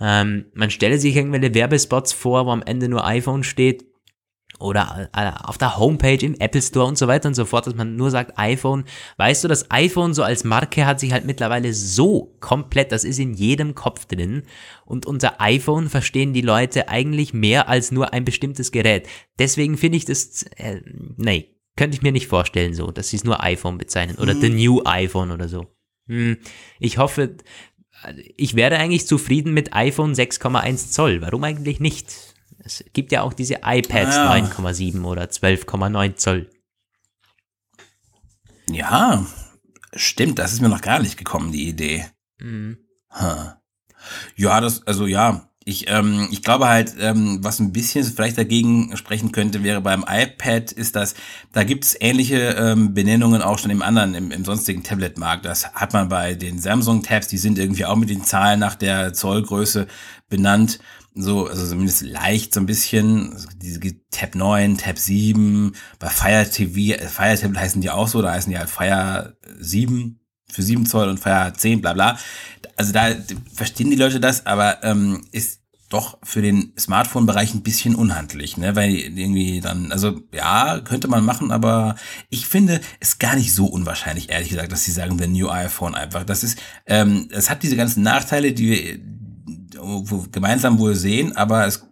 Ähm, 0.00 0.46
man 0.54 0.70
stelle 0.70 0.98
sich 0.98 1.14
irgendwelche 1.14 1.54
Werbespots 1.54 2.12
vor, 2.12 2.46
wo 2.46 2.50
am 2.50 2.62
Ende 2.62 2.88
nur 2.88 3.06
iPhone 3.06 3.44
steht 3.44 3.84
oder 4.64 5.10
äh, 5.14 5.30
auf 5.44 5.58
der 5.58 5.78
Homepage 5.78 6.24
im 6.24 6.34
Apple 6.40 6.62
Store 6.62 6.86
und 6.86 6.96
so 6.96 7.06
weiter 7.06 7.28
und 7.28 7.34
so 7.34 7.44
fort, 7.44 7.66
dass 7.66 7.74
man 7.74 7.96
nur 7.96 8.10
sagt 8.10 8.38
iPhone. 8.38 8.84
Weißt 9.18 9.44
du, 9.44 9.48
das 9.48 9.70
iPhone 9.70 10.14
so 10.14 10.22
als 10.22 10.42
Marke 10.42 10.86
hat 10.86 11.00
sich 11.00 11.12
halt 11.12 11.26
mittlerweile 11.26 11.74
so 11.74 12.34
komplett, 12.40 12.90
das 12.90 13.04
ist 13.04 13.18
in 13.18 13.34
jedem 13.34 13.74
Kopf 13.74 14.06
drin 14.06 14.44
und 14.86 15.04
unter 15.06 15.40
iPhone 15.40 15.90
verstehen 15.90 16.32
die 16.32 16.40
Leute 16.40 16.88
eigentlich 16.88 17.34
mehr 17.34 17.68
als 17.68 17.92
nur 17.92 18.12
ein 18.14 18.24
bestimmtes 18.24 18.72
Gerät. 18.72 19.06
Deswegen 19.38 19.76
finde 19.76 19.98
ich 19.98 20.06
das, 20.06 20.44
äh, 20.56 20.80
nee, 21.16 21.54
könnte 21.76 21.96
ich 21.96 22.02
mir 22.02 22.12
nicht 22.12 22.28
vorstellen 22.28 22.72
so, 22.72 22.90
dass 22.90 23.10
sie 23.10 23.16
es 23.16 23.24
nur 23.24 23.44
iPhone 23.44 23.76
bezeichnen 23.76 24.16
oder 24.16 24.34
mhm. 24.34 24.40
The 24.40 24.50
New 24.50 24.82
iPhone 24.84 25.30
oder 25.30 25.48
so. 25.48 25.66
Hm, 26.06 26.38
ich 26.80 26.98
hoffe, 26.98 27.36
ich 28.36 28.54
wäre 28.54 28.76
eigentlich 28.78 29.06
zufrieden 29.06 29.52
mit 29.52 29.74
iPhone 29.74 30.14
6,1 30.14 30.90
Zoll. 30.90 31.20
Warum 31.20 31.44
eigentlich 31.44 31.80
nicht? 31.80 32.33
Es 32.64 32.84
gibt 32.92 33.12
ja 33.12 33.22
auch 33.22 33.34
diese 33.34 33.56
iPads 33.64 34.16
ja. 34.16 34.32
9,7 34.32 35.04
oder 35.04 35.24
12,9 35.24 36.16
Zoll. 36.16 36.50
Ja, 38.70 39.26
stimmt, 39.94 40.38
das 40.38 40.54
ist 40.54 40.62
mir 40.62 40.70
noch 40.70 40.80
gar 40.80 41.00
nicht 41.00 41.18
gekommen, 41.18 41.52
die 41.52 41.68
Idee. 41.68 42.06
Mhm. 42.40 42.78
Huh. 43.10 43.50
Ja, 44.36 44.60
das, 44.60 44.86
also 44.86 45.06
ja, 45.06 45.48
ich, 45.66 45.88
ähm, 45.88 46.28
ich 46.30 46.42
glaube 46.42 46.68
halt, 46.68 46.94
ähm, 47.00 47.38
was 47.42 47.58
ein 47.58 47.72
bisschen 47.72 48.04
vielleicht 48.04 48.36
dagegen 48.36 48.96
sprechen 48.96 49.32
könnte, 49.32 49.62
wäre 49.62 49.80
beim 49.80 50.04
iPad, 50.06 50.72
ist 50.72 50.94
das, 50.94 51.14
da 51.52 51.64
gibt 51.64 51.84
es 51.84 51.96
ähnliche 51.98 52.56
ähm, 52.58 52.92
Benennungen 52.92 53.40
auch 53.40 53.58
schon 53.58 53.70
im 53.70 53.80
anderen, 53.80 54.14
im, 54.14 54.30
im 54.30 54.44
sonstigen 54.44 54.82
Tablet-Markt. 54.82 55.46
Das 55.46 55.72
hat 55.72 55.94
man 55.94 56.10
bei 56.10 56.34
den 56.34 56.58
Samsung-Tabs, 56.58 57.28
die 57.28 57.38
sind 57.38 57.58
irgendwie 57.58 57.86
auch 57.86 57.96
mit 57.96 58.10
den 58.10 58.24
Zahlen 58.24 58.60
nach 58.60 58.74
der 58.74 59.14
Zollgröße 59.14 59.86
benannt. 60.28 60.80
So, 61.14 61.46
also 61.46 61.66
zumindest 61.66 62.02
leicht 62.02 62.52
so 62.52 62.60
ein 62.60 62.66
bisschen, 62.66 63.32
also 63.32 63.48
diese 63.56 63.80
Tab 64.10 64.34
9, 64.34 64.78
Tab 64.78 64.98
7, 64.98 65.72
bei 65.98 66.08
Fire 66.08 66.48
TV, 66.48 66.94
äh, 66.94 67.06
Fire 67.06 67.38
Tablet 67.38 67.60
heißen 67.60 67.80
die 67.80 67.90
auch 67.90 68.08
so, 68.08 68.20
da 68.20 68.32
heißen 68.32 68.50
die 68.50 68.58
halt 68.58 68.68
Fire 68.68 69.36
7 69.58 70.20
für 70.50 70.62
7 70.62 70.86
Zoll 70.86 71.08
und 71.08 71.20
Fire 71.20 71.52
10, 71.56 71.80
bla 71.80 71.92
bla. 71.92 72.18
Also 72.76 72.92
da 72.92 73.14
verstehen 73.52 73.90
die 73.90 73.96
Leute 73.96 74.18
das, 74.18 74.46
aber 74.46 74.82
ähm, 74.82 75.24
ist 75.30 75.60
doch 75.88 76.18
für 76.24 76.42
den 76.42 76.72
Smartphone-Bereich 76.76 77.54
ein 77.54 77.62
bisschen 77.62 77.94
unhandlich, 77.94 78.56
ne? 78.56 78.74
Weil 78.74 78.94
irgendwie 78.94 79.60
dann, 79.60 79.92
also 79.92 80.20
ja, 80.32 80.80
könnte 80.80 81.06
man 81.06 81.24
machen, 81.24 81.52
aber 81.52 81.94
ich 82.30 82.48
finde 82.48 82.80
es 82.98 83.20
gar 83.20 83.36
nicht 83.36 83.54
so 83.54 83.66
unwahrscheinlich, 83.66 84.30
ehrlich 84.30 84.48
gesagt, 84.48 84.72
dass 84.72 84.84
sie 84.84 84.90
sagen, 84.90 85.18
the 85.18 85.28
new 85.28 85.48
iPhone 85.48 85.94
einfach. 85.94 86.24
Das 86.24 86.42
ist, 86.42 86.58
ähm, 86.86 87.28
es 87.30 87.48
hat 87.48 87.62
diese 87.62 87.76
ganzen 87.76 88.02
Nachteile, 88.02 88.52
die 88.52 88.70
wir 88.70 88.98
gemeinsam 90.32 90.78
wohl 90.78 90.94
sehen, 90.94 91.36
aber 91.36 91.66
es, 91.66 91.86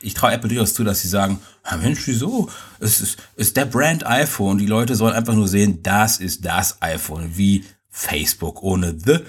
ich 0.00 0.14
traue 0.14 0.32
Apple 0.32 0.48
durchaus 0.48 0.74
zu, 0.74 0.84
dass 0.84 1.00
sie 1.00 1.08
sagen, 1.08 1.38
ah, 1.62 1.76
Mensch, 1.76 2.06
wieso? 2.06 2.48
Es 2.80 3.00
ist, 3.00 3.18
ist 3.36 3.56
der 3.56 3.64
Brand 3.64 4.06
iPhone. 4.06 4.58
Die 4.58 4.66
Leute 4.66 4.94
sollen 4.94 5.14
einfach 5.14 5.34
nur 5.34 5.48
sehen, 5.48 5.82
das 5.82 6.18
ist 6.18 6.44
das 6.44 6.80
iPhone, 6.82 7.36
wie 7.36 7.64
Facebook 7.88 8.62
ohne 8.62 8.96
the 8.98 9.20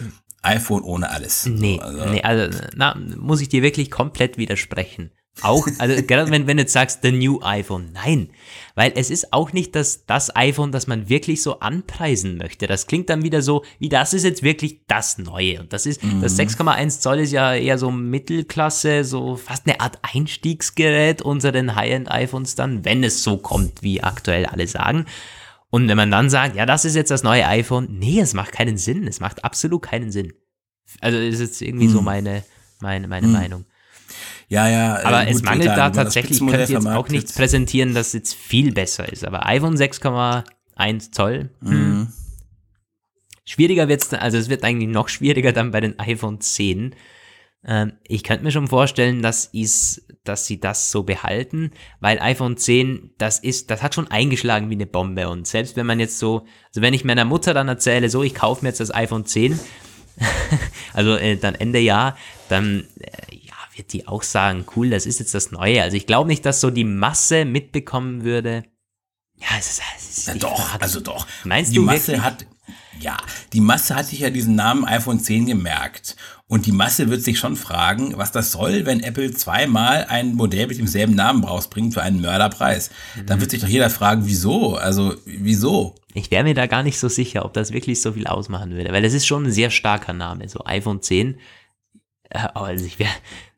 iPhone 0.42 0.84
ohne 0.84 1.10
alles. 1.10 1.46
Nee, 1.46 1.80
also, 1.80 2.06
nee, 2.06 2.22
also 2.22 2.60
na, 2.76 2.96
muss 3.18 3.42
ich 3.42 3.50
dir 3.50 3.64
wirklich 3.64 3.90
komplett 3.90 4.38
widersprechen. 4.38 5.12
Auch, 5.42 5.68
also 5.80 6.02
gerade 6.02 6.32
wenn, 6.32 6.48
wenn 6.48 6.56
du 6.56 6.64
jetzt 6.64 6.72
sagst, 6.72 7.00
the 7.04 7.12
new 7.12 7.42
iPhone, 7.42 7.92
nein, 7.94 8.30
weil 8.74 8.94
es 8.96 9.10
ist 9.10 9.34
auch 9.34 9.52
nicht 9.52 9.76
das, 9.76 10.06
das 10.06 10.34
iPhone, 10.34 10.72
das 10.72 10.88
man 10.88 11.10
wirklich 11.10 11.42
so 11.42 11.60
anpreisen 11.60 12.38
möchte. 12.38 12.68
Das 12.68 12.88
klingt 12.88 13.10
dann 13.10 13.24
wieder 13.24 13.42
so, 13.42 13.66
wie 13.78 13.90
das 13.90 14.14
ist 14.14 14.24
jetzt 14.24 14.44
wirklich 14.44 14.86
das 14.88 15.18
Neue. 15.18 15.60
Und 15.60 15.74
das 15.74 15.86
ist, 15.86 16.02
mhm. 16.04 16.22
das 16.22 16.40
6,1 16.40 17.02
Zoll 17.02 17.20
ist 17.20 17.34
ja 17.34 17.54
eher 17.54 17.78
so 17.78 17.92
Mittelklasse, 17.92 19.04
so 19.04 19.36
fast 19.36 19.68
eine 19.68 19.82
Art 19.82 20.00
Einstiegsgerät 20.04 21.22
unter 21.22 21.52
den 21.52 21.76
High-End-iPhones 21.76 22.56
dann, 22.56 22.86
wenn 22.86 23.04
es 23.04 23.22
so 23.22 23.38
kommt, 23.38 23.84
wie 23.84 24.02
aktuell 24.02 24.46
alle 24.46 24.68
sagen. 24.68 25.06
Und 25.70 25.90
wenn 25.90 25.98
man 25.98 26.12
dann 26.12 26.30
sagt, 26.30 26.56
ja, 26.56 26.66
das 26.66 26.86
ist 26.86 26.96
jetzt 26.96 27.12
das 27.12 27.24
neue 27.24 27.46
iPhone, 27.46 27.88
nee, 27.92 28.22
es 28.22 28.34
macht 28.34 28.54
keinen 28.54 28.78
Sinn. 28.78 29.06
Es 29.06 29.20
macht 29.20 29.44
absolut 29.44 29.82
keinen 29.82 30.12
Sinn. 30.12 30.32
Also 31.02 31.18
ist 31.18 31.42
jetzt 31.42 31.62
irgendwie 31.62 31.88
hm. 31.88 31.92
so 31.92 32.02
meine, 32.02 32.46
meine, 32.80 33.10
meine 33.10 33.28
hm. 33.28 33.34
Meinung. 33.34 33.66
Ja, 34.48 34.70
ja. 34.70 35.00
Äh, 35.00 35.04
Aber 35.04 35.28
es 35.28 35.42
mangelt 35.44 35.70
da 35.70 35.90
tatsächlich, 35.90 36.42
ich 36.42 36.48
könnte 36.48 36.72
jetzt 36.72 36.88
auch 36.88 37.10
nichts 37.10 37.34
präsentieren, 37.34 37.94
das 37.94 38.14
jetzt 38.14 38.36
viel 38.36 38.72
besser 38.72 39.12
ist. 39.12 39.26
Aber 39.26 39.46
iPhone 39.46 39.76
6,1 39.76 41.12
Zoll. 41.12 41.50
Hm. 41.62 41.72
Mhm. 41.72 42.14
Schwieriger 43.46 43.88
wird 43.88 44.02
es, 44.02 44.14
also 44.14 44.38
es 44.38 44.50
wird 44.50 44.64
eigentlich 44.64 44.90
noch 44.90 45.08
schwieriger 45.08 45.52
dann 45.52 45.72
bei 45.72 45.80
den 45.80 46.00
iPhone 46.00 46.42
10. 46.42 46.96
Ähm, 47.68 47.94
ich 48.04 48.24
könnte 48.24 48.44
mir 48.44 48.52
schon 48.52 48.68
vorstellen, 48.68 49.22
dass, 49.22 49.46
is, 49.46 50.06
dass 50.24 50.48
sie 50.48 50.60
das 50.60 50.92
so 50.92 51.04
behalten, 51.04 51.72
weil 52.00 52.20
iPhone 52.20 52.58
10, 52.58 53.12
das 53.18 53.40
ist, 53.40 53.70
das 53.70 53.84
hat 53.84 53.94
schon 53.94 54.10
eingeschlagen 54.10 54.70
wie 54.70 54.76
eine 54.76 54.88
Bombe. 54.88 55.30
Und 55.30 55.48
selbst 55.48 55.76
wenn 55.76 55.86
man 55.86 56.00
jetzt 56.00 56.18
so, 56.18 56.46
also 56.70 56.82
wenn 56.82 56.94
ich 56.94 57.06
meiner 57.06 57.26
Mutter 57.26 57.54
dann 57.54 57.68
erzähle, 57.68 58.10
so, 58.10 58.24
ich 58.24 58.34
kaufe 58.34 58.64
mir 58.64 58.70
jetzt 58.70 58.80
das 58.80 58.94
iPhone 58.94 59.26
10, 59.26 59.60
also 60.94 61.16
äh, 61.16 61.38
dann 61.38 61.56
Ende 61.56 61.80
Jahr, 61.80 62.18
dann 62.50 62.86
äh, 63.00 63.36
wird 63.78 63.94
die 63.94 64.08
auch 64.08 64.24
sagen, 64.24 64.66
cool, 64.76 64.90
das 64.90 65.06
ist 65.06 65.20
jetzt 65.20 65.34
das 65.34 65.52
Neue. 65.52 65.82
Also 65.84 65.98
ich 65.98 66.08
glaube 66.08 66.28
nicht, 66.28 66.46
dass 66.46 66.62
so 66.62 66.70
die 66.70 66.84
Masse 66.84 67.46
mitbekommen 67.46 68.24
würde. 68.24 68.64
Ja, 69.38 69.48
es 69.60 69.72
ist, 69.72 69.82
es 69.98 70.18
ist 70.18 70.28
ja, 70.28 70.36
doch, 70.36 70.58
Frage. 70.58 70.84
also 70.84 71.00
doch. 71.02 71.28
Meinst 71.44 71.72
die 71.72 71.76
du 71.76 71.82
Masse 71.84 72.08
wirklich? 72.08 72.24
hat 72.24 72.46
ja, 73.00 73.18
die 73.54 73.62
Masse 73.62 73.96
hat 73.96 74.08
sich 74.08 74.20
ja 74.20 74.30
diesen 74.30 74.56
Namen 74.56 74.86
iPhone 74.86 75.20
10 75.20 75.46
gemerkt. 75.46 76.16
Und 76.48 76.66
die 76.66 76.72
Masse 76.72 77.10
wird 77.10 77.24
sich 77.24 77.40
schon 77.40 77.56
fragen, 77.56 78.18
was 78.18 78.32
das 78.32 78.52
soll, 78.52 78.86
wenn 78.86 79.02
Apple 79.02 79.32
zweimal 79.32 80.06
ein 80.06 80.36
Modell 80.36 80.68
mit 80.68 80.78
demselben 80.78 81.16
Namen 81.16 81.44
rausbringt 81.44 81.94
für 81.94 82.04
einen 82.04 82.22
Mörderpreis. 82.22 82.92
Mhm. 83.16 83.26
Dann 83.26 83.42
wird 83.42 83.52
sich 83.52 83.62
doch 83.62 83.68
jeder 83.68 83.90
fragen, 83.90 84.24
wieso? 84.26 84.76
Also, 84.76 85.16
wieso? 85.26 85.96
Ich 86.14 86.32
wäre 86.32 86.44
mir 86.44 86.54
da 86.54 86.68
gar 86.68 86.84
nicht 86.84 87.00
so 87.00 87.10
sicher, 87.10 87.46
ob 87.46 87.54
das 87.54 87.74
wirklich 87.74 88.02
so 88.02 88.14
viel 88.14 88.28
ausmachen 88.28 88.72
würde, 88.72 88.94
weil 88.94 89.04
es 89.04 89.14
ist 89.14 89.26
schon 89.26 89.46
ein 89.46 89.52
sehr 89.52 89.72
starker 89.72 90.14
Name, 90.14 90.48
so 90.48 90.64
iPhone 90.66 91.02
10. 91.02 91.38
Äh, 92.30 92.48
also 92.54 92.86
ich 92.86 93.00
wär, 93.00 93.10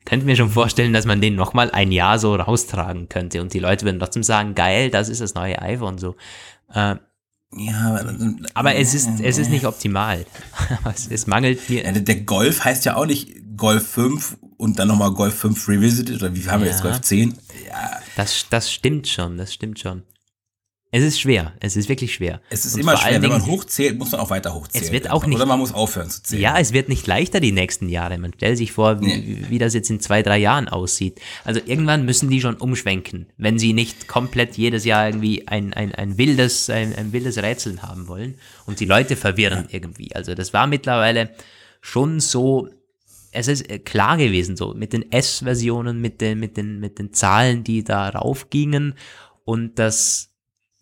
könnte 0.08 0.24
mir 0.24 0.36
schon 0.36 0.50
vorstellen, 0.50 0.94
dass 0.94 1.04
man 1.04 1.20
den 1.20 1.34
nochmal 1.34 1.70
ein 1.70 1.92
Jahr 1.92 2.18
so 2.18 2.34
raustragen 2.34 3.10
könnte 3.10 3.42
und 3.42 3.52
die 3.52 3.58
Leute 3.58 3.84
würden 3.84 4.00
trotzdem 4.00 4.22
sagen, 4.22 4.54
geil, 4.54 4.90
das 4.90 5.10
ist 5.10 5.20
das 5.20 5.34
neue 5.34 5.60
iPhone 5.60 5.98
so. 5.98 6.16
Äh, 6.72 6.96
ja, 7.52 7.98
aber, 8.00 8.14
aber 8.54 8.74
es 8.76 8.94
ist, 8.94 9.20
es 9.20 9.36
ist 9.36 9.50
nicht 9.50 9.66
optimal. 9.66 10.24
es, 10.94 11.08
es 11.08 11.26
mangelt 11.26 11.68
mir. 11.68 11.84
Ja, 11.84 11.92
der 11.92 12.20
Golf 12.22 12.64
heißt 12.64 12.86
ja 12.86 12.96
auch 12.96 13.04
nicht 13.06 13.34
Golf 13.56 13.86
5 13.88 14.38
und 14.56 14.78
dann 14.78 14.88
nochmal 14.88 15.12
Golf 15.12 15.34
5 15.34 15.68
Revisited 15.68 16.22
oder 16.22 16.34
wie 16.34 16.48
haben 16.48 16.62
wir 16.62 16.70
jetzt 16.70 16.82
Golf 16.82 17.02
10? 17.02 17.34
Ja. 17.66 18.00
Das, 18.16 18.46
das 18.48 18.72
stimmt 18.72 19.08
schon, 19.08 19.36
das 19.36 19.52
stimmt 19.52 19.78
schon. 19.78 20.04
Es 20.90 21.02
ist 21.02 21.20
schwer, 21.20 21.52
es 21.60 21.76
ist 21.76 21.90
wirklich 21.90 22.14
schwer. 22.14 22.40
Es 22.48 22.64
ist 22.64 22.74
und 22.74 22.80
immer 22.80 22.96
schwer, 22.96 23.20
wenn 23.20 23.28
man 23.28 23.44
hochzählt, 23.44 23.98
muss 23.98 24.10
man 24.12 24.22
auch 24.22 24.30
weiter 24.30 24.54
hochzählen. 24.54 24.86
Es 24.86 24.90
wird 24.90 25.10
auch 25.10 25.26
nicht, 25.26 25.36
oder 25.36 25.44
man 25.44 25.58
muss 25.58 25.74
aufhören 25.74 26.08
zu 26.08 26.22
zählen. 26.22 26.40
Ja, 26.40 26.58
es 26.58 26.72
wird 26.72 26.88
nicht 26.88 27.06
leichter 27.06 27.40
die 27.40 27.52
nächsten 27.52 27.90
Jahre. 27.90 28.16
Man 28.16 28.32
stellt 28.32 28.56
sich 28.56 28.72
vor, 28.72 29.02
wie, 29.02 29.06
nee. 29.06 29.44
wie 29.50 29.58
das 29.58 29.74
jetzt 29.74 29.90
in 29.90 30.00
zwei, 30.00 30.22
drei 30.22 30.38
Jahren 30.38 30.66
aussieht. 30.66 31.20
Also 31.44 31.60
irgendwann 31.64 32.06
müssen 32.06 32.30
die 32.30 32.40
schon 32.40 32.56
umschwenken, 32.56 33.26
wenn 33.36 33.58
sie 33.58 33.74
nicht 33.74 34.08
komplett 34.08 34.56
jedes 34.56 34.86
Jahr 34.86 35.08
irgendwie 35.08 35.46
ein, 35.46 35.74
ein, 35.74 35.94
ein, 35.94 36.16
wildes, 36.16 36.70
ein, 36.70 36.94
ein 36.94 37.12
wildes 37.12 37.36
Rätseln 37.36 37.82
haben 37.82 38.08
wollen 38.08 38.36
und 38.64 38.80
die 38.80 38.86
Leute 38.86 39.14
verwirren 39.14 39.64
ja. 39.68 39.74
irgendwie. 39.74 40.14
Also 40.14 40.34
das 40.34 40.54
war 40.54 40.66
mittlerweile 40.66 41.30
schon 41.82 42.18
so, 42.20 42.70
es 43.30 43.46
ist 43.46 43.68
äh, 43.68 43.78
klar 43.78 44.16
gewesen 44.16 44.56
so, 44.56 44.72
mit 44.72 44.94
den 44.94 45.12
S-Versionen, 45.12 46.00
mit 46.00 46.22
den, 46.22 46.40
mit, 46.40 46.56
den, 46.56 46.80
mit 46.80 46.98
den 46.98 47.12
Zahlen, 47.12 47.62
die 47.62 47.84
da 47.84 48.08
raufgingen 48.08 48.94
und 49.44 49.78
das 49.78 50.27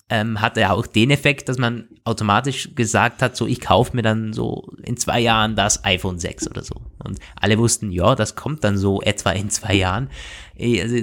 ähm, 0.09 0.41
hatte 0.41 0.61
ja 0.61 0.71
auch 0.71 0.87
den 0.87 1.11
Effekt, 1.11 1.49
dass 1.49 1.59
man 1.59 1.89
automatisch 2.05 2.75
gesagt 2.75 3.23
hat, 3.23 3.37
so 3.37 3.47
ich 3.47 3.61
kaufe 3.61 3.97
mir 3.97 4.03
dann 4.03 4.33
so 4.33 4.73
in 4.83 4.97
zwei 4.97 5.21
Jahren 5.21 5.57
das 5.57 5.85
iPhone 5.85 6.19
6 6.19 6.49
oder 6.49 6.63
so. 6.63 6.75
Und 7.03 7.19
alle 7.35 7.59
wussten, 7.59 7.91
ja, 7.91 8.15
das 8.15 8.37
kommt 8.37 8.63
dann 8.63 8.79
so 8.79 9.03
etwa 9.03 9.33
in 9.33 9.51
zwei 9.51 9.75
Jahren. 9.75 10.09
Eh, 10.57 10.81
also, 10.81 10.97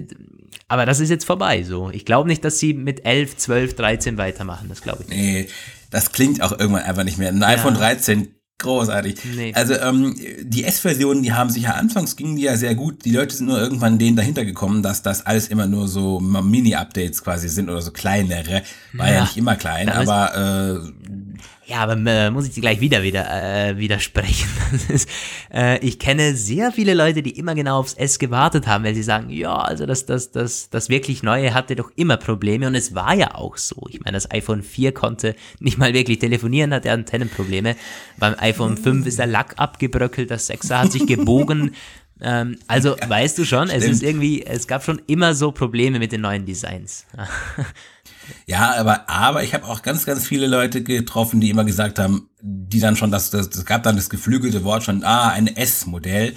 aber 0.70 0.86
das 0.86 1.00
ist 1.02 1.10
jetzt 1.10 1.26
vorbei 1.26 1.64
so. 1.64 1.90
Ich 1.92 2.06
glaube 2.06 2.30
nicht, 2.30 2.46
dass 2.46 2.60
sie 2.60 2.74
mit 2.74 3.06
11, 3.06 3.38
12, 3.38 3.76
13 3.76 4.18
weitermachen. 4.18 4.70
Das 4.70 4.82
glaube 4.82 5.04
ich 5.04 5.10
nicht. 5.10 5.18
Nee, 5.18 5.48
das 5.92 6.12
klingt 6.14 6.42
auch 6.42 6.52
irgendwann 6.52 6.84
einfach 6.84 7.04
nicht 7.04 7.18
mehr. 7.18 7.30
Ein 7.30 7.42
ja. 7.42 7.48
iPhone 7.48 7.76
13 7.76 8.33
Großartig. 8.60 9.20
Nee. 9.36 9.54
Also 9.54 9.74
ähm, 9.74 10.16
die 10.42 10.64
S-Versionen, 10.64 11.22
die 11.24 11.34
haben 11.34 11.50
sich 11.50 11.64
ja 11.64 11.72
anfangs 11.72 12.16
gingen 12.16 12.36
die 12.36 12.44
ja 12.44 12.56
sehr 12.56 12.76
gut. 12.76 13.04
Die 13.04 13.12
Leute 13.12 13.36
sind 13.36 13.48
nur 13.48 13.60
irgendwann 13.60 14.00
denen 14.00 14.16
dahinter 14.16 14.46
gekommen, 14.46 14.84
dass 14.84 15.02
das 15.02 15.26
alles 15.26 15.50
immer 15.50 15.68
nur 15.68 15.88
so 15.88 16.20
Mini-Updates 16.20 17.24
quasi 17.24 17.50
sind 17.50 17.70
oder 17.70 17.82
so 17.82 17.92
kleinere. 17.92 18.64
War 18.94 19.08
ja, 19.08 19.16
ja 19.16 19.22
nicht 19.22 19.38
immer 19.38 19.56
klein, 19.56 19.90
aber 19.90 20.84
äh, 20.86 21.63
ja, 21.66 21.78
aber 21.78 21.94
äh, 21.94 22.30
muss 22.30 22.48
ich 22.48 22.54
dir 22.54 22.62
gleich 22.62 22.80
wieder 22.82 23.04
wieder 23.04 23.26
äh, 23.30 23.78
widersprechen. 23.78 24.50
Ist, 24.90 25.10
äh, 25.54 25.80
ich 25.80 25.98
kenne 26.00 26.36
sehr 26.36 26.72
viele 26.72 26.94
Leute, 26.94 27.22
die 27.24 27.38
immer 27.38 27.56
genau 27.56 27.80
aufs 27.80 27.94
S 27.94 28.20
gewartet 28.20 28.68
haben, 28.68 28.84
weil 28.84 28.96
sie 28.96 29.04
sagen, 29.04 29.30
ja, 29.30 29.56
also 29.56 29.86
das, 29.86 30.06
das, 30.06 30.32
das, 30.32 30.70
das 30.70 30.90
wirklich 30.90 31.24
Neue 31.24 31.54
hatte 31.54 31.76
doch 31.76 31.92
immer 31.96 32.18
Probleme 32.18 32.68
und 32.68 32.76
es 32.76 32.96
war 32.96 33.14
ja 33.14 33.36
auch 33.36 33.58
so. 33.58 33.88
Ich 33.90 34.02
meine, 34.02 34.16
das 34.16 34.30
iPhone 34.32 34.62
4 34.62 34.94
konnte 34.94 35.36
nicht 35.60 35.78
mal 35.78 35.94
wirklich 35.94 36.20
telefonieren, 36.20 36.74
hatte 36.74 36.92
Antennenprobleme. 36.92 37.76
Beim 38.18 38.36
iPhone 38.40 38.78
5 38.78 39.08
ist 39.08 39.20
der 39.20 39.28
Lack 39.28 39.54
abgebröckelt, 39.58 40.32
das 40.32 40.50
6er 40.50 40.80
hat 40.80 40.92
sich 40.92 41.08
gebogen. 41.08 41.76
ähm, 42.22 42.58
also 42.68 42.96
weißt 43.08 43.38
du 43.38 43.46
schon, 43.46 43.70
Stimmt. 43.70 43.84
es 43.84 43.90
ist 43.90 44.04
irgendwie, 44.04 44.46
es 44.46 44.68
gab 44.68 44.84
schon 44.84 45.02
immer 45.08 45.34
so 45.34 45.52
Probleme 45.52 46.00
mit 46.00 46.12
den 46.12 46.22
neuen 46.22 46.46
Designs. 46.46 47.06
Ja, 48.46 48.76
aber, 48.78 49.10
aber 49.10 49.44
ich 49.44 49.54
habe 49.54 49.66
auch 49.66 49.82
ganz, 49.82 50.06
ganz 50.06 50.28
viele 50.28 50.48
Leute 50.48 50.84
getroffen, 50.84 51.40
die 51.40 51.50
immer 51.50 51.64
gesagt 51.64 52.00
haben, 52.00 52.30
die 52.42 52.80
dann 52.80 52.96
schon, 52.96 53.12
das, 53.12 53.30
das, 53.30 53.50
das 53.50 53.66
gab 53.66 53.84
dann 53.84 53.96
das 53.96 54.10
geflügelte 54.10 54.64
Wort 54.64 54.84
schon, 54.84 55.04
ah, 55.04 55.30
ein 55.30 55.48
S-Modell. 55.48 56.34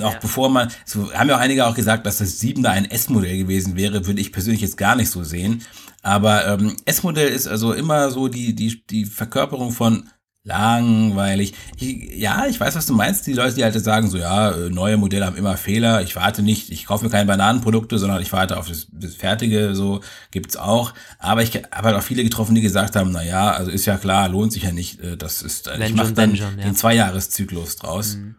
Auch 0.00 0.12
ja. 0.12 0.18
bevor 0.20 0.48
man, 0.48 0.70
so 0.84 1.12
haben 1.12 1.28
ja 1.28 1.36
auch 1.36 1.40
einige 1.40 1.66
auch 1.66 1.74
gesagt, 1.74 2.06
dass 2.06 2.18
das 2.18 2.38
7 2.40 2.64
ein 2.66 2.90
S-Modell 2.90 3.36
gewesen 3.36 3.76
wäre, 3.76 4.06
würde 4.06 4.20
ich 4.20 4.32
persönlich 4.32 4.60
jetzt 4.60 4.76
gar 4.76 4.94
nicht 4.94 5.10
so 5.10 5.24
sehen. 5.24 5.62
Aber 6.02 6.46
ähm, 6.46 6.76
S-Modell 6.84 7.28
ist 7.28 7.46
also 7.46 7.72
immer 7.72 8.10
so 8.10 8.28
die, 8.28 8.54
die, 8.54 8.84
die 8.86 9.04
Verkörperung 9.04 9.72
von 9.72 10.08
langweilig. 10.44 11.54
Ich, 11.78 12.18
ja, 12.18 12.46
ich 12.46 12.58
weiß, 12.58 12.74
was 12.74 12.86
du 12.86 12.94
meinst. 12.94 13.26
Die 13.26 13.32
Leute, 13.32 13.54
die 13.54 13.64
halt 13.64 13.78
sagen, 13.82 14.10
so 14.10 14.18
ja, 14.18 14.50
äh, 14.50 14.70
neue 14.70 14.96
Modelle 14.96 15.26
haben 15.26 15.36
immer 15.36 15.56
Fehler. 15.56 16.02
Ich 16.02 16.16
warte 16.16 16.42
nicht, 16.42 16.70
ich 16.70 16.86
kaufe 16.86 17.04
mir 17.04 17.10
keine 17.10 17.26
Bananenprodukte, 17.26 17.98
sondern 17.98 18.20
ich 18.20 18.32
warte 18.32 18.56
auf 18.56 18.68
das, 18.68 18.88
das 18.90 19.14
Fertige. 19.14 19.74
So 19.74 20.00
gibt's 20.30 20.56
auch. 20.56 20.94
Aber 21.18 21.42
ich 21.42 21.54
habe 21.54 21.88
halt 21.88 21.96
auch 21.96 22.02
viele 22.02 22.24
getroffen, 22.24 22.54
die 22.54 22.60
gesagt 22.60 22.96
haben, 22.96 23.12
na 23.12 23.22
ja, 23.22 23.52
also 23.52 23.70
ist 23.70 23.86
ja 23.86 23.96
klar, 23.96 24.28
lohnt 24.28 24.52
sich 24.52 24.64
ja 24.64 24.72
nicht. 24.72 25.00
Äh, 25.00 25.16
das 25.16 25.42
ist, 25.42 25.66
Wenn 25.66 25.82
ich 25.82 25.94
mache 25.94 26.12
dann 26.12 26.34
John, 26.34 26.58
ja. 26.58 26.64
den 26.64 26.74
Zweijahreszyklus 26.74 27.76
draus. 27.76 28.16
Mhm. 28.16 28.34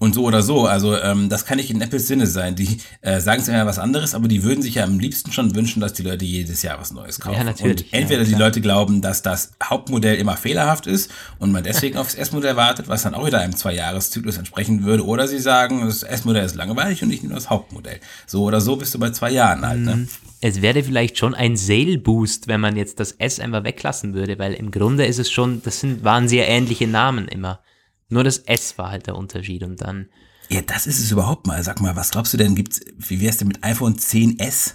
Und 0.00 0.14
so 0.14 0.22
oder 0.22 0.42
so, 0.42 0.66
also 0.66 0.96
ähm, 0.96 1.28
das 1.28 1.44
kann 1.44 1.56
nicht 1.56 1.70
in 1.70 1.80
Apples 1.80 2.06
Sinne 2.06 2.28
sein. 2.28 2.54
Die 2.54 2.78
äh, 3.00 3.18
sagen 3.18 3.42
es 3.42 3.48
immer 3.48 3.66
was 3.66 3.80
anderes, 3.80 4.14
aber 4.14 4.28
die 4.28 4.44
würden 4.44 4.62
sich 4.62 4.76
ja 4.76 4.84
am 4.84 5.00
liebsten 5.00 5.32
schon 5.32 5.56
wünschen, 5.56 5.80
dass 5.80 5.92
die 5.92 6.04
Leute 6.04 6.24
jedes 6.24 6.62
Jahr 6.62 6.78
was 6.78 6.92
Neues 6.92 7.18
kaufen. 7.18 7.36
Ja, 7.36 7.42
natürlich. 7.42 7.92
Und 7.92 7.92
entweder 7.92 8.22
ja, 8.22 8.28
die 8.28 8.34
Leute 8.34 8.60
glauben, 8.60 9.02
dass 9.02 9.22
das 9.22 9.54
Hauptmodell 9.62 10.14
immer 10.14 10.36
fehlerhaft 10.36 10.86
ist 10.86 11.10
und 11.40 11.50
man 11.50 11.64
deswegen 11.64 11.98
aufs 11.98 12.14
S-Modell 12.14 12.54
wartet, 12.54 12.86
was 12.86 13.02
dann 13.02 13.14
auch 13.14 13.26
wieder 13.26 13.40
einem 13.40 13.56
Zwei-Jahres-Zyklus 13.56 14.38
entsprechen 14.38 14.84
würde, 14.84 15.04
oder 15.04 15.26
sie 15.26 15.40
sagen, 15.40 15.84
das 15.84 16.04
S-Modell 16.04 16.44
ist 16.44 16.54
langweilig 16.54 17.02
und 17.02 17.10
ich 17.10 17.22
nehme 17.22 17.34
das 17.34 17.50
Hauptmodell. 17.50 17.98
So 18.24 18.44
oder 18.44 18.60
so 18.60 18.76
bist 18.76 18.94
du 18.94 19.00
bei 19.00 19.10
zwei 19.10 19.32
Jahren 19.32 19.64
alt. 19.64 19.80
Ne? 19.80 19.96
Mhm. 19.96 20.08
Es 20.40 20.62
wäre 20.62 20.84
vielleicht 20.84 21.18
schon 21.18 21.34
ein 21.34 21.56
Sale-Boost, 21.56 22.46
wenn 22.46 22.60
man 22.60 22.76
jetzt 22.76 23.00
das 23.00 23.10
S 23.10 23.40
einfach 23.40 23.64
weglassen 23.64 24.14
würde, 24.14 24.38
weil 24.38 24.54
im 24.54 24.70
Grunde 24.70 25.06
ist 25.06 25.18
es 25.18 25.28
schon, 25.28 25.60
das 25.64 25.80
sind, 25.80 26.04
waren 26.04 26.28
sehr 26.28 26.48
ähnliche 26.48 26.86
Namen 26.86 27.26
immer. 27.26 27.58
Nur 28.08 28.24
das 28.24 28.38
S 28.38 28.78
war 28.78 28.90
halt 28.90 29.06
der 29.06 29.16
Unterschied 29.16 29.62
und 29.62 29.80
dann. 29.80 30.08
Ja, 30.48 30.62
das 30.62 30.86
ist 30.86 30.98
es 30.98 31.10
überhaupt 31.10 31.46
mal. 31.46 31.62
Sag 31.62 31.80
mal, 31.80 31.94
was 31.96 32.10
glaubst 32.10 32.32
du 32.32 32.38
denn, 32.38 32.54
gibt's, 32.54 32.80
wie 32.96 33.20
wär's 33.20 33.36
denn 33.36 33.48
mit 33.48 33.62
iPhone 33.62 33.96
10s? 33.96 34.74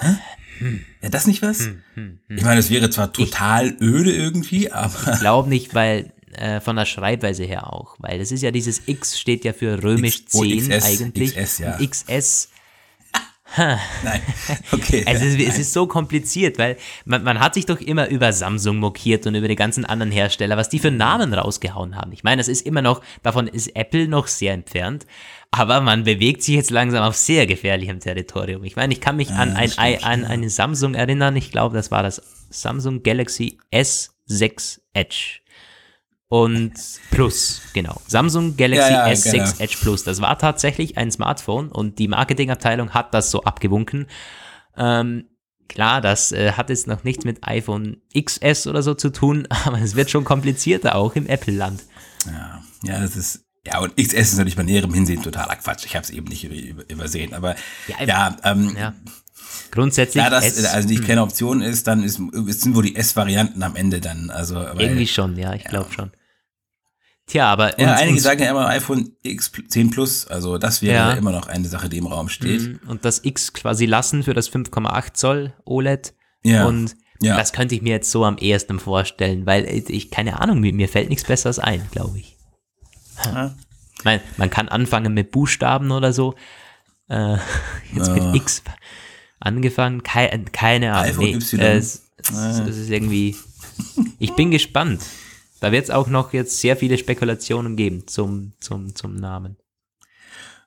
Hä? 0.00 0.16
Hm. 0.58 0.84
Ja, 1.02 1.08
das 1.08 1.26
nicht 1.26 1.42
was? 1.42 1.60
Hm, 1.60 1.82
hm, 1.94 2.18
hm. 2.26 2.36
Ich 2.36 2.44
meine, 2.44 2.58
es 2.60 2.70
wäre 2.70 2.90
zwar 2.90 3.12
total 3.12 3.68
ich, 3.68 3.80
öde 3.80 4.12
irgendwie, 4.12 4.72
aber. 4.72 5.12
Ich 5.12 5.20
glaube 5.20 5.48
nicht, 5.48 5.74
weil 5.74 6.12
äh, 6.32 6.60
von 6.60 6.76
der 6.76 6.84
Schreibweise 6.84 7.44
her 7.44 7.72
auch, 7.72 7.96
weil 7.98 8.18
das 8.18 8.32
ist 8.32 8.42
ja 8.42 8.50
dieses 8.50 8.82
X 8.86 9.18
steht 9.18 9.44
ja 9.44 9.52
für 9.52 9.82
römisch 9.82 10.20
X, 10.20 10.32
10 10.32 10.40
oh, 10.40 10.56
XS, 10.56 10.84
eigentlich. 10.84 11.36
XS, 11.36 11.58
ja. 11.58 11.76
Und 11.76 11.82
XS 13.48 13.78
Nein, 14.04 14.20
okay. 14.72 15.04
Also 15.06 15.24
es, 15.24 15.34
es, 15.34 15.58
ist 15.58 15.72
so 15.72 15.86
kompliziert, 15.86 16.58
weil 16.58 16.76
man, 17.04 17.22
man, 17.22 17.40
hat 17.40 17.54
sich 17.54 17.66
doch 17.66 17.80
immer 17.80 18.08
über 18.08 18.32
Samsung 18.32 18.76
mokiert 18.76 19.26
und 19.26 19.34
über 19.34 19.48
die 19.48 19.56
ganzen 19.56 19.84
anderen 19.84 20.12
Hersteller, 20.12 20.56
was 20.56 20.68
die 20.68 20.78
für 20.78 20.90
Namen 20.90 21.32
rausgehauen 21.32 21.96
haben. 21.96 22.12
Ich 22.12 22.24
meine, 22.24 22.40
das 22.40 22.48
ist 22.48 22.66
immer 22.66 22.82
noch, 22.82 23.02
davon 23.22 23.46
ist 23.48 23.74
Apple 23.74 24.08
noch 24.08 24.26
sehr 24.26 24.52
entfernt, 24.52 25.06
aber 25.50 25.80
man 25.80 26.04
bewegt 26.04 26.42
sich 26.42 26.54
jetzt 26.54 26.70
langsam 26.70 27.02
auf 27.02 27.16
sehr 27.16 27.46
gefährlichem 27.46 28.00
Territorium. 28.00 28.64
Ich 28.64 28.76
meine, 28.76 28.92
ich 28.92 29.00
kann 29.00 29.16
mich 29.16 29.30
ja, 29.30 29.36
an, 29.36 29.56
ein, 29.56 29.70
stimmt, 29.70 30.04
an 30.04 30.24
eine 30.24 30.50
Samsung 30.50 30.94
erinnern, 30.94 31.36
ich 31.36 31.50
glaube, 31.50 31.76
das 31.76 31.90
war 31.90 32.02
das 32.02 32.22
Samsung 32.50 33.02
Galaxy 33.02 33.58
S6 33.72 34.80
Edge 34.92 35.40
und 36.28 36.74
Plus, 37.10 37.62
genau. 37.72 38.00
Samsung 38.06 38.56
Galaxy 38.56 38.92
ja, 38.92 39.08
ja, 39.08 39.12
S6 39.14 39.32
genau. 39.32 39.50
Edge 39.60 39.76
Plus. 39.80 40.04
Das 40.04 40.20
war 40.20 40.38
tatsächlich 40.38 40.98
ein 40.98 41.10
Smartphone 41.10 41.70
und 41.70 41.98
die 41.98 42.08
Marketingabteilung 42.08 42.90
hat 42.90 43.14
das 43.14 43.30
so 43.30 43.44
abgewunken. 43.44 44.06
Ähm, 44.76 45.24
klar, 45.68 46.02
das 46.02 46.32
äh, 46.32 46.52
hat 46.52 46.68
jetzt 46.68 46.86
noch 46.86 47.02
nichts 47.02 47.24
mit 47.24 47.46
iPhone 47.46 48.02
XS 48.14 48.66
oder 48.66 48.82
so 48.82 48.94
zu 48.94 49.10
tun, 49.10 49.46
aber 49.64 49.80
es 49.80 49.96
wird 49.96 50.10
schon 50.10 50.24
komplizierter 50.24 50.96
auch 50.96 51.16
im 51.16 51.26
Apple-Land. 51.26 51.84
Ja, 52.26 52.62
ja, 52.84 53.00
das 53.00 53.16
ist. 53.16 53.44
Ja, 53.66 53.80
und 53.80 53.96
XS 53.96 54.14
ist 54.14 54.36
natürlich 54.36 54.56
bei 54.56 54.62
näherem 54.62 54.94
Hinsehen 54.94 55.22
totaler 55.22 55.56
Quatsch. 55.56 55.84
Ich 55.84 55.94
habe 55.94 56.04
es 56.04 56.10
eben 56.10 56.26
nicht 56.28 56.44
übersehen. 56.44 57.34
Aber 57.34 57.54
ja, 57.86 58.04
ja, 58.04 58.36
ähm. 58.44 58.76
Grundsätzlich. 59.70 60.22
Ja, 60.22 60.30
das 60.30 60.44
S, 60.44 60.64
also 60.64 60.88
die 60.88 60.98
hm. 60.98 61.06
keine 61.06 61.22
Option 61.22 61.60
ist, 61.60 61.86
dann 61.86 62.02
ist, 62.02 62.14
sind 62.16 62.74
wohl 62.74 62.82
die 62.82 62.96
S-Varianten 62.96 63.62
am 63.62 63.76
Ende 63.76 64.00
dann. 64.00 64.30
Also, 64.30 64.54
weil, 64.54 64.80
Irgendwie 64.80 65.06
schon, 65.06 65.36
ja, 65.36 65.52
ich 65.54 65.64
glaube 65.64 65.92
schon. 65.92 66.10
Tja, 67.28 67.52
aber. 67.52 67.78
Ja, 67.78 67.94
einige 67.94 68.20
sagen 68.20 68.42
ja 68.42 68.50
immer 68.50 68.66
iPhone 68.68 69.12
X10 69.24 69.90
Plus, 69.90 70.26
also 70.26 70.56
das 70.56 70.80
wäre 70.82 70.94
ja. 70.94 71.12
immer 71.12 71.30
noch 71.30 71.46
eine 71.46 71.68
Sache, 71.68 71.88
die 71.88 71.98
im 71.98 72.06
Raum 72.06 72.28
steht. 72.28 72.62
Mhm. 72.62 72.80
Und 72.88 73.04
das 73.04 73.24
X 73.24 73.52
quasi 73.52 73.84
lassen 73.84 74.22
für 74.22 74.34
das 74.34 74.50
5,8 74.50 75.12
Zoll 75.12 75.52
OLED. 75.64 76.14
Ja. 76.42 76.66
Und 76.66 76.96
ja. 77.20 77.36
das 77.36 77.52
könnte 77.52 77.74
ich 77.74 77.82
mir 77.82 77.90
jetzt 77.90 78.10
so 78.10 78.24
am 78.24 78.38
ehesten 78.38 78.80
vorstellen, 78.80 79.44
weil 79.44 79.66
ich, 79.66 80.10
keine 80.10 80.40
Ahnung, 80.40 80.60
mir 80.60 80.88
fällt 80.88 81.10
nichts 81.10 81.24
Besseres 81.24 81.58
ein, 81.58 81.86
glaube 81.90 82.18
ich. 82.18 82.36
Ja. 83.24 83.54
Man, 84.04 84.20
man 84.36 84.48
kann 84.48 84.68
anfangen 84.68 85.12
mit 85.12 85.30
Buchstaben 85.30 85.90
oder 85.90 86.12
so. 86.12 86.34
Äh, 87.08 87.36
jetzt 87.94 88.10
mit 88.10 88.34
X 88.34 88.62
angefangen, 89.38 90.02
keine, 90.02 90.44
keine 90.46 90.94
Ahnung. 90.94 91.10
iPhone 91.10 91.24
nee, 91.24 91.34
Y. 91.34 91.60
Äh, 91.60 91.76
es, 91.76 92.10
es, 92.22 92.58
es 92.60 92.76
ist 92.78 92.90
irgendwie. 92.90 93.36
Ich 94.18 94.34
bin 94.34 94.50
gespannt. 94.50 95.02
Da 95.60 95.72
wird 95.72 95.84
es 95.84 95.90
auch 95.90 96.08
noch 96.08 96.32
jetzt 96.32 96.60
sehr 96.60 96.76
viele 96.76 96.98
Spekulationen 96.98 97.76
geben 97.76 98.06
zum, 98.06 98.52
zum, 98.60 98.94
zum 98.94 99.14
Namen. 99.16 99.56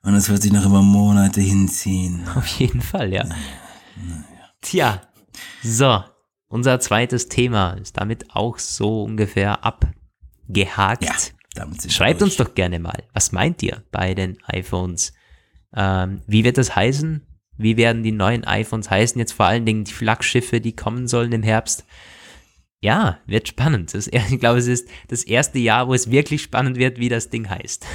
Und 0.04 0.16
es 0.16 0.30
wird 0.30 0.42
sich 0.42 0.52
noch 0.52 0.66
über 0.66 0.82
Monate 0.82 1.42
hinziehen. 1.42 2.28
Auf 2.36 2.48
jeden 2.48 2.82
Fall, 2.82 3.14
ja. 3.14 3.24
Naja. 3.24 3.36
Tja, 4.62 5.02
so, 5.64 6.04
unser 6.48 6.80
zweites 6.80 7.30
Thema 7.30 7.74
ist 7.74 7.98
damit 7.98 8.36
auch 8.36 8.60
so 8.60 9.04
ungefähr 9.04 9.64
abgehakt. 9.64 11.04
Ja, 11.04 11.16
damit 11.56 11.92
Schreibt 11.92 12.22
durch. 12.22 12.32
uns 12.32 12.38
doch 12.38 12.54
gerne 12.56 12.80
mal, 12.80 13.04
was 13.14 13.32
meint 13.32 13.62
ihr 13.64 13.84
bei 13.92 14.14
den 14.14 14.38
iPhones? 14.46 15.14
Ähm, 15.74 16.22
wie 16.28 16.44
wird 16.44 16.58
das 16.58 16.76
heißen? 16.76 17.26
Wie 17.58 17.78
werden 17.78 18.04
die 18.04 18.12
neuen 18.12 18.44
iPhones 18.44 18.90
heißen? 18.90 19.20
Jetzt 19.20 19.34
vor 19.34 19.46
allen 19.46 19.66
Dingen 19.66 19.84
die 19.84 19.94
Flaggschiffe, 19.94 20.62
die 20.62 20.76
kommen 20.76 21.08
sollen 21.08 21.32
im 21.32 21.44
Herbst. 21.44 21.86
Ja, 22.82 23.20
wird 23.28 23.48
spannend. 23.48 23.94
Das, 23.94 24.08
ich 24.08 24.40
glaube, 24.40 24.60
es 24.60 24.68
ist 24.68 24.88
das 25.08 25.24
erste 25.24 25.60
Jahr, 25.60 25.88
wo 25.88 25.94
es 25.94 26.10
wirklich 26.10 26.42
spannend 26.42 26.78
wird, 26.78 27.00
wie 27.00 27.10
das 27.10 27.30
Ding 27.30 27.50
heißt. 27.50 27.86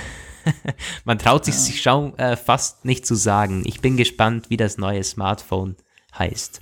Man 1.04 1.18
traut 1.18 1.44
sich, 1.44 1.54
ja. 1.54 1.60
sich 1.60 1.82
schon, 1.82 2.16
äh, 2.18 2.36
fast 2.36 2.84
nicht 2.84 3.04
zu 3.04 3.16
sagen. 3.16 3.64
Ich 3.66 3.80
bin 3.80 3.96
gespannt, 3.96 4.48
wie 4.48 4.56
das 4.56 4.78
neue 4.78 5.02
Smartphone 5.02 5.76
heißt. 6.16 6.60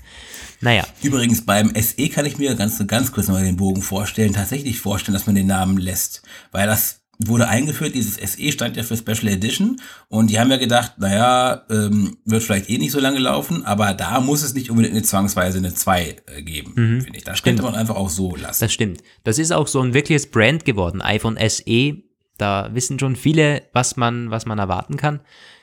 Naja. 0.61 0.87
Übrigens, 1.03 1.45
beim 1.45 1.75
SE 1.75 2.09
kann 2.09 2.25
ich 2.25 2.39
mir 2.39 2.55
ganz, 2.55 2.85
ganz 2.87 3.13
kurz 3.13 3.29
mal 3.29 3.45
den 3.45 3.57
Bogen 3.57 3.83
vorstellen, 3.83 4.33
tatsächlich 4.33 4.81
vorstellen, 4.81 5.13
dass 5.13 5.27
man 5.27 5.35
den 5.35 5.47
Namen 5.47 5.77
lässt. 5.77 6.23
Weil 6.51 6.67
das 6.67 7.04
wurde 7.27 7.49
eingeführt, 7.49 7.95
dieses 7.95 8.15
SE 8.15 8.53
stand 8.53 8.77
ja 8.77 8.83
für 8.83 8.97
Special 8.97 9.29
Edition 9.29 9.81
und 10.09 10.31
die 10.31 10.39
haben 10.39 10.51
ja 10.51 10.57
gedacht, 10.57 10.95
naja, 10.99 11.65
ähm, 11.71 12.17
wird 12.25 12.43
vielleicht 12.43 12.71
eh 12.71 12.79
nicht 12.79 12.93
so 12.93 13.01
lange 13.01 13.19
laufen, 13.19 13.65
aber 13.65 13.95
da 13.95 14.21
muss 14.21 14.43
es 14.43 14.55
nicht 14.55 14.71
unbedingt 14.71 14.95
eine 14.95 15.03
zwangsweise 15.03 15.59
eine 15.59 15.75
2 15.75 16.17
äh, 16.27 16.43
geben, 16.43 16.73
mhm. 16.75 17.01
finde 17.03 17.19
ich. 17.19 17.25
Das 17.25 17.39
stimmt. 17.39 17.59
könnte 17.59 17.71
man 17.71 17.81
einfach 17.81 17.97
auch 17.97 18.11
so 18.11 18.37
lassen. 18.37 18.61
Das 18.65 18.73
stimmt. 18.73 19.03
Das 19.23 19.39
ist 19.39 19.53
auch 19.53 19.67
so 19.67 19.81
ein 19.81 19.95
wirkliches 19.95 20.31
Brand 20.31 20.65
geworden, 20.65 21.03
iPhone 21.03 21.39
SE. 21.49 21.97
Da 22.37 22.71
wissen 22.73 22.99
schon 22.99 23.17
viele, 23.17 23.63
was 23.73 23.97
man, 23.97 24.31
was 24.31 24.47
man 24.47 24.59
erwarten 24.59 24.97
kann. 24.97 25.21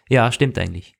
Ja, 0.09 0.31
stimmt 0.31 0.57
eigentlich. 0.57 0.95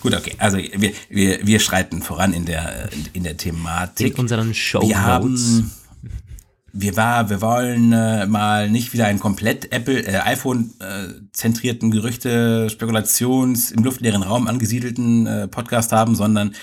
Gut, 0.00 0.14
okay. 0.14 0.34
Also 0.38 0.58
wir, 0.58 0.92
wir, 1.08 1.46
wir 1.46 1.60
schreiten 1.60 2.02
voran 2.02 2.32
in 2.32 2.44
der, 2.44 2.88
in 3.12 3.22
der 3.22 3.36
Thematik. 3.36 4.14
In 4.14 4.20
unseren 4.20 4.54
Show 4.54 4.82
Wir 4.82 5.02
haben 5.02 5.70
wir 6.72 6.96
war, 6.96 7.30
wir 7.30 7.40
wollen 7.40 7.92
äh, 7.92 8.26
mal 8.26 8.70
nicht 8.70 8.92
wieder 8.92 9.06
einen 9.06 9.18
komplett 9.18 9.72
Apple, 9.72 10.06
äh, 10.06 10.20
iPhone 10.20 10.72
äh, 10.80 11.90
Gerüchte, 11.90 12.70
Spekulations 12.70 13.70
im 13.70 13.84
luftleeren 13.84 14.22
Raum 14.22 14.46
angesiedelten 14.46 15.26
äh, 15.26 15.48
Podcast 15.48 15.92
haben, 15.92 16.14
sondern 16.14 16.54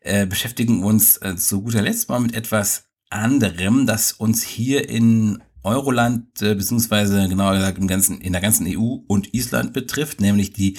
äh, 0.00 0.26
beschäftigen 0.26 0.84
uns 0.84 1.16
äh, 1.18 1.36
zu 1.36 1.62
guter 1.62 1.82
Letzt 1.82 2.08
mal 2.08 2.20
mit 2.20 2.34
etwas 2.34 2.84
anderem, 3.10 3.86
das 3.86 4.12
uns 4.12 4.42
hier 4.42 4.88
in 4.88 5.42
Euroland 5.62 6.40
äh, 6.42 6.54
beziehungsweise 6.54 7.28
genauer 7.28 7.54
gesagt 7.54 7.78
im 7.78 7.88
ganzen 7.88 8.20
in 8.20 8.32
der 8.32 8.42
ganzen 8.42 8.66
EU 8.66 8.98
und 9.06 9.34
Island 9.34 9.72
betrifft, 9.72 10.20
nämlich 10.20 10.52
die 10.52 10.78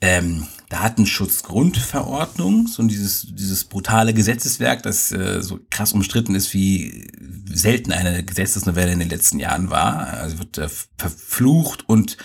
ähm, 0.00 0.46
Datenschutzgrundverordnung, 0.68 2.66
so 2.66 2.82
dieses, 2.82 3.28
dieses 3.34 3.64
brutale 3.64 4.12
Gesetzeswerk, 4.12 4.82
das 4.82 5.12
äh, 5.12 5.40
so 5.42 5.60
krass 5.70 5.92
umstritten 5.92 6.34
ist, 6.34 6.52
wie 6.52 7.08
selten 7.48 7.92
eine 7.92 8.24
Gesetzesnovelle 8.24 8.92
in 8.92 8.98
den 8.98 9.08
letzten 9.08 9.38
Jahren 9.38 9.70
war. 9.70 10.08
Also 10.08 10.38
wird 10.38 10.58
äh, 10.58 10.68
verflucht 10.98 11.88
und 11.88 12.18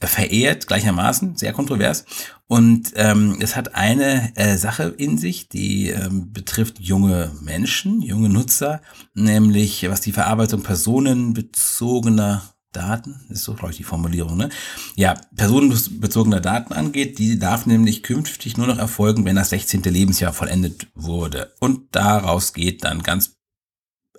äh, 0.00 0.06
verehrt 0.06 0.66
gleichermaßen, 0.66 1.36
sehr 1.36 1.52
kontrovers. 1.52 2.04
Und 2.46 2.92
ähm, 2.96 3.38
es 3.40 3.54
hat 3.54 3.74
eine 3.74 4.32
äh, 4.36 4.56
Sache 4.56 4.94
in 4.96 5.16
sich, 5.18 5.48
die 5.48 5.90
ähm, 5.90 6.32
betrifft 6.32 6.80
junge 6.80 7.32
Menschen, 7.40 8.02
junge 8.02 8.28
Nutzer, 8.28 8.82
nämlich 9.14 9.88
was 9.88 10.00
die 10.00 10.12
Verarbeitung 10.12 10.62
personenbezogener 10.62 12.53
Daten, 12.74 13.20
ist 13.30 13.44
so, 13.44 13.54
glaube 13.54 13.70
ich, 13.70 13.78
die 13.78 13.84
Formulierung, 13.84 14.36
ne? 14.36 14.50
Ja, 14.96 15.14
personenbezogener 15.34 16.40
Daten 16.40 16.72
angeht, 16.72 17.18
die 17.18 17.38
darf 17.38 17.66
nämlich 17.66 18.02
künftig 18.02 18.56
nur 18.56 18.66
noch 18.66 18.78
erfolgen, 18.78 19.24
wenn 19.24 19.36
das 19.36 19.50
16. 19.50 19.82
Lebensjahr 19.84 20.32
vollendet 20.32 20.88
wurde. 20.94 21.54
Und 21.60 21.94
daraus 21.94 22.52
geht 22.52 22.84
dann 22.84 23.02
ganz 23.02 23.36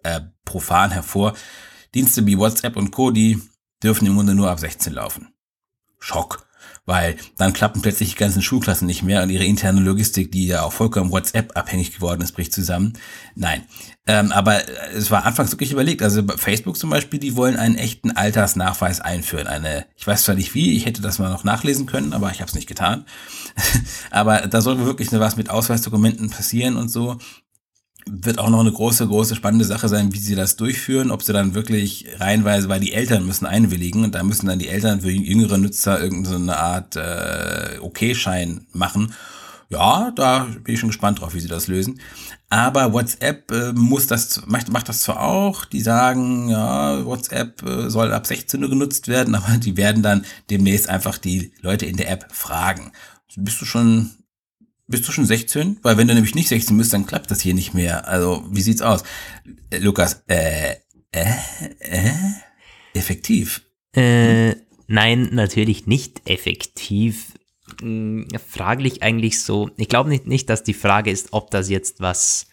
äh, 0.03 0.21
profan 0.43 0.91
hervor, 0.91 1.33
Dienste 1.93 2.25
wie 2.25 2.37
WhatsApp 2.37 2.75
und 2.75 2.91
Co., 2.91 3.11
die 3.11 3.41
dürfen 3.83 4.05
im 4.05 4.15
Grunde 4.15 4.35
nur 4.35 4.49
ab 4.49 4.59
16 4.59 4.93
laufen. 4.93 5.33
Schock 5.99 6.47
weil 6.85 7.15
dann 7.37 7.53
klappen 7.53 7.81
plötzlich 7.81 8.11
die 8.11 8.15
ganzen 8.15 8.41
Schulklassen 8.41 8.85
nicht 8.85 9.03
mehr 9.03 9.23
und 9.23 9.29
ihre 9.29 9.43
interne 9.43 9.81
Logistik, 9.81 10.31
die 10.31 10.47
ja 10.47 10.61
auch 10.63 10.73
vollkommen 10.73 11.11
WhatsApp 11.11 11.57
abhängig 11.57 11.95
geworden 11.95 12.21
ist, 12.21 12.33
bricht 12.33 12.53
zusammen. 12.53 12.93
Nein. 13.35 13.63
Ähm, 14.07 14.31
aber 14.31 14.61
es 14.93 15.09
war 15.09 15.25
anfangs 15.25 15.51
wirklich 15.51 15.71
überlegt. 15.71 16.03
Also 16.03 16.21
Facebook 16.37 16.77
zum 16.77 16.91
Beispiel, 16.91 17.19
die 17.19 17.35
wollen 17.35 17.57
einen 17.57 17.75
echten 17.75 18.11
Altersnachweis 18.11 19.01
einführen. 19.01 19.47
Eine, 19.47 19.87
ich 19.95 20.05
weiß 20.05 20.23
zwar 20.23 20.35
nicht 20.35 20.53
wie, 20.53 20.77
ich 20.77 20.85
hätte 20.85 21.01
das 21.01 21.17
mal 21.17 21.31
noch 21.31 21.43
nachlesen 21.43 21.87
können, 21.87 22.13
aber 22.13 22.29
ich 22.29 22.39
habe 22.39 22.49
es 22.49 22.55
nicht 22.55 22.67
getan. 22.67 23.05
aber 24.11 24.41
da 24.41 24.61
soll 24.61 24.77
wirklich 24.85 25.11
was 25.11 25.37
mit 25.37 25.49
Ausweisdokumenten 25.49 26.29
passieren 26.29 26.77
und 26.77 26.89
so. 26.89 27.17
Wird 28.09 28.39
auch 28.39 28.49
noch 28.49 28.59
eine 28.59 28.71
große, 28.71 29.07
große 29.07 29.35
spannende 29.35 29.65
Sache 29.65 29.89
sein, 29.89 30.13
wie 30.13 30.19
sie 30.19 30.35
das 30.35 30.55
durchführen, 30.55 31.11
ob 31.11 31.23
sie 31.23 31.33
dann 31.33 31.55
wirklich 31.55 32.05
reihenweise, 32.19 32.69
weil 32.69 32.79
die 32.79 32.93
Eltern 32.93 33.25
müssen 33.25 33.45
einwilligen 33.45 34.03
und 34.03 34.13
da 34.13 34.23
müssen 34.23 34.47
dann 34.47 34.59
die 34.59 34.67
Eltern 34.67 35.01
für 35.01 35.09
jüngere 35.09 35.57
Nutzer 35.57 36.01
irgendeine 36.01 36.57
Art 36.57 36.95
äh, 36.95 37.79
OK-Schein 37.81 38.67
machen. 38.73 39.13
Ja, 39.69 40.11
da 40.15 40.47
bin 40.63 40.75
ich 40.75 40.79
schon 40.79 40.89
gespannt 40.89 41.19
drauf, 41.19 41.33
wie 41.33 41.39
sie 41.39 41.47
das 41.47 41.67
lösen. 41.67 41.99
Aber 42.49 42.93
WhatsApp 42.93 43.51
äh, 43.51 43.73
muss 43.73 44.05
das, 44.05 44.43
macht, 44.45 44.71
macht 44.71 44.87
das 44.87 45.01
zwar 45.01 45.21
auch, 45.21 45.65
die 45.65 45.81
sagen, 45.81 46.49
ja, 46.49 47.03
WhatsApp 47.03 47.63
äh, 47.63 47.89
soll 47.89 48.13
ab 48.13 48.27
16 48.27 48.63
Uhr 48.63 48.69
genutzt 48.69 49.07
werden, 49.07 49.33
aber 49.35 49.57
die 49.57 49.77
werden 49.77 50.03
dann 50.03 50.25
demnächst 50.51 50.89
einfach 50.89 51.17
die 51.17 51.51
Leute 51.61 51.87
in 51.87 51.97
der 51.97 52.11
App 52.11 52.27
fragen. 52.31 52.91
Bist 53.35 53.59
du 53.59 53.65
schon 53.65 54.11
bist 54.87 55.07
du 55.07 55.11
schon 55.11 55.25
16? 55.25 55.79
Weil 55.81 55.97
wenn 55.97 56.07
du 56.07 56.13
nämlich 56.13 56.35
nicht 56.35 56.49
16 56.49 56.77
bist, 56.77 56.93
dann 56.93 57.05
klappt 57.05 57.31
das 57.31 57.41
hier 57.41 57.53
nicht 57.53 57.73
mehr. 57.73 58.07
Also, 58.07 58.45
wie 58.51 58.61
sieht's 58.61 58.81
aus? 58.81 59.03
Äh, 59.69 59.79
Lukas, 59.79 60.23
äh, 60.27 60.75
äh, 61.11 61.25
äh, 61.79 62.11
effektiv. 62.93 63.61
Äh, 63.93 64.55
nein, 64.87 65.29
natürlich 65.31 65.87
nicht 65.87 66.29
effektiv. 66.29 67.33
Hm, 67.81 68.27
fraglich 68.47 69.01
eigentlich 69.01 69.41
so. 69.41 69.71
Ich 69.77 69.89
glaube 69.89 70.09
nicht, 70.09 70.27
nicht, 70.27 70.49
dass 70.49 70.63
die 70.63 70.73
Frage 70.73 71.11
ist, 71.11 71.29
ob 71.31 71.51
das 71.51 71.69
jetzt 71.69 71.99
was, 71.99 72.47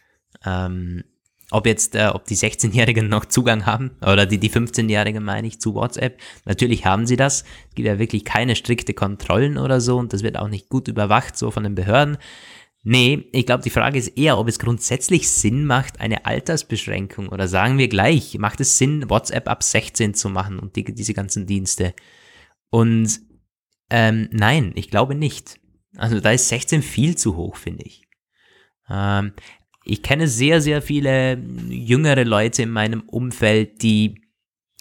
ähm, 0.44 1.04
ob 1.52 1.66
jetzt, 1.66 1.94
äh, 1.94 2.10
ob 2.12 2.24
die 2.24 2.36
16-Jährigen 2.36 3.08
noch 3.08 3.26
Zugang 3.26 3.66
haben, 3.66 3.90
oder 4.00 4.26
die, 4.26 4.38
die 4.38 4.50
15-Jährigen 4.50 5.22
meine 5.22 5.46
ich, 5.46 5.60
zu 5.60 5.74
WhatsApp. 5.74 6.18
Natürlich 6.44 6.86
haben 6.86 7.06
sie 7.06 7.16
das. 7.16 7.44
Es 7.68 7.74
gibt 7.74 7.86
ja 7.86 7.98
wirklich 7.98 8.24
keine 8.24 8.56
strikte 8.56 8.94
Kontrollen 8.94 9.58
oder 9.58 9.80
so 9.80 9.98
und 9.98 10.12
das 10.12 10.22
wird 10.22 10.38
auch 10.38 10.48
nicht 10.48 10.68
gut 10.68 10.88
überwacht, 10.88 11.36
so 11.36 11.50
von 11.50 11.62
den 11.62 11.74
Behörden. 11.74 12.16
Nee, 12.84 13.28
ich 13.32 13.46
glaube, 13.46 13.62
die 13.62 13.70
Frage 13.70 13.98
ist 13.98 14.08
eher, 14.18 14.38
ob 14.38 14.48
es 14.48 14.58
grundsätzlich 14.58 15.30
Sinn 15.30 15.66
macht, 15.66 16.00
eine 16.00 16.26
Altersbeschränkung 16.26 17.28
oder 17.28 17.46
sagen 17.46 17.78
wir 17.78 17.88
gleich, 17.88 18.36
macht 18.38 18.60
es 18.60 18.76
Sinn, 18.78 19.08
WhatsApp 19.08 19.48
ab 19.48 19.62
16 19.62 20.14
zu 20.14 20.28
machen 20.28 20.58
und 20.58 20.74
die, 20.74 20.84
diese 20.84 21.14
ganzen 21.14 21.46
Dienste? 21.46 21.94
Und 22.70 23.20
ähm, 23.90 24.28
nein, 24.32 24.72
ich 24.74 24.90
glaube 24.90 25.14
nicht. 25.14 25.60
Also 25.96 26.18
da 26.18 26.32
ist 26.32 26.48
16 26.48 26.82
viel 26.82 27.16
zu 27.16 27.36
hoch, 27.36 27.56
finde 27.56 27.84
ich. 27.84 28.02
Ähm, 28.88 29.32
ich 29.84 30.02
kenne 30.02 30.28
sehr, 30.28 30.60
sehr 30.60 30.82
viele 30.82 31.38
jüngere 31.68 32.24
Leute 32.24 32.62
in 32.62 32.70
meinem 32.70 33.02
Umfeld, 33.02 33.82
die 33.82 34.22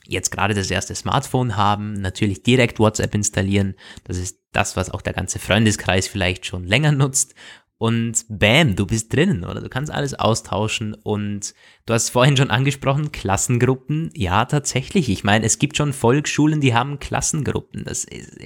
jetzt 0.06 0.32
gerade 0.32 0.54
das 0.54 0.70
erste 0.70 0.96
Smartphone 0.96 1.58
haben, 1.58 1.94
natürlich 1.94 2.44
direkt 2.44 2.80
WhatsApp 2.80 3.16
installieren. 3.16 3.76
Das 4.04 4.18
ist 4.18 4.40
das, 4.52 4.76
was 4.76 4.90
auch 4.90 5.02
der 5.02 5.14
ganze 5.14 5.40
Freundeskreis 5.40 6.08
vielleicht 6.08 6.46
schon 6.46 6.66
länger 6.66 6.92
nutzt. 6.92 7.36
Und 7.78 8.26
bam, 8.30 8.76
du 8.76 8.86
bist 8.86 9.12
drinnen, 9.12 9.44
oder? 9.44 9.60
Du 9.60 9.68
kannst 9.68 9.92
alles 9.92 10.14
austauschen. 10.14 10.94
Und 10.94 11.56
du 11.88 11.94
hast 11.96 12.10
vorhin 12.10 12.38
schon 12.38 12.52
angesprochen, 12.52 13.12
Klassengruppen. 13.12 14.12
Ja, 14.14 14.46
tatsächlich. 14.46 15.10
Ich 15.10 15.24
meine, 15.24 15.48
es 15.48 15.58
gibt 15.58 15.78
schon 15.78 15.92
Volksschulen, 15.92 16.62
die 16.62 16.76
haben 16.76 17.00
Klassengruppen. 17.00 17.84
Das 17.84 18.04
ist, 18.04 18.38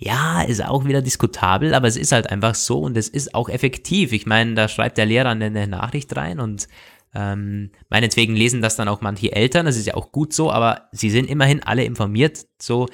ja, 0.00 0.42
ist 0.42 0.64
auch 0.64 0.84
wieder 0.84 1.02
diskutabel, 1.02 1.74
aber 1.74 1.88
es 1.88 1.96
ist 1.96 2.12
halt 2.12 2.30
einfach 2.30 2.54
so 2.54 2.80
und 2.80 2.96
es 2.96 3.08
ist 3.08 3.34
auch 3.34 3.48
effektiv. 3.48 4.12
Ich 4.12 4.26
meine, 4.26 4.54
da 4.54 4.68
schreibt 4.68 4.96
der 4.96 5.06
Lehrer 5.06 5.30
eine 5.30 5.66
Nachricht 5.66 6.16
rein 6.16 6.38
und 6.38 6.68
ähm, 7.14 7.72
meinetwegen 7.88 8.36
lesen 8.36 8.62
das 8.62 8.76
dann 8.76 8.88
auch 8.88 9.00
manche 9.00 9.32
Eltern, 9.32 9.66
das 9.66 9.76
ist 9.76 9.86
ja 9.86 9.94
auch 9.94 10.12
gut 10.12 10.32
so, 10.32 10.52
aber 10.52 10.88
sie 10.92 11.10
sind 11.10 11.28
immerhin 11.28 11.62
alle 11.64 11.84
informiert. 11.84 12.46
So, 12.62 12.86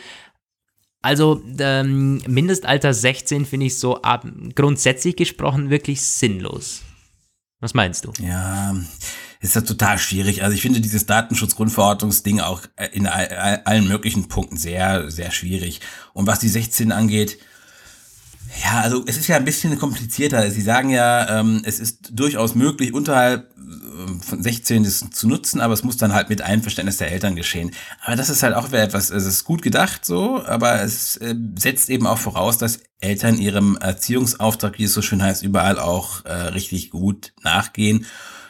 also 1.02 1.42
ähm, 1.58 2.22
Mindestalter 2.26 2.94
16 2.94 3.44
finde 3.44 3.66
ich 3.66 3.78
so 3.78 4.00
ab, 4.00 4.26
grundsätzlich 4.54 5.16
gesprochen 5.16 5.68
wirklich 5.68 6.00
sinnlos. 6.00 6.82
Was 7.60 7.74
meinst 7.74 8.06
du? 8.06 8.12
Ja, 8.20 8.74
ist 9.44 9.54
ja 9.54 9.60
total 9.60 9.98
schwierig. 9.98 10.42
Also 10.42 10.54
ich 10.54 10.62
finde 10.62 10.80
dieses 10.80 11.04
Datenschutzgrundverordnungsding 11.04 12.40
auch 12.40 12.62
äh, 12.76 12.88
in 12.92 13.06
allen 13.06 13.86
möglichen 13.86 14.28
Punkten 14.28 14.56
sehr, 14.56 15.10
sehr 15.10 15.30
schwierig. 15.30 15.80
Und 16.14 16.26
was 16.26 16.38
die 16.38 16.48
16 16.48 16.92
angeht, 16.92 17.38
ja, 18.62 18.80
also 18.80 19.04
es 19.06 19.18
ist 19.18 19.26
ja 19.26 19.36
ein 19.36 19.44
bisschen 19.44 19.78
komplizierter. 19.78 20.50
Sie 20.50 20.62
sagen 20.62 20.88
ja, 20.88 21.40
ähm, 21.40 21.62
es 21.64 21.78
ist 21.78 22.10
durchaus 22.12 22.54
möglich, 22.54 22.94
unterhalb 22.94 23.50
ähm, 23.58 24.22
von 24.22 24.42
16 24.42 24.84
das 24.84 25.04
zu 25.10 25.28
nutzen, 25.28 25.60
aber 25.60 25.74
es 25.74 25.84
muss 25.84 25.98
dann 25.98 26.14
halt 26.14 26.30
mit 26.30 26.40
Einverständnis 26.40 26.96
der 26.96 27.12
Eltern 27.12 27.36
geschehen. 27.36 27.72
Aber 28.02 28.16
das 28.16 28.30
ist 28.30 28.42
halt 28.42 28.54
auch 28.54 28.72
etwas, 28.72 29.10
es 29.10 29.26
ist 29.26 29.44
gut 29.44 29.60
gedacht 29.60 30.06
so, 30.06 30.42
aber 30.46 30.80
es 30.82 31.16
äh, 31.16 31.34
setzt 31.58 31.90
eben 31.90 32.06
auch 32.06 32.18
voraus, 32.18 32.56
dass 32.56 32.80
Eltern 33.00 33.38
ihrem 33.38 33.76
Erziehungsauftrag, 33.76 34.78
wie 34.78 34.84
es 34.84 34.94
so 34.94 35.02
schön 35.02 35.22
heißt, 35.22 35.42
überall 35.42 35.78
auch 35.78 36.24
äh, 36.24 36.32
richtig 36.32 36.90
gut 36.90 37.34
nachgehen 37.42 38.06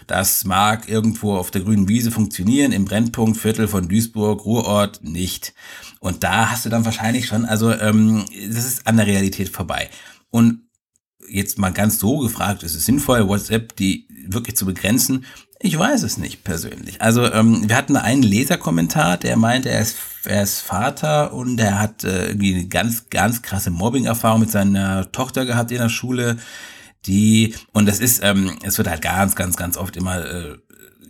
das 0.07 0.45
mag 0.45 0.89
irgendwo 0.89 1.37
auf 1.37 1.51
der 1.51 1.63
grünen 1.63 1.89
Wiese 1.89 2.11
funktionieren, 2.11 2.73
im 2.73 2.85
Brennpunkt 2.85 3.39
Viertel 3.39 3.69
von 3.69 3.89
Duisburg, 3.89 4.45
Ruhrort 4.45 5.03
nicht. 5.03 5.55
Und 6.01 6.23
da 6.23 6.51
hast 6.51 6.65
du 6.65 6.69
dann 6.69 6.85
wahrscheinlich 6.85 7.27
schon, 7.27 7.45
also 7.45 7.73
ähm, 7.73 8.25
das 8.49 8.65
ist 8.65 8.87
an 8.87 8.97
der 8.97 9.07
Realität 9.07 9.49
vorbei. 9.49 9.91
Und 10.31 10.61
jetzt 11.29 11.59
mal 11.59 11.71
ganz 11.71 11.99
so 11.99 12.19
gefragt, 12.19 12.63
ist 12.63 12.75
es 12.75 12.85
sinnvoll, 12.85 13.29
WhatsApp 13.29 13.77
die 13.77 14.07
wirklich 14.27 14.57
zu 14.57 14.67
begrenzen? 14.67 15.25
Ich 15.61 15.79
weiß 15.79 16.03
es 16.03 16.19
nicht 16.19 16.45
persönlich. 16.45 17.01
Also 17.01 17.33
ähm, 17.33 17.69
wir 17.69 17.77
hatten 17.77 17.97
einen 17.97 18.23
Leserkommentar, 18.23 19.17
der 19.17 19.37
meinte, 19.37 19.71
er 19.71 19.81
ist, 19.81 19.97
er 20.25 20.43
ist 20.43 20.61
Vater 20.61 21.33
und 21.33 21.59
er 21.59 21.79
hat 21.79 22.05
äh, 22.05 22.31
eine 22.33 22.67
ganz, 22.67 23.09
ganz 23.09 23.41
krasse 23.41 23.71
Mobbing-Erfahrung 23.71 24.41
mit 24.41 24.51
seiner 24.51 25.11
Tochter 25.11 25.47
gehabt 25.47 25.71
in 25.71 25.79
der 25.79 25.89
Schule 25.89 26.37
die, 27.07 27.55
und 27.73 27.87
das 27.87 28.01
ist, 28.01 28.23
ähm, 28.23 28.59
es 28.63 28.79
wird 28.79 28.89
halt 28.89 29.03
ganz, 29.03 29.37
ganz, 29.37 29.57
ganz 29.57 29.77
oft 29.77 29.97
immer 29.97 30.25
äh, 30.25 30.59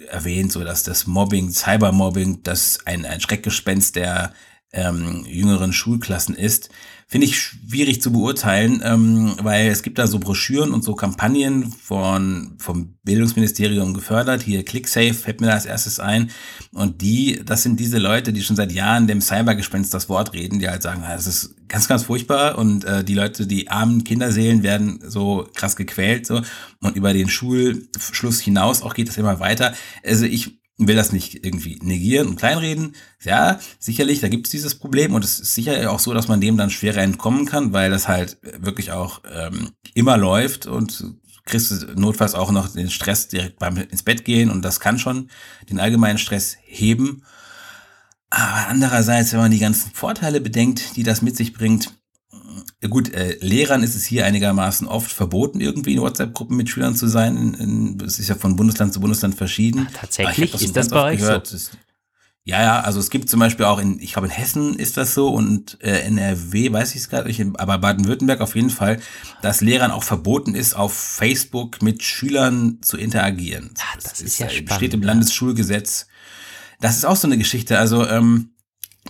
erwähnt, 0.08 0.52
so 0.52 0.64
dass 0.64 0.82
das 0.82 1.06
Mobbing, 1.06 1.50
Cybermobbing, 1.50 2.42
das 2.42 2.78
ein, 2.84 3.06
ein 3.06 3.20
Schreckgespenst 3.20 3.96
der 3.96 4.32
ähm, 4.72 5.24
jüngeren 5.26 5.72
Schulklassen 5.72 6.34
ist. 6.34 6.70
Finde 7.14 7.28
ich 7.28 7.38
schwierig 7.38 8.02
zu 8.02 8.10
beurteilen, 8.10 8.82
ähm, 8.84 9.36
weil 9.40 9.68
es 9.68 9.84
gibt 9.84 10.00
da 10.00 10.08
so 10.08 10.18
Broschüren 10.18 10.72
und 10.72 10.82
so 10.82 10.96
Kampagnen 10.96 11.70
von, 11.70 12.56
vom 12.58 12.96
Bildungsministerium 13.04 13.94
gefördert. 13.94 14.42
Hier 14.42 14.64
ClickSafe 14.64 15.14
fällt 15.14 15.40
mir 15.40 15.46
da 15.46 15.52
als 15.52 15.64
erstes 15.64 16.00
ein. 16.00 16.32
Und 16.72 17.02
die, 17.02 17.40
das 17.44 17.62
sind 17.62 17.78
diese 17.78 17.98
Leute, 17.98 18.32
die 18.32 18.42
schon 18.42 18.56
seit 18.56 18.72
Jahren 18.72 19.06
dem 19.06 19.20
Cybergespenst 19.20 19.94
das 19.94 20.08
Wort 20.08 20.32
reden, 20.32 20.58
die 20.58 20.68
halt 20.68 20.82
sagen, 20.82 21.04
ah, 21.06 21.14
das 21.14 21.28
ist 21.28 21.54
ganz, 21.68 21.86
ganz 21.86 22.02
furchtbar 22.02 22.58
und 22.58 22.84
äh, 22.84 23.04
die 23.04 23.14
Leute, 23.14 23.46
die 23.46 23.70
armen 23.70 24.02
Kinderseelen 24.02 24.64
werden 24.64 24.98
so 25.06 25.48
krass 25.54 25.76
gequält 25.76 26.26
so 26.26 26.42
und 26.80 26.96
über 26.96 27.12
den 27.12 27.28
Schulschluss 27.28 28.40
hinaus 28.40 28.82
auch 28.82 28.92
geht 28.92 29.06
das 29.06 29.18
immer 29.18 29.38
weiter. 29.38 29.72
Also 30.02 30.24
ich 30.24 30.58
will 30.76 30.96
das 30.96 31.12
nicht 31.12 31.44
irgendwie 31.44 31.78
negieren 31.82 32.28
und 32.28 32.36
kleinreden. 32.36 32.96
Ja, 33.22 33.60
sicherlich, 33.78 34.20
da 34.20 34.28
gibt 34.28 34.46
es 34.46 34.50
dieses 34.50 34.74
Problem 34.74 35.14
und 35.14 35.24
es 35.24 35.38
ist 35.38 35.54
sicher 35.54 35.90
auch 35.90 36.00
so, 36.00 36.12
dass 36.12 36.28
man 36.28 36.40
dem 36.40 36.56
dann 36.56 36.70
schwerer 36.70 37.02
entkommen 37.02 37.46
kann, 37.46 37.72
weil 37.72 37.90
das 37.90 38.08
halt 38.08 38.38
wirklich 38.58 38.90
auch 38.90 39.22
ähm, 39.32 39.70
immer 39.94 40.16
läuft 40.16 40.66
und 40.66 41.04
kriegst 41.44 41.70
du 41.70 41.86
notfalls 41.94 42.34
auch 42.34 42.50
noch 42.50 42.68
den 42.68 42.90
Stress 42.90 43.28
direkt 43.28 43.58
beim 43.58 43.76
ins 43.76 44.02
Bett 44.02 44.24
gehen 44.24 44.50
und 44.50 44.62
das 44.62 44.80
kann 44.80 44.98
schon 44.98 45.30
den 45.70 45.78
allgemeinen 45.78 46.18
Stress 46.18 46.56
heben. 46.64 47.22
Aber 48.30 48.68
andererseits, 48.68 49.32
wenn 49.32 49.40
man 49.40 49.50
die 49.52 49.58
ganzen 49.60 49.92
Vorteile 49.92 50.40
bedenkt, 50.40 50.96
die 50.96 51.04
das 51.04 51.22
mit 51.22 51.36
sich 51.36 51.52
bringt, 51.52 51.92
Gut, 52.88 53.12
äh, 53.14 53.36
Lehrern 53.40 53.82
ist 53.82 53.94
es 53.94 54.04
hier 54.04 54.26
einigermaßen 54.26 54.86
oft 54.86 55.10
verboten, 55.10 55.60
irgendwie 55.60 55.94
in 55.94 56.00
WhatsApp-Gruppen 56.00 56.56
mit 56.56 56.68
Schülern 56.68 56.94
zu 56.94 57.06
sein. 57.06 57.96
Es 58.04 58.18
ist 58.18 58.28
ja 58.28 58.34
von 58.34 58.56
Bundesland 58.56 58.92
zu 58.92 59.00
Bundesland 59.00 59.34
verschieden. 59.34 59.86
Ach, 59.88 60.00
tatsächlich 60.00 60.52
das 60.52 60.62
ist 60.62 60.76
das 60.76 60.88
bei 60.88 61.12
euch 61.12 61.20
gehört. 61.20 61.46
so? 61.46 61.76
ja, 62.46 62.62
ja, 62.62 62.80
also 62.80 63.00
es 63.00 63.08
gibt 63.08 63.30
zum 63.30 63.40
Beispiel 63.40 63.64
auch 63.64 63.78
in, 63.78 63.98
ich 64.00 64.12
glaube 64.12 64.26
in 64.26 64.32
Hessen 64.34 64.78
ist 64.78 64.98
das 64.98 65.14
so 65.14 65.28
und 65.28 65.78
äh, 65.80 66.00
NRW 66.00 66.72
weiß 66.72 66.90
ich 66.90 67.00
es 67.00 67.08
gerade 67.08 67.26
nicht, 67.26 67.42
aber 67.58 67.78
Baden-Württemberg 67.78 68.42
auf 68.42 68.54
jeden 68.54 68.68
Fall, 68.68 69.00
dass 69.40 69.62
Lehrern 69.62 69.90
auch 69.90 70.02
verboten 70.02 70.54
ist, 70.54 70.74
auf 70.74 70.92
Facebook 70.92 71.80
mit 71.80 72.02
Schülern 72.02 72.80
zu 72.82 72.98
interagieren. 72.98 73.70
Ach, 73.78 73.94
das, 73.94 74.04
das 74.04 74.20
ist, 74.20 74.38
ja 74.38 74.50
spannend, 74.50 74.72
steht 74.72 74.92
im 74.92 75.02
Landesschulgesetz. 75.02 76.06
Das 76.80 76.98
ist 76.98 77.06
auch 77.06 77.16
so 77.16 77.26
eine 77.28 77.38
Geschichte. 77.38 77.78
Also 77.78 78.06
ähm, 78.06 78.50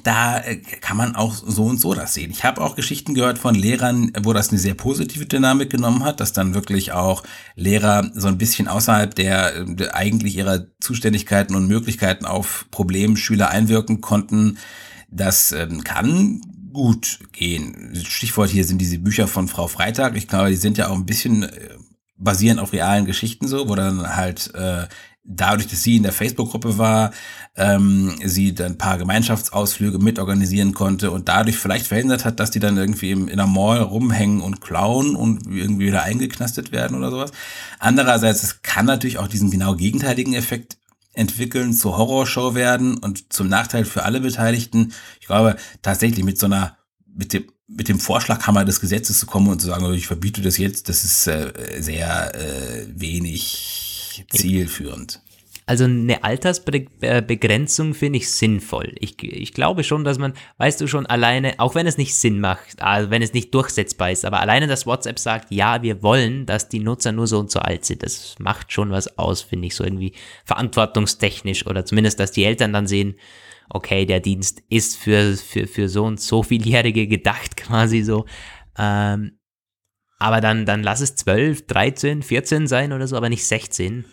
da 0.02 0.40
äh, 0.40 0.56
kann 0.56 0.96
man 0.96 1.14
auch 1.14 1.34
so 1.34 1.64
und 1.64 1.80
so 1.80 1.94
das 1.94 2.14
sehen. 2.14 2.30
Ich 2.30 2.44
habe 2.44 2.60
auch 2.60 2.74
Geschichten 2.74 3.14
gehört 3.14 3.38
von 3.38 3.54
Lehrern, 3.54 4.12
wo 4.22 4.32
das 4.32 4.50
eine 4.50 4.58
sehr 4.58 4.74
positive 4.74 5.26
Dynamik 5.26 5.70
genommen 5.70 6.04
hat, 6.04 6.20
dass 6.20 6.32
dann 6.32 6.54
wirklich 6.54 6.92
auch 6.92 7.22
Lehrer 7.54 8.10
so 8.14 8.28
ein 8.28 8.38
bisschen 8.38 8.68
außerhalb 8.68 9.14
der, 9.14 9.64
der 9.64 9.94
eigentlich 9.94 10.36
ihrer 10.36 10.66
Zuständigkeiten 10.80 11.54
und 11.54 11.68
Möglichkeiten 11.68 12.26
auf 12.26 12.66
Problemschüler 12.70 13.50
einwirken 13.50 14.00
konnten. 14.00 14.58
Das 15.10 15.52
ähm, 15.52 15.84
kann 15.84 16.40
gut 16.72 17.20
gehen. 17.32 17.94
Stichwort 18.04 18.50
hier 18.50 18.64
sind 18.64 18.78
diese 18.78 18.98
Bücher 18.98 19.28
von 19.28 19.46
Frau 19.46 19.68
Freitag. 19.68 20.16
Ich 20.16 20.26
glaube, 20.26 20.50
die 20.50 20.56
sind 20.56 20.76
ja 20.76 20.88
auch 20.88 20.96
ein 20.96 21.06
bisschen 21.06 21.44
äh, 21.44 21.50
basieren 22.16 22.58
auf 22.58 22.72
realen 22.72 23.06
Geschichten 23.06 23.46
so, 23.46 23.68
wo 23.68 23.74
dann 23.76 24.16
halt 24.16 24.52
äh, 24.54 24.86
dadurch, 25.24 25.66
dass 25.66 25.82
sie 25.82 25.96
in 25.96 26.02
der 26.02 26.12
Facebook-Gruppe 26.12 26.76
war, 26.78 27.10
ähm, 27.56 28.14
sie 28.22 28.54
dann 28.54 28.72
ein 28.72 28.78
paar 28.78 28.98
Gemeinschaftsausflüge 28.98 29.98
mitorganisieren 29.98 30.74
konnte 30.74 31.10
und 31.10 31.28
dadurch 31.28 31.56
vielleicht 31.56 31.86
verhindert 31.86 32.24
hat, 32.24 32.40
dass 32.40 32.50
die 32.50 32.60
dann 32.60 32.76
irgendwie 32.76 33.10
im, 33.10 33.28
in 33.28 33.38
der 33.38 33.46
Mall 33.46 33.80
rumhängen 33.80 34.40
und 34.40 34.60
klauen 34.60 35.16
und 35.16 35.46
irgendwie 35.46 35.86
wieder 35.86 36.02
eingeknastet 36.02 36.72
werden 36.72 36.96
oder 36.96 37.10
sowas. 37.10 37.32
Andererseits, 37.78 38.42
es 38.42 38.62
kann 38.62 38.86
natürlich 38.86 39.18
auch 39.18 39.28
diesen 39.28 39.50
genau 39.50 39.74
gegenteiligen 39.74 40.34
Effekt 40.34 40.76
entwickeln, 41.14 41.72
zur 41.72 41.96
Horrorshow 41.96 42.54
werden 42.54 42.98
und 42.98 43.32
zum 43.32 43.48
Nachteil 43.48 43.84
für 43.84 44.02
alle 44.02 44.20
Beteiligten. 44.20 44.92
Ich 45.20 45.26
glaube, 45.26 45.56
tatsächlich 45.80 46.24
mit 46.24 46.38
so 46.38 46.46
einer, 46.46 46.76
mit 47.06 47.32
dem, 47.32 47.44
mit 47.66 47.88
dem 47.88 48.00
Vorschlaghammer 48.00 48.64
des 48.64 48.80
Gesetzes 48.80 49.20
zu 49.20 49.26
kommen 49.26 49.48
und 49.48 49.60
zu 49.60 49.68
sagen, 49.68 49.90
ich 49.94 50.06
verbiete 50.06 50.42
das 50.42 50.58
jetzt, 50.58 50.88
das 50.88 51.04
ist 51.04 51.26
äh, 51.28 51.52
sehr 51.80 52.34
äh, 52.34 52.86
wenig 52.88 53.93
zielführend. 54.30 55.20
Also 55.66 55.84
eine 55.84 56.22
Altersbegrenzung 56.22 57.94
finde 57.94 58.18
ich 58.18 58.30
sinnvoll. 58.30 58.92
Ich, 58.98 59.22
ich 59.22 59.54
glaube 59.54 59.82
schon, 59.82 60.04
dass 60.04 60.18
man, 60.18 60.34
weißt 60.58 60.78
du 60.82 60.86
schon, 60.86 61.06
alleine, 61.06 61.54
auch 61.58 61.74
wenn 61.74 61.86
es 61.86 61.96
nicht 61.96 62.14
Sinn 62.14 62.38
macht, 62.38 62.82
also 62.82 63.10
wenn 63.10 63.22
es 63.22 63.32
nicht 63.32 63.54
durchsetzbar 63.54 64.10
ist, 64.10 64.26
aber 64.26 64.40
alleine 64.40 64.66
das 64.66 64.84
WhatsApp 64.84 65.18
sagt, 65.18 65.50
ja, 65.50 65.80
wir 65.80 66.02
wollen, 66.02 66.44
dass 66.44 66.68
die 66.68 66.80
Nutzer 66.80 67.12
nur 67.12 67.26
so 67.26 67.38
und 67.38 67.50
so 67.50 67.60
alt 67.60 67.86
sind, 67.86 68.02
das 68.02 68.34
macht 68.38 68.72
schon 68.72 68.90
was 68.90 69.16
aus, 69.16 69.40
finde 69.40 69.68
ich, 69.68 69.74
so 69.74 69.84
irgendwie 69.84 70.12
verantwortungstechnisch 70.44 71.66
oder 71.66 71.86
zumindest, 71.86 72.20
dass 72.20 72.32
die 72.32 72.44
Eltern 72.44 72.74
dann 72.74 72.86
sehen, 72.86 73.14
okay, 73.70 74.04
der 74.04 74.20
Dienst 74.20 74.62
ist 74.68 74.98
für, 74.98 75.34
für, 75.34 75.66
für 75.66 75.88
so 75.88 76.04
und 76.04 76.20
so 76.20 76.42
vieljährige 76.42 77.06
gedacht 77.06 77.56
quasi 77.56 78.02
so. 78.02 78.26
Ähm, 78.78 79.38
aber 80.24 80.40
dann, 80.40 80.64
dann 80.64 80.82
lass 80.82 81.02
es 81.02 81.16
12, 81.16 81.66
13, 81.66 82.22
14 82.22 82.66
sein 82.66 82.94
oder 82.94 83.06
so, 83.06 83.14
aber 83.14 83.28
nicht 83.28 83.46
16. 83.46 84.06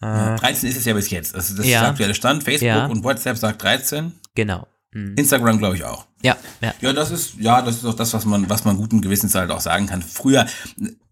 Äh, 0.00 0.36
13 0.36 0.68
ist 0.68 0.76
es 0.76 0.84
ja 0.84 0.94
bis 0.94 1.10
jetzt. 1.10 1.34
Also 1.34 1.56
das 1.56 1.66
ja. 1.66 1.78
ist 1.78 1.82
der 1.82 1.90
aktuelle 1.90 2.14
Stand. 2.14 2.44
Facebook 2.44 2.68
ja. 2.68 2.86
und 2.86 3.02
WhatsApp 3.02 3.36
sagt 3.36 3.60
13. 3.64 4.12
Genau. 4.36 4.68
Mhm. 4.92 5.14
Instagram 5.16 5.58
glaube 5.58 5.74
ich 5.74 5.82
auch. 5.82 6.06
Ja, 6.22 6.36
ja. 6.62 6.72
Ja, 6.80 6.92
das 6.92 7.10
ist, 7.10 7.34
ja, 7.40 7.62
das 7.62 7.78
ist 7.78 7.84
auch 7.84 7.94
das, 7.94 8.14
was 8.14 8.24
man, 8.24 8.48
was 8.48 8.64
man 8.64 8.76
guten 8.76 9.00
Gewissens 9.00 9.34
halt 9.34 9.50
auch 9.50 9.60
sagen 9.60 9.88
kann. 9.88 10.02
Früher, 10.02 10.46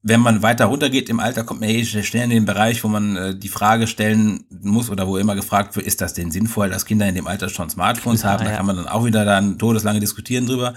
wenn 0.04 0.20
man 0.20 0.40
weiter 0.40 0.66
runtergeht 0.66 1.08
im 1.08 1.18
Alter, 1.18 1.42
kommt 1.42 1.58
man 1.58 1.68
eh 1.68 1.84
schnell 1.84 2.22
in 2.22 2.30
den 2.30 2.44
Bereich, 2.44 2.84
wo 2.84 2.88
man 2.88 3.16
äh, 3.16 3.34
die 3.36 3.48
Frage 3.48 3.88
stellen 3.88 4.44
muss 4.50 4.88
oder 4.88 5.08
wo 5.08 5.16
immer 5.16 5.34
gefragt 5.34 5.74
wird, 5.74 5.84
ist 5.84 6.00
das 6.00 6.14
denn 6.14 6.30
sinnvoll, 6.30 6.70
dass 6.70 6.86
Kinder 6.86 7.08
in 7.08 7.16
dem 7.16 7.26
Alter 7.26 7.48
schon 7.48 7.70
Smartphones 7.70 8.22
ja, 8.22 8.30
haben? 8.30 8.44
Da 8.44 8.52
kann 8.52 8.66
man 8.66 8.76
dann 8.76 8.86
auch 8.86 9.04
wieder 9.04 9.24
dann 9.24 9.58
todeslange 9.58 9.98
diskutieren 9.98 10.46
drüber. 10.46 10.74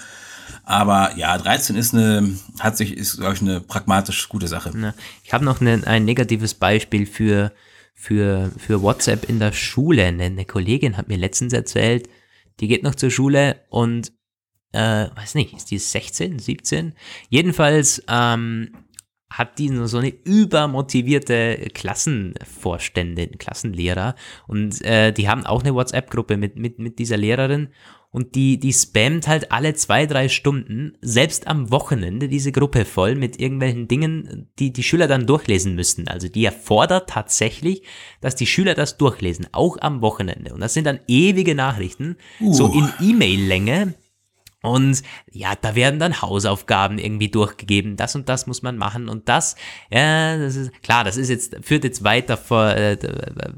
Aber 0.66 1.16
ja, 1.16 1.38
13 1.38 1.76
ist 1.76 1.93
eine, 1.93 2.38
hat 2.59 2.76
sich, 2.76 2.97
ist, 2.97 3.18
glaube 3.18 3.36
ich, 3.36 3.41
eine 3.41 3.61
pragmatisch 3.61 4.28
gute 4.30 4.47
Sache. 4.47 4.72
Ich 5.24 5.34
habe 5.34 5.45
noch 5.45 5.61
eine, 5.61 5.86
ein 5.86 6.05
negatives 6.05 6.55
Beispiel 6.55 7.05
für 7.05 7.51
für, 7.95 8.51
für 8.57 8.84
WhatsApp 8.84 9.28
in 9.28 9.39
der 9.39 9.53
Schule. 9.53 10.03
Eine 10.05 10.45
Kollegin 10.45 10.97
hat 10.97 11.07
mir 11.07 11.18
letztens 11.18 11.53
erzählt, 11.53 12.07
die 12.59 12.68
geht 12.68 12.84
noch 12.84 12.93
zur 12.93 13.09
Schule 13.09 13.61
und, 13.70 14.11
äh, 14.74 15.07
weiß 15.16 15.36
nicht, 15.36 15.55
ist 15.55 15.72
die 15.72 15.80
16, 15.80 16.38
17? 16.38 16.93
Jedenfalls 17.30 18.03
ähm, 18.07 18.76
hat 19.30 19.57
die 19.57 19.70
so 19.88 19.97
eine 19.97 20.09
übermotivierte 20.09 21.70
Klassenvorständin, 21.74 23.38
Klassenlehrer 23.38 24.16
und 24.47 24.82
äh, 24.84 25.11
die 25.11 25.28
haben 25.28 25.45
auch 25.45 25.63
eine 25.63 25.74
WhatsApp-Gruppe 25.74 26.38
mit, 26.38 26.57
mit, 26.57 26.78
mit 26.78 26.99
dieser 26.99 27.18
Lehrerin 27.18 27.70
und 28.16 28.36
die, 28.36 28.57
die 28.61 28.72
spammt 28.72 29.28
halt 29.28 29.51
alle 29.51 29.74
zwei, 29.74 30.05
drei 30.05 30.30
Stunden, 30.30 30.93
selbst 31.01 31.47
am 31.47 31.70
Wochenende, 31.70 32.30
diese 32.30 32.53
Gruppe 32.53 32.86
voll 32.86 33.16
mit 33.16 33.41
irgendwelchen 33.41 33.89
Dingen, 33.89 34.47
die 34.57 34.72
die 34.72 34.84
Schüler 34.84 35.09
dann 35.09 35.28
durchlesen 35.28 35.76
müssen. 35.76 36.07
Also 36.07 36.30
die 36.30 36.45
erfordert 36.45 37.09
tatsächlich, 37.09 37.82
dass 38.22 38.38
die 38.38 38.47
Schüler 38.47 38.74
das 38.74 38.97
durchlesen, 38.97 39.47
auch 39.51 39.76
am 39.82 40.01
Wochenende. 40.01 40.53
Und 40.53 40.61
das 40.61 40.74
sind 40.74 40.88
dann 40.88 41.01
ewige 41.09 41.55
Nachrichten, 41.55 42.16
uh. 42.39 42.53
so 42.53 42.72
in 42.72 42.89
E-Mail-Länge, 43.01 43.95
und 44.66 45.01
ja, 45.32 45.53
da 45.55 45.76
werden 45.76 45.99
dann 45.99 46.22
Hausaufgaben 46.22 46.97
irgendwie 46.97 47.30
durchgegeben. 47.30 47.95
Das 47.95 48.16
und 48.16 48.30
das 48.30 48.47
muss 48.47 48.61
man 48.61 48.78
machen 48.78 49.09
und 49.09 49.30
das, 49.30 49.55
ja, 49.89 50.38
das 50.38 50.55
ist 50.55 50.84
klar, 50.84 51.03
das 51.03 51.18
ist 51.18 51.30
jetzt 51.30 51.55
führt 51.61 51.84
jetzt 51.84 52.03
weiter 52.03 52.38
vor, 52.38 52.68
äh, 52.70 52.97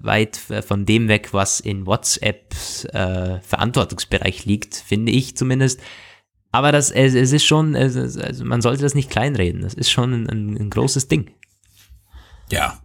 weit 0.02 0.40
von 0.66 0.86
dem 0.86 1.08
weg, 1.08 1.30
was 1.34 1.60
in 1.60 1.86
WhatsApps 1.86 2.86
äh, 2.86 3.40
Verantwortungsbereich 3.42 4.46
liegt, 4.46 4.76
finde 4.76 5.12
ich 5.12 5.36
zumindest. 5.36 5.80
Aber 6.52 6.72
das, 6.72 6.92
es, 6.92 7.14
es 7.14 7.34
ist 7.34 7.46
schon, 7.46 7.76
es, 7.76 8.18
also 8.18 8.46
man 8.46 8.62
sollte 8.62 8.82
das 8.82 8.96
nicht 8.96 9.10
kleinreden. 9.10 9.62
Das 9.62 9.74
ist 9.74 9.92
schon 9.92 10.14
ein, 10.14 10.30
ein, 10.30 10.58
ein 10.58 10.70
großes 10.70 11.08
Ding. 11.08 11.30
Ja, 12.52 12.80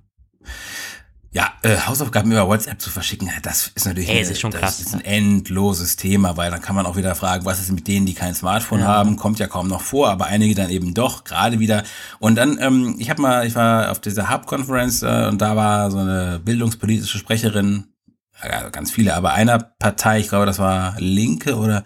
ja, 1.35 1.51
äh, 1.63 1.79
Hausaufgaben 1.79 2.31
über 2.31 2.47
WhatsApp 2.47 2.81
zu 2.81 2.91
verschicken, 2.91 3.31
das 3.41 3.69
ist 3.75 3.87
natürlich 3.87 4.11
Ey, 4.11 4.19
eine, 4.19 4.29
ist 4.29 4.41
schon 4.41 4.51
das 4.51 4.61
krass, 4.61 4.81
ist 4.81 4.95
ein 4.95 5.01
endloses 5.01 5.97
Thema, 5.97 6.37
weil 6.37 6.51
dann 6.51 6.61
kann 6.61 6.77
man 6.77 6.85
auch 6.85 6.97
wieder 6.97 7.15
fragen, 7.15 7.47
was 7.47 7.59
ist 7.59 7.73
mit 7.73 7.89
denen, 7.89 8.05
die 8.05 8.13
kein 8.13 8.35
Smartphone 8.35 8.81
ja. 8.81 8.87
haben, 8.87 9.17
kommt 9.17 9.39
ja 9.39 9.47
kaum 9.47 9.67
noch 9.67 9.81
vor, 9.81 10.11
aber 10.11 10.27
einige 10.27 10.55
dann 10.55 10.69
eben 10.69 10.93
doch, 10.93 11.25
gerade 11.25 11.59
wieder. 11.59 11.85
Und 12.19 12.35
dann, 12.35 12.59
ähm, 12.61 12.97
ich 12.99 13.09
habe 13.09 13.23
mal, 13.23 13.47
ich 13.47 13.55
war 13.55 13.91
auf 13.91 14.01
dieser 14.01 14.29
Hub-Conference 14.29 15.03
äh, 15.03 15.29
und 15.29 15.41
da 15.41 15.57
war 15.57 15.91
so 15.91 15.99
eine 15.99 16.39
bildungspolitische 16.39 17.17
Sprecherin, 17.17 17.87
äh, 18.43 18.71
ganz 18.71 18.91
viele, 18.91 19.15
aber 19.15 19.33
einer 19.33 19.59
Partei, 19.59 20.21
ich 20.21 20.29
glaube, 20.29 20.45
das 20.45 20.59
war 20.59 20.97
Linke 20.99 21.57
oder 21.57 21.83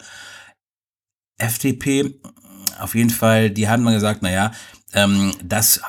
FDP, 1.37 2.19
auf 2.79 2.95
jeden 2.95 3.11
Fall, 3.11 3.49
die 3.49 3.69
haben 3.69 3.83
mal 3.83 3.93
gesagt, 3.93 4.19
na 4.23 4.29
ja, 4.31 4.51
ähm, 4.93 5.33
das 5.41 5.81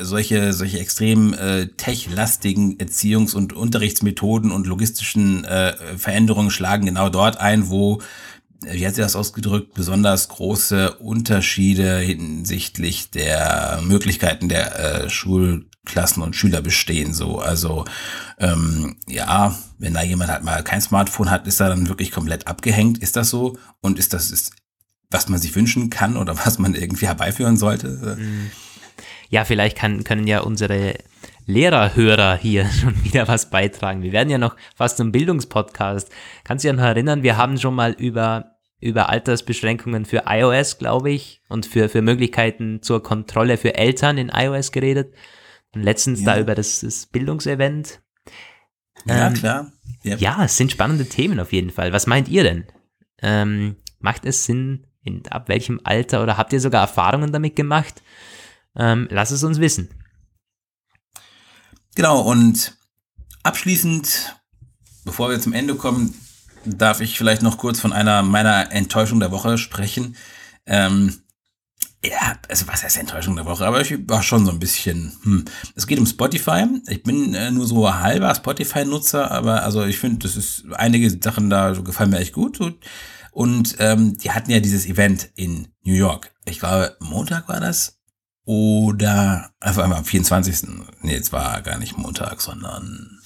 solche, 0.00 0.52
solche 0.52 0.78
extrem 0.78 1.34
äh, 1.34 1.66
tech-lastigen 1.68 2.78
Erziehungs- 2.78 3.34
und 3.34 3.52
Unterrichtsmethoden 3.52 4.50
und 4.50 4.66
logistischen 4.66 5.44
äh, 5.44 5.74
Veränderungen 5.96 6.50
schlagen 6.50 6.86
genau 6.86 7.08
dort 7.08 7.38
ein, 7.38 7.68
wo, 7.68 8.00
äh, 8.64 8.74
wie 8.74 8.86
hat 8.86 8.94
sie 8.94 9.02
das 9.02 9.16
ausgedrückt, 9.16 9.74
besonders 9.74 10.28
große 10.28 10.94
Unterschiede 10.94 11.98
hinsichtlich 11.98 13.10
der 13.10 13.80
Möglichkeiten 13.84 14.48
der 14.48 15.04
äh, 15.04 15.10
Schulklassen 15.10 16.22
und 16.22 16.36
Schüler 16.36 16.62
bestehen. 16.62 17.12
So, 17.12 17.38
also 17.38 17.84
ähm, 18.38 18.96
ja, 19.06 19.56
wenn 19.78 19.94
da 19.94 20.02
jemand 20.02 20.30
halt 20.30 20.44
mal 20.44 20.62
kein 20.62 20.80
Smartphone 20.80 21.30
hat, 21.30 21.46
ist 21.46 21.60
er 21.60 21.68
dann 21.68 21.88
wirklich 21.88 22.10
komplett 22.10 22.46
abgehängt. 22.46 22.98
Ist 22.98 23.16
das 23.16 23.30
so? 23.30 23.58
Und 23.80 23.98
ist 23.98 24.14
das 24.14 24.30
ist, 24.30 24.52
was 25.10 25.28
man 25.28 25.38
sich 25.38 25.54
wünschen 25.54 25.90
kann 25.90 26.16
oder 26.16 26.36
was 26.44 26.58
man 26.58 26.74
irgendwie 26.74 27.06
herbeiführen 27.06 27.56
sollte? 27.56 28.16
Mhm 28.18 28.50
ja, 29.30 29.44
vielleicht 29.44 29.76
kann, 29.76 30.04
können 30.04 30.26
ja 30.26 30.40
unsere 30.40 30.94
Lehrerhörer 31.46 32.36
hier 32.36 32.66
schon 32.80 33.04
wieder 33.04 33.28
was 33.28 33.50
beitragen. 33.50 34.02
Wir 34.02 34.12
werden 34.12 34.30
ja 34.30 34.38
noch 34.38 34.56
fast 34.74 34.96
zum 34.96 35.12
Bildungspodcast. 35.12 36.10
Kannst 36.44 36.64
du 36.64 36.68
dich 36.68 36.76
noch 36.76 36.84
erinnern, 36.84 37.22
wir 37.22 37.36
haben 37.36 37.58
schon 37.58 37.74
mal 37.74 37.92
über, 37.92 38.56
über 38.80 39.08
Altersbeschränkungen 39.08 40.04
für 40.04 40.24
iOS, 40.26 40.78
glaube 40.78 41.10
ich, 41.10 41.42
und 41.48 41.66
für, 41.66 41.88
für 41.88 42.02
Möglichkeiten 42.02 42.82
zur 42.82 43.02
Kontrolle 43.02 43.56
für 43.56 43.74
Eltern 43.74 44.18
in 44.18 44.30
iOS 44.30 44.72
geredet. 44.72 45.14
Und 45.74 45.82
letztens 45.82 46.20
ja. 46.20 46.34
da 46.34 46.40
über 46.40 46.54
das, 46.54 46.80
das 46.80 47.06
Bildungsevent. 47.06 48.00
Ja, 49.06 49.26
ähm, 49.26 49.34
klar. 49.34 49.72
Yep. 50.04 50.20
Ja, 50.20 50.44
es 50.44 50.56
sind 50.56 50.70
spannende 50.70 51.06
Themen 51.06 51.40
auf 51.40 51.52
jeden 51.52 51.70
Fall. 51.70 51.92
Was 51.92 52.06
meint 52.06 52.28
ihr 52.28 52.44
denn? 52.44 52.64
Ähm, 53.22 53.76
macht 53.98 54.24
es 54.24 54.44
Sinn, 54.44 54.86
in, 55.02 55.26
ab 55.28 55.48
welchem 55.48 55.80
Alter 55.84 56.22
oder 56.22 56.36
habt 56.36 56.52
ihr 56.52 56.60
sogar 56.60 56.82
Erfahrungen 56.82 57.32
damit 57.32 57.56
gemacht? 57.56 58.02
Ähm, 58.76 59.08
lass 59.10 59.30
es 59.30 59.44
uns 59.44 59.60
wissen. 59.60 59.88
Genau, 61.94 62.20
und 62.22 62.76
abschließend, 63.42 64.36
bevor 65.04 65.30
wir 65.30 65.40
zum 65.40 65.52
Ende 65.52 65.76
kommen, 65.76 66.14
darf 66.64 67.00
ich 67.00 67.16
vielleicht 67.16 67.42
noch 67.42 67.58
kurz 67.58 67.80
von 67.80 67.92
einer 67.92 68.22
meiner 68.22 68.72
Enttäuschung 68.72 69.20
der 69.20 69.30
Woche 69.30 69.58
sprechen. 69.58 70.16
Ähm, 70.66 71.20
ja, 72.04 72.38
also 72.48 72.66
was 72.68 72.82
heißt 72.82 72.98
Enttäuschung 72.98 73.36
der 73.36 73.46
Woche? 73.46 73.66
Aber 73.66 73.80
ich 73.80 73.96
war 74.08 74.22
schon 74.22 74.44
so 74.44 74.52
ein 74.52 74.58
bisschen, 74.58 75.16
hm. 75.22 75.44
Es 75.74 75.86
geht 75.86 75.98
um 75.98 76.06
Spotify. 76.06 76.66
Ich 76.88 77.02
bin 77.02 77.34
äh, 77.34 77.50
nur 77.50 77.66
so 77.66 77.92
halber 77.94 78.34
Spotify-Nutzer, 78.34 79.30
aber 79.30 79.62
also 79.62 79.84
ich 79.84 79.98
finde, 79.98 80.18
das 80.18 80.36
ist 80.36 80.64
einige 80.72 81.10
Sachen 81.10 81.48
da 81.48 81.72
gefallen 81.72 82.10
mir 82.10 82.18
echt 82.18 82.34
gut. 82.34 82.60
Und 83.32 83.76
ähm, 83.78 84.18
die 84.18 84.30
hatten 84.30 84.50
ja 84.50 84.60
dieses 84.60 84.86
Event 84.86 85.30
in 85.34 85.68
New 85.82 85.94
York. 85.94 86.34
Ich 86.44 86.58
glaube, 86.58 86.96
Montag 87.00 87.48
war 87.48 87.60
das. 87.60 88.00
Oder 88.44 89.50
einfach 89.60 89.84
einmal 89.84 89.98
am 89.98 90.04
24. 90.04 90.68
Nee, 91.02 91.16
es 91.16 91.32
war 91.32 91.62
gar 91.62 91.78
nicht 91.78 91.96
Montag, 91.96 92.40
sondern. 92.40 93.20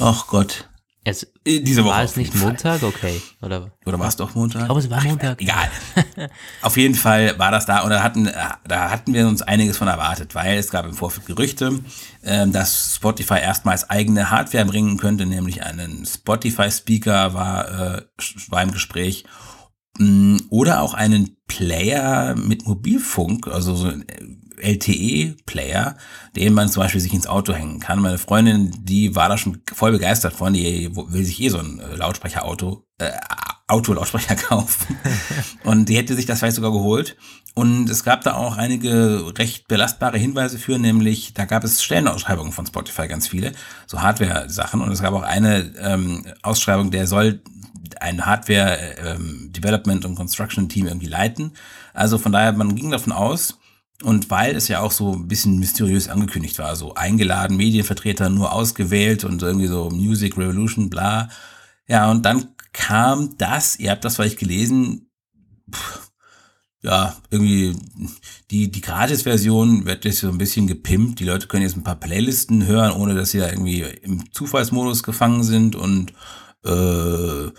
Ach 0.00 0.26
Gott. 0.26 0.68
Es, 1.04 1.22
äh, 1.44 1.60
Diese 1.60 1.84
Woche. 1.84 1.94
War 1.94 2.02
es 2.02 2.16
nicht 2.16 2.34
Montag? 2.34 2.82
Okay. 2.82 3.20
Oder, 3.40 3.72
Oder 3.86 3.98
war 3.98 4.08
es 4.08 4.16
doch 4.16 4.34
Montag? 4.34 4.62
Ich 4.62 4.66
glaube, 4.66 4.80
es 4.80 4.90
war 4.90 5.02
Montag. 5.02 5.38
Ach, 5.38 5.42
egal. 5.42 5.70
Auf 6.62 6.76
jeden 6.76 6.94
Fall 6.94 7.38
war 7.38 7.50
das 7.50 7.66
da 7.66 7.80
und 7.80 7.90
da 7.90 8.02
hatten, 8.02 8.30
da 8.66 8.90
hatten 8.90 9.14
wir 9.14 9.26
uns 9.26 9.40
einiges 9.40 9.78
von 9.78 9.88
erwartet, 9.88 10.34
weil 10.34 10.58
es 10.58 10.70
gab 10.70 10.84
im 10.84 10.94
Vorfeld 10.94 11.26
Gerüchte, 11.26 11.80
ähm, 12.24 12.52
dass 12.52 12.96
Spotify 12.96 13.38
erstmals 13.40 13.88
eigene 13.88 14.30
Hardware 14.30 14.66
bringen 14.66 14.98
könnte, 14.98 15.24
nämlich 15.24 15.62
einen 15.62 16.04
Spotify-Speaker 16.04 17.32
war, 17.32 17.96
äh, 17.96 18.02
war 18.48 18.62
im 18.62 18.72
Gespräch 18.72 19.24
oder 20.50 20.82
auch 20.82 20.94
einen 20.94 21.36
Player 21.46 22.36
mit 22.36 22.66
Mobilfunk, 22.66 23.48
also 23.48 23.74
so 23.74 23.88
ein 23.88 24.04
LTE-Player, 24.60 25.96
den 26.36 26.52
man 26.52 26.68
zum 26.68 26.82
Beispiel 26.82 27.00
sich 27.00 27.14
ins 27.14 27.26
Auto 27.26 27.52
hängen 27.52 27.80
kann. 27.80 28.00
Meine 28.00 28.18
Freundin, 28.18 28.72
die 28.78 29.14
war 29.14 29.28
da 29.28 29.38
schon 29.38 29.62
voll 29.72 29.92
begeistert 29.92 30.32
von, 30.32 30.52
die 30.52 30.90
will 30.94 31.24
sich 31.24 31.40
eh 31.40 31.48
so 31.48 31.58
ein 31.58 31.80
äh, 31.80 31.96
Lautsprecherauto, 31.96 32.84
äh, 32.98 33.10
Autolautsprecher 33.68 34.34
kaufen. 34.48 34.96
und 35.64 35.88
die 35.88 35.96
hätte 35.96 36.14
sich 36.14 36.26
das 36.26 36.40
vielleicht 36.40 36.56
sogar 36.56 36.72
geholt. 36.72 37.16
Und 37.54 37.90
es 37.90 38.04
gab 38.04 38.22
da 38.22 38.34
auch 38.34 38.56
einige 38.56 39.32
recht 39.36 39.68
belastbare 39.68 40.18
Hinweise 40.18 40.58
für, 40.58 40.78
nämlich 40.78 41.34
da 41.34 41.44
gab 41.44 41.64
es 41.64 41.82
Stellenausschreibungen 41.82 42.52
von 42.52 42.66
Spotify 42.66 43.08
ganz 43.08 43.26
viele, 43.26 43.52
so 43.86 44.00
Hardware-Sachen. 44.00 44.80
Und 44.80 44.92
es 44.92 45.02
gab 45.02 45.12
auch 45.12 45.22
eine 45.22 45.72
ähm, 45.80 46.24
Ausschreibung, 46.42 46.90
der 46.90 47.06
soll 47.06 47.42
ein 48.00 48.24
Hardware 48.24 48.78
ähm, 49.04 49.50
Development 49.52 50.04
und 50.04 50.14
Construction 50.14 50.68
Team 50.68 50.86
irgendwie 50.86 51.06
leiten. 51.06 51.52
Also 51.94 52.18
von 52.18 52.32
daher, 52.32 52.52
man 52.52 52.76
ging 52.76 52.90
davon 52.90 53.12
aus, 53.12 53.58
und 54.04 54.30
weil 54.30 54.54
es 54.54 54.68
ja 54.68 54.80
auch 54.80 54.92
so 54.92 55.12
ein 55.14 55.26
bisschen 55.26 55.58
mysteriös 55.58 56.08
angekündigt 56.08 56.58
war, 56.58 56.76
so 56.76 56.94
eingeladen, 56.94 57.56
Medienvertreter 57.56 58.28
nur 58.28 58.52
ausgewählt 58.52 59.24
und 59.24 59.42
irgendwie 59.42 59.66
so 59.66 59.90
Music 59.90 60.38
Revolution, 60.38 60.88
bla. 60.88 61.28
Ja, 61.88 62.10
und 62.10 62.24
dann 62.24 62.48
kam 62.72 63.36
das, 63.38 63.78
ihr 63.78 63.90
habt 63.90 64.04
das 64.04 64.16
vielleicht 64.16 64.38
gelesen, 64.38 65.10
ja, 66.82 67.16
irgendwie 67.30 67.76
die, 68.50 68.70
die 68.70 68.80
Gratis-Version 68.80 69.84
wird 69.84 70.04
jetzt 70.04 70.20
so 70.20 70.28
ein 70.28 70.38
bisschen 70.38 70.66
gepimpt. 70.68 71.18
Die 71.18 71.24
Leute 71.24 71.48
können 71.48 71.64
jetzt 71.64 71.76
ein 71.76 71.82
paar 71.82 71.98
Playlisten 71.98 72.66
hören, 72.66 72.92
ohne 72.92 73.14
dass 73.14 73.32
sie 73.32 73.38
da 73.38 73.48
irgendwie 73.48 73.80
im 73.80 74.32
Zufallsmodus 74.32 75.02
gefangen 75.02 75.42
sind 75.42 75.74
und 75.74 76.12
äh, 76.64 77.50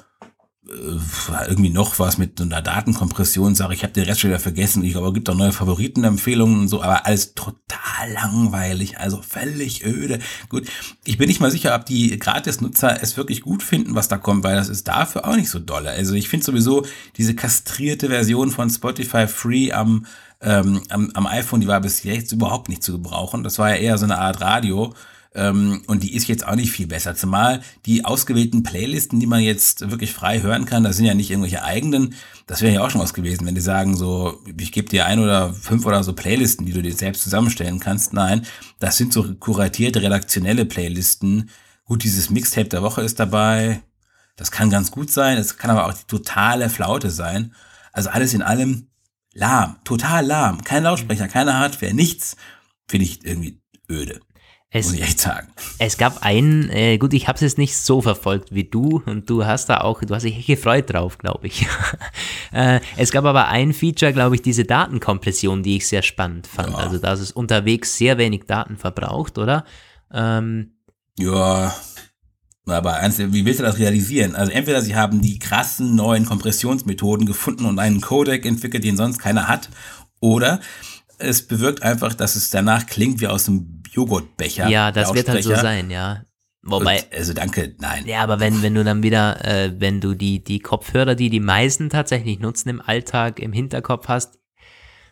irgendwie 1.47 1.70
noch 1.70 1.99
was 1.99 2.17
mit 2.17 2.39
einer 2.39 2.61
Datenkompression, 2.61 3.55
sage 3.55 3.74
ich, 3.74 3.84
habe 3.84 3.93
den 3.93 4.03
Rest 4.03 4.20
schon 4.20 4.30
wieder 4.30 4.39
vergessen. 4.39 4.84
Ich 4.84 4.91
glaube, 4.91 5.07
es 5.07 5.13
gibt 5.13 5.30
auch 5.30 5.36
neue 5.36 5.51
Favoritenempfehlungen 5.51 6.59
und 6.61 6.67
so, 6.67 6.84
aber 6.84 7.05
alles 7.05 7.34
total 7.34 8.11
langweilig, 8.13 8.99
also 8.99 9.22
völlig 9.22 9.86
öde. 9.86 10.20
Gut, 10.49 10.67
ich 11.05 11.17
bin 11.17 11.28
nicht 11.28 11.39
mal 11.39 11.51
sicher, 11.51 11.76
ob 11.76 11.86
die 11.86 12.17
Gratis-Nutzer 12.17 13.01
es 13.01 13.17
wirklich 13.17 13.41
gut 13.41 13.63
finden, 13.63 13.95
was 13.95 14.07
da 14.07 14.17
kommt, 14.17 14.43
weil 14.43 14.55
das 14.55 14.70
ist 14.70 14.88
dafür 14.88 15.28
auch 15.28 15.36
nicht 15.36 15.49
so 15.49 15.59
dolle. 15.59 15.89
Also 15.89 16.13
ich 16.13 16.30
finde 16.30 16.45
sowieso 16.45 16.86
diese 17.17 17.36
kastrierte 17.36 18.07
Version 18.07 18.51
von 18.51 18.70
Spotify 18.70 19.28
Free 19.28 19.72
am, 19.72 20.05
ähm, 20.41 20.82
am, 20.89 21.09
am 21.13 21.28
iPhone, 21.28 21.61
die 21.61 21.67
war 21.67 21.82
bis 21.82 22.03
jetzt 22.03 22.32
überhaupt 22.32 22.70
nicht 22.70 22.84
zu 22.84 22.91
gebrauchen. 22.93 23.43
Das 23.43 23.59
war 23.59 23.70
ja 23.70 23.76
eher 23.76 23.97
so 23.97 24.05
eine 24.05 24.20
Art 24.20 24.41
Radio. 24.41 24.93
Ähm, 25.36 25.84
und 25.88 26.01
die 26.01 26.15
ist 26.15 26.27
jetzt 26.27 26.45
auch 26.45 26.55
nicht 26.55 26.71
viel 26.71 26.88
besser. 26.88 27.15
Zumal 27.15 27.61
die 27.86 28.03
ausgewählten 28.03 28.63
Playlisten, 28.63 29.19
die 29.19 29.27
man 29.27 29.41
jetzt 29.41 29.89
wirklich 29.91 30.11
frei 30.11 30.41
hören 30.41 30.65
kann, 30.65 30.84
das 30.84 30.97
sind 30.97 31.05
ja 31.05 31.13
nicht 31.13 31.30
irgendwelche 31.30 31.63
eigenen. 31.63 32.15
Das 32.47 32.61
wäre 32.61 32.73
ja 32.73 32.84
auch 32.84 32.89
schon 32.89 33.01
was 33.01 33.13
gewesen, 33.13 33.45
wenn 33.45 33.55
die 33.55 33.61
sagen 33.61 33.95
so, 33.95 34.41
ich 34.57 34.71
gebe 34.71 34.89
dir 34.89 35.05
ein 35.05 35.19
oder 35.19 35.53
fünf 35.53 35.86
oder 35.86 36.03
so 36.03 36.13
Playlisten, 36.13 36.65
die 36.65 36.73
du 36.73 36.82
dir 36.82 36.93
selbst 36.93 37.23
zusammenstellen 37.23 37.80
kannst. 37.80 38.13
Nein, 38.13 38.45
das 38.80 38.97
sind 38.97 39.13
so 39.13 39.36
kuratierte, 39.36 40.01
redaktionelle 40.01 40.65
Playlisten. 40.65 41.51
Gut, 41.86 42.03
dieses 42.03 42.30
Mixtape 42.30 42.69
der 42.69 42.82
Woche 42.82 43.01
ist 43.01 43.19
dabei. 43.19 43.82
Das 44.36 44.51
kann 44.51 44.69
ganz 44.69 44.89
gut 44.89 45.11
sein. 45.11 45.38
Es 45.38 45.57
kann 45.57 45.69
aber 45.69 45.86
auch 45.86 45.93
die 45.93 46.07
totale 46.07 46.69
Flaute 46.69 47.11
sein. 47.11 47.53
Also 47.91 48.09
alles 48.09 48.34
in 48.34 48.41
allem 48.41 48.88
lahm, 49.34 49.77
total 49.84 50.25
lahm. 50.25 50.63
Kein 50.63 50.84
Lautsprecher, 50.84 51.27
keine 51.27 51.57
Hardware, 51.57 51.93
nichts. 51.93 52.36
Finde 52.88 53.05
ich 53.05 53.25
irgendwie 53.25 53.61
öde. 53.89 54.21
Es, 54.72 54.86
muss 54.86 54.95
ich 54.95 55.01
echt 55.01 55.20
sagen. 55.20 55.47
Es 55.80 55.97
gab 55.97 56.24
einen, 56.24 56.70
äh, 56.70 56.99
gut, 56.99 57.13
ich 57.15 57.28
habe 57.28 57.36
es 57.36 57.41
jetzt 57.41 57.57
nicht 57.57 57.76
so 57.76 58.01
verfolgt 58.01 58.53
wie 58.53 58.65
du 58.65 59.01
und 59.05 59.28
du 59.28 59.43
hast 59.45 59.67
da 59.67 59.82
auch, 59.82 60.01
du 60.01 60.13
hast 60.13 60.24
dich 60.24 60.38
echt 60.38 60.47
gefreut 60.47 60.93
drauf, 60.93 61.17
glaube 61.17 61.47
ich. 61.47 61.65
äh, 62.51 62.80
es 62.95 63.11
gab 63.11 63.26
aber 63.26 63.47
ein 63.47 63.74
Feature, 63.74 64.13
glaube 64.13 64.36
ich, 64.36 64.43
diese 64.43 64.65
Datenkompression, 64.65 65.63
die 65.63 65.78
ich 65.78 65.88
sehr 65.88 66.03
spannend 66.03 66.45
fand. 66.45 66.70
Ja. 66.70 66.76
Also, 66.76 66.99
dass 66.99 67.20
es 67.20 67.32
unterwegs 67.32 67.97
sehr 67.97 68.20
wenig 68.20 68.43
Daten 68.45 68.78
verbraucht, 68.78 69.39
oder? 69.39 69.65
Ähm, 70.13 70.74
ja, 71.17 71.74
aber 72.67 73.01
wie 73.01 73.45
willst 73.45 73.59
du 73.59 73.63
das 73.63 73.80
realisieren? 73.80 74.36
Also 74.36 74.51
entweder 74.51 74.82
sie 74.82 74.95
haben 74.95 75.22
die 75.22 75.39
krassen 75.39 75.95
neuen 75.95 76.26
Kompressionsmethoden 76.26 77.26
gefunden 77.26 77.65
und 77.65 77.80
einen 77.80 78.01
Codec 78.01 78.45
entwickelt, 78.45 78.84
den 78.84 78.97
sonst 78.97 79.17
keiner 79.17 79.47
hat, 79.47 79.70
oder 80.20 80.59
es 81.20 81.45
bewirkt 81.45 81.84
einfach, 81.84 82.13
dass 82.13 82.36
es 82.36 82.49
danach 82.49 82.86
klingt 82.86 83.22
wie 83.22 83.28
aus 83.28 83.47
einem 83.47 83.84
Joghurtbecher. 83.91 84.67
Ja, 84.67 84.91
das 84.91 85.13
wird 85.13 85.30
halt 85.30 85.43
so 85.43 85.55
sein, 85.55 85.91
ja. 85.91 86.24
Wobei. 86.61 87.03
Und, 87.03 87.13
also 87.13 87.34
danke, 87.34 87.76
nein. 87.80 88.05
Ja, 88.05 88.22
aber 88.22 88.39
wenn, 88.39 88.61
wenn 88.61 88.76
du 88.76 88.84
dann 88.84 89.01
wieder, 89.03 89.43
äh, 89.45 89.74
wenn 89.80 90.01
du 90.01 90.13
die, 90.13 90.43
die 90.43 90.59
Kopfhörer, 90.59 91.15
die 91.15 91.30
die 91.30 91.39
meisten 91.39 91.89
tatsächlich 91.89 92.39
nutzen 92.39 92.70
im 92.70 92.82
Alltag, 92.82 93.39
im 93.39 93.53
Hinterkopf 93.53 94.07
hast, 94.07 94.39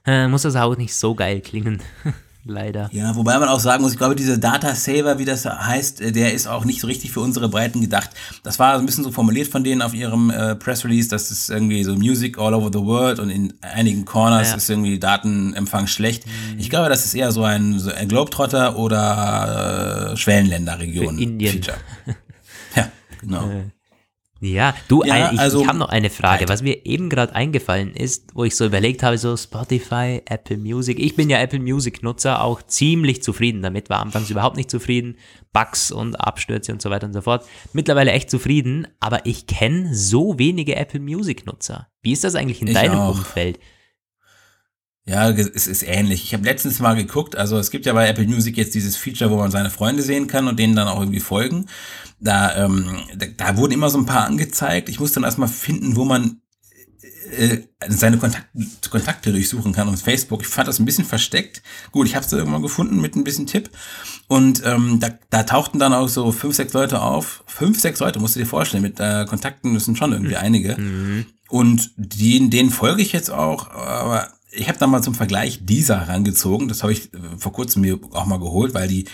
äh, 0.05 0.27
muss 0.27 0.41
das 0.41 0.55
auch 0.55 0.75
nicht 0.77 0.93
so 0.93 1.15
geil 1.15 1.41
klingen. 1.41 1.81
leider. 2.49 2.89
Ja, 2.91 3.15
wobei 3.15 3.37
man 3.39 3.49
auch 3.49 3.59
sagen 3.59 3.83
muss, 3.83 3.93
ich 3.93 3.97
glaube, 3.97 4.15
dieser 4.15 4.37
Data 4.37 4.75
Saver, 4.75 5.19
wie 5.19 5.25
das 5.25 5.45
heißt, 5.45 6.01
äh, 6.01 6.11
der 6.11 6.33
ist 6.33 6.47
auch 6.47 6.65
nicht 6.65 6.81
so 6.81 6.87
richtig 6.87 7.11
für 7.11 7.21
unsere 7.21 7.49
Breiten 7.49 7.81
gedacht. 7.81 8.09
Das 8.43 8.59
war 8.59 8.77
ein 8.77 8.85
bisschen 8.85 9.03
so 9.03 9.11
formuliert 9.11 9.47
von 9.47 9.63
denen 9.63 9.81
auf 9.81 9.93
ihrem 9.93 10.29
äh, 10.29 10.55
Press 10.55 10.83
Release, 10.83 11.09
dass 11.09 11.31
es 11.31 11.49
irgendwie 11.49 11.83
so 11.83 11.95
Music 11.95 12.37
all 12.37 12.53
over 12.53 12.69
the 12.71 12.85
world 12.85 13.19
und 13.19 13.29
in 13.29 13.53
einigen 13.61 14.05
Corners 14.05 14.49
ja. 14.49 14.55
ist 14.57 14.69
irgendwie 14.69 14.99
Datenempfang 14.99 15.87
schlecht. 15.87 16.25
Mhm. 16.25 16.59
Ich 16.59 16.69
glaube, 16.69 16.89
das 16.89 17.05
ist 17.05 17.13
eher 17.13 17.31
so 17.31 17.43
ein, 17.43 17.79
so 17.79 17.91
ein 17.91 18.07
Globetrotter 18.07 18.77
oder 18.77 20.11
äh, 20.13 20.17
Schwellenländerregion. 20.17 21.17
Indien. 21.17 21.53
Feature. 21.53 21.77
ja, 22.75 22.89
genau. 23.21 23.49
Äh, 23.49 23.76
ja, 24.39 24.75
du, 24.87 25.03
ja, 25.03 25.31
ich, 25.31 25.39
also, 25.39 25.61
ich 25.61 25.67
habe 25.67 25.77
noch 25.77 25.89
eine 25.89 26.09
Frage, 26.09 26.41
Alter. 26.41 26.53
was 26.53 26.61
mir 26.61 26.85
eben 26.85 27.09
gerade 27.09 27.33
eingefallen 27.33 27.93
ist, 27.93 28.35
wo 28.35 28.43
ich 28.43 28.55
so 28.55 28.65
überlegt 28.65 29.03
habe, 29.03 29.17
so 29.17 29.35
Spotify, 29.35 30.21
Apple 30.25 30.57
Music. 30.57 30.99
Ich 30.99 31.15
bin 31.15 31.29
ja 31.29 31.39
Apple 31.39 31.59
Music 31.59 32.03
Nutzer, 32.03 32.43
auch 32.43 32.61
ziemlich 32.61 33.23
zufrieden 33.23 33.61
damit, 33.61 33.89
war 33.89 33.99
anfangs 33.99 34.29
überhaupt 34.29 34.57
nicht 34.57 34.69
zufrieden, 34.69 35.17
Bugs 35.53 35.91
und 35.91 36.15
Abstürze 36.15 36.71
und 36.71 36.81
so 36.81 36.89
weiter 36.89 37.07
und 37.07 37.13
so 37.13 37.21
fort. 37.21 37.45
Mittlerweile 37.73 38.11
echt 38.11 38.29
zufrieden, 38.29 38.87
aber 38.99 39.25
ich 39.25 39.47
kenne 39.47 39.93
so 39.95 40.37
wenige 40.37 40.75
Apple 40.75 40.99
Music 40.99 41.45
Nutzer. 41.45 41.87
Wie 42.01 42.11
ist 42.11 42.23
das 42.23 42.35
eigentlich 42.35 42.61
in 42.61 42.73
deinem 42.73 42.99
auch. 42.99 43.17
Umfeld? 43.17 43.59
Ja, 45.07 45.29
es 45.29 45.67
ist 45.67 45.83
ähnlich. 45.83 46.23
Ich 46.25 46.33
habe 46.33 46.43
letztens 46.43 46.79
mal 46.79 46.93
geguckt, 46.93 47.37
also 47.37 47.57
es 47.57 47.71
gibt 47.71 47.85
ja 47.85 47.93
bei 47.93 48.09
Apple 48.09 48.27
Music 48.27 48.57
jetzt 48.57 48.75
dieses 48.75 48.97
Feature, 48.97 49.31
wo 49.31 49.37
man 49.37 49.51
seine 49.51 49.69
Freunde 49.69 50.03
sehen 50.03 50.27
kann 50.27 50.49
und 50.49 50.59
denen 50.59 50.75
dann 50.75 50.89
auch 50.89 50.99
irgendwie 50.99 51.21
folgen. 51.21 51.67
Da, 52.19 52.65
ähm, 52.65 52.97
da, 53.15 53.25
da 53.37 53.55
wurden 53.55 53.71
immer 53.71 53.89
so 53.89 53.97
ein 53.99 54.05
paar 54.05 54.25
angezeigt. 54.25 54.89
Ich 54.89 54.99
musste 54.99 55.15
dann 55.15 55.23
erstmal 55.23 55.47
finden, 55.47 55.95
wo 55.95 56.03
man 56.03 56.41
äh, 57.31 57.59
seine 57.87 58.17
Kontakt 58.17 58.47
Kontakte 58.89 59.31
durchsuchen 59.31 59.71
kann 59.71 59.87
und 59.87 59.97
Facebook. 59.97 60.41
Ich 60.41 60.47
fand 60.47 60.67
das 60.67 60.79
ein 60.79 60.85
bisschen 60.85 61.05
versteckt. 61.05 61.61
Gut, 61.91 62.07
ich 62.07 62.15
habe 62.15 62.25
es 62.25 62.33
irgendwann 62.33 62.61
gefunden 62.61 62.99
mit 62.99 63.15
ein 63.15 63.23
bisschen 63.23 63.47
Tipp. 63.47 63.69
Und 64.27 64.61
ähm, 64.65 64.99
da, 64.99 65.11
da 65.29 65.43
tauchten 65.43 65.79
dann 65.79 65.93
auch 65.93 66.09
so 66.09 66.33
fünf, 66.33 66.55
sechs 66.55 66.73
Leute 66.73 67.01
auf. 67.01 67.45
Fünf, 67.47 67.79
sechs 67.79 68.01
Leute, 68.01 68.19
musst 68.19 68.35
du 68.35 68.39
dir 68.39 68.45
vorstellen. 68.45 68.83
Mit 68.83 68.99
äh, 68.99 69.25
Kontakten 69.25 69.79
sind 69.79 69.97
schon 69.97 70.11
irgendwie 70.11 70.35
einige. 70.35 70.77
Mhm. 70.77 71.27
Und 71.47 71.91
die, 71.95 72.49
denen 72.49 72.71
folge 72.71 73.01
ich 73.01 73.13
jetzt 73.13 73.29
auch, 73.29 73.71
aber 73.71 74.33
ich 74.57 74.67
habe 74.67 74.79
da 74.79 74.87
mal 74.87 75.01
zum 75.01 75.15
Vergleich 75.15 75.59
dieser 75.63 76.01
herangezogen. 76.01 76.67
Das 76.67 76.83
habe 76.83 76.93
ich 76.93 77.13
äh, 77.13 77.17
vor 77.37 77.53
kurzem 77.53 77.81
mir 77.83 77.99
auch 78.11 78.25
mal 78.25 78.39
geholt, 78.39 78.73
weil 78.73 78.87
die 78.87 79.05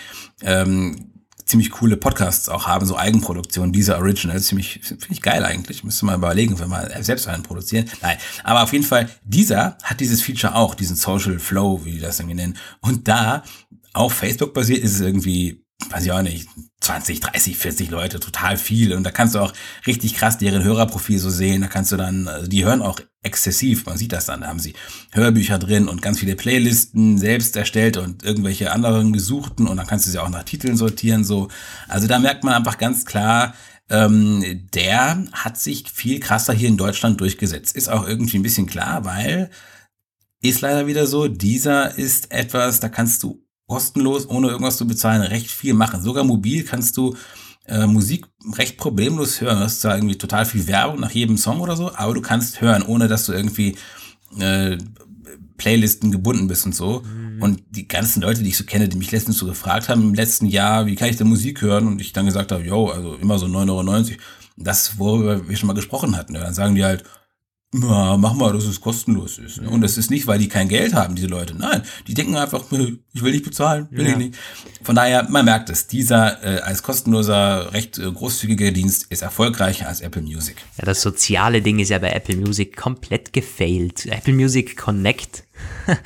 ähm, 0.42 1.10
ziemlich 1.44 1.70
coole 1.70 1.96
Podcasts 1.96 2.48
auch 2.48 2.66
haben, 2.66 2.86
so 2.86 2.96
Eigenproduktionen, 2.96 3.72
diese 3.72 3.96
Originals, 3.96 4.46
ziemlich, 4.46 4.80
finde 4.82 5.06
ich 5.10 5.20
geil 5.20 5.44
eigentlich. 5.44 5.84
Müsste 5.84 6.06
mal 6.06 6.16
überlegen, 6.16 6.58
wenn 6.58 6.70
wir 6.70 7.02
selbst 7.02 7.28
einen 7.28 7.42
produzieren. 7.42 7.88
Nein, 8.00 8.16
aber 8.42 8.62
auf 8.62 8.72
jeden 8.72 8.84
Fall, 8.84 9.08
dieser 9.24 9.76
hat 9.82 10.00
dieses 10.00 10.22
Feature 10.22 10.54
auch, 10.54 10.74
diesen 10.74 10.96
Social 10.96 11.38
Flow, 11.38 11.84
wie 11.84 11.92
die 11.92 12.00
das 12.00 12.18
irgendwie 12.18 12.36
nennen. 12.36 12.56
Und 12.80 13.08
da, 13.08 13.42
auf 13.92 14.14
Facebook 14.14 14.54
basiert, 14.54 14.82
ist 14.82 14.94
es 14.94 15.00
irgendwie 15.00 15.63
weiß 15.90 16.04
ich 16.04 16.12
auch 16.12 16.22
nicht, 16.22 16.48
20, 16.80 17.20
30, 17.20 17.56
40 17.56 17.90
Leute, 17.90 18.20
total 18.20 18.56
viel. 18.56 18.94
Und 18.94 19.04
da 19.04 19.10
kannst 19.10 19.34
du 19.34 19.40
auch 19.40 19.52
richtig 19.86 20.14
krass 20.14 20.38
deren 20.38 20.62
Hörerprofil 20.62 21.18
so 21.18 21.30
sehen. 21.30 21.62
Da 21.62 21.68
kannst 21.68 21.92
du 21.92 21.96
dann, 21.96 22.28
also 22.28 22.46
die 22.46 22.64
hören 22.64 22.82
auch 22.82 23.00
exzessiv, 23.22 23.86
man 23.86 23.96
sieht 23.96 24.12
das 24.12 24.26
dann, 24.26 24.42
da 24.42 24.48
haben 24.48 24.58
sie 24.58 24.74
Hörbücher 25.12 25.58
drin 25.58 25.88
und 25.88 26.02
ganz 26.02 26.18
viele 26.20 26.36
Playlisten 26.36 27.16
selbst 27.16 27.56
erstellt 27.56 27.96
und 27.96 28.22
irgendwelche 28.22 28.70
anderen 28.70 29.14
gesuchten 29.14 29.66
und 29.66 29.78
dann 29.78 29.86
kannst 29.86 30.06
du 30.06 30.10
sie 30.10 30.18
auch 30.18 30.28
nach 30.28 30.44
Titeln 30.44 30.76
sortieren, 30.76 31.24
so. 31.24 31.48
Also 31.88 32.06
da 32.06 32.18
merkt 32.18 32.44
man 32.44 32.52
einfach 32.52 32.76
ganz 32.76 33.06
klar, 33.06 33.54
ähm, 33.88 34.68
der 34.74 35.24
hat 35.32 35.58
sich 35.58 35.90
viel 35.90 36.20
krasser 36.20 36.52
hier 36.52 36.68
in 36.68 36.76
Deutschland 36.76 37.20
durchgesetzt. 37.20 37.76
Ist 37.76 37.88
auch 37.88 38.06
irgendwie 38.06 38.38
ein 38.38 38.42
bisschen 38.42 38.66
klar, 38.66 39.04
weil 39.04 39.50
ist 40.42 40.60
leider 40.60 40.86
wieder 40.86 41.06
so, 41.06 41.26
dieser 41.28 41.96
ist 41.96 42.30
etwas, 42.30 42.80
da 42.80 42.90
kannst 42.90 43.22
du 43.22 43.43
kostenlos, 43.66 44.28
ohne 44.28 44.48
irgendwas 44.48 44.76
zu 44.76 44.86
bezahlen, 44.86 45.22
recht 45.22 45.50
viel 45.50 45.74
machen. 45.74 46.02
Sogar 46.02 46.24
mobil 46.24 46.64
kannst 46.64 46.96
du 46.96 47.16
äh, 47.66 47.86
Musik 47.86 48.26
recht 48.56 48.76
problemlos 48.76 49.40
hören. 49.40 49.58
Du 49.58 49.64
hast 49.64 49.80
zwar 49.80 49.96
irgendwie 49.96 50.18
total 50.18 50.44
viel 50.44 50.66
Werbung 50.66 51.00
nach 51.00 51.10
jedem 51.10 51.36
Song 51.36 51.60
oder 51.60 51.76
so, 51.76 51.94
aber 51.94 52.14
du 52.14 52.20
kannst 52.20 52.60
hören, 52.60 52.82
ohne 52.82 53.08
dass 53.08 53.26
du 53.26 53.32
irgendwie 53.32 53.76
äh, 54.38 54.76
Playlisten 55.56 56.10
gebunden 56.10 56.46
bist 56.46 56.66
und 56.66 56.74
so. 56.74 57.02
Mhm. 57.02 57.42
Und 57.42 57.62
die 57.70 57.88
ganzen 57.88 58.22
Leute, 58.22 58.42
die 58.42 58.50
ich 58.50 58.56
so 58.56 58.64
kenne, 58.64 58.88
die 58.88 58.98
mich 58.98 59.12
letztens 59.12 59.38
so 59.38 59.46
gefragt 59.46 59.88
haben 59.88 60.02
im 60.02 60.14
letzten 60.14 60.46
Jahr, 60.46 60.86
wie 60.86 60.94
kann 60.94 61.08
ich 61.08 61.16
denn 61.16 61.28
Musik 61.28 61.62
hören? 61.62 61.86
Und 61.86 62.00
ich 62.00 62.12
dann 62.12 62.26
gesagt 62.26 62.52
habe, 62.52 62.64
yo, 62.64 62.88
also 62.88 63.14
immer 63.14 63.38
so 63.38 63.46
9,90 63.46 63.70
Euro. 63.70 64.18
Das, 64.56 64.98
worüber 64.98 65.48
wir 65.48 65.56
schon 65.56 65.66
mal 65.66 65.72
gesprochen 65.72 66.16
hatten. 66.16 66.34
Ja, 66.34 66.42
dann 66.42 66.54
sagen 66.54 66.74
die 66.74 66.84
halt, 66.84 67.04
ja, 67.82 68.16
mach 68.16 68.34
mal, 68.34 68.52
dass 68.52 68.64
es 68.64 68.80
kostenlos 68.80 69.38
ist. 69.38 69.58
Und 69.58 69.80
das 69.80 69.98
ist 69.98 70.10
nicht, 70.10 70.28
weil 70.28 70.38
die 70.38 70.48
kein 70.48 70.68
Geld 70.68 70.94
haben, 70.94 71.16
diese 71.16 71.26
Leute. 71.26 71.54
Nein, 71.54 71.82
die 72.06 72.14
denken 72.14 72.36
einfach, 72.36 72.64
ich 73.12 73.22
will 73.22 73.32
nicht 73.32 73.44
bezahlen, 73.44 73.88
will 73.90 74.06
ja. 74.06 74.12
ich 74.12 74.16
nicht. 74.16 74.34
Von 74.82 74.94
daher, 74.94 75.26
man 75.28 75.44
merkt 75.44 75.70
es, 75.70 75.88
dieser 75.88 76.42
äh, 76.44 76.60
als 76.60 76.82
kostenloser, 76.84 77.72
recht 77.72 77.98
äh, 77.98 78.10
großzügiger 78.10 78.70
Dienst 78.70 79.06
ist 79.10 79.22
erfolgreicher 79.22 79.88
als 79.88 80.00
Apple 80.02 80.22
Music. 80.22 80.56
Ja, 80.78 80.84
das 80.84 81.02
soziale 81.02 81.62
Ding 81.62 81.80
ist 81.80 81.88
ja 81.88 81.98
bei 81.98 82.10
Apple 82.10 82.36
Music 82.36 82.76
komplett 82.76 83.32
gefailt. 83.32 84.06
Apple 84.06 84.34
Music 84.34 84.76
Connect 84.76 85.42
kann 85.86 85.96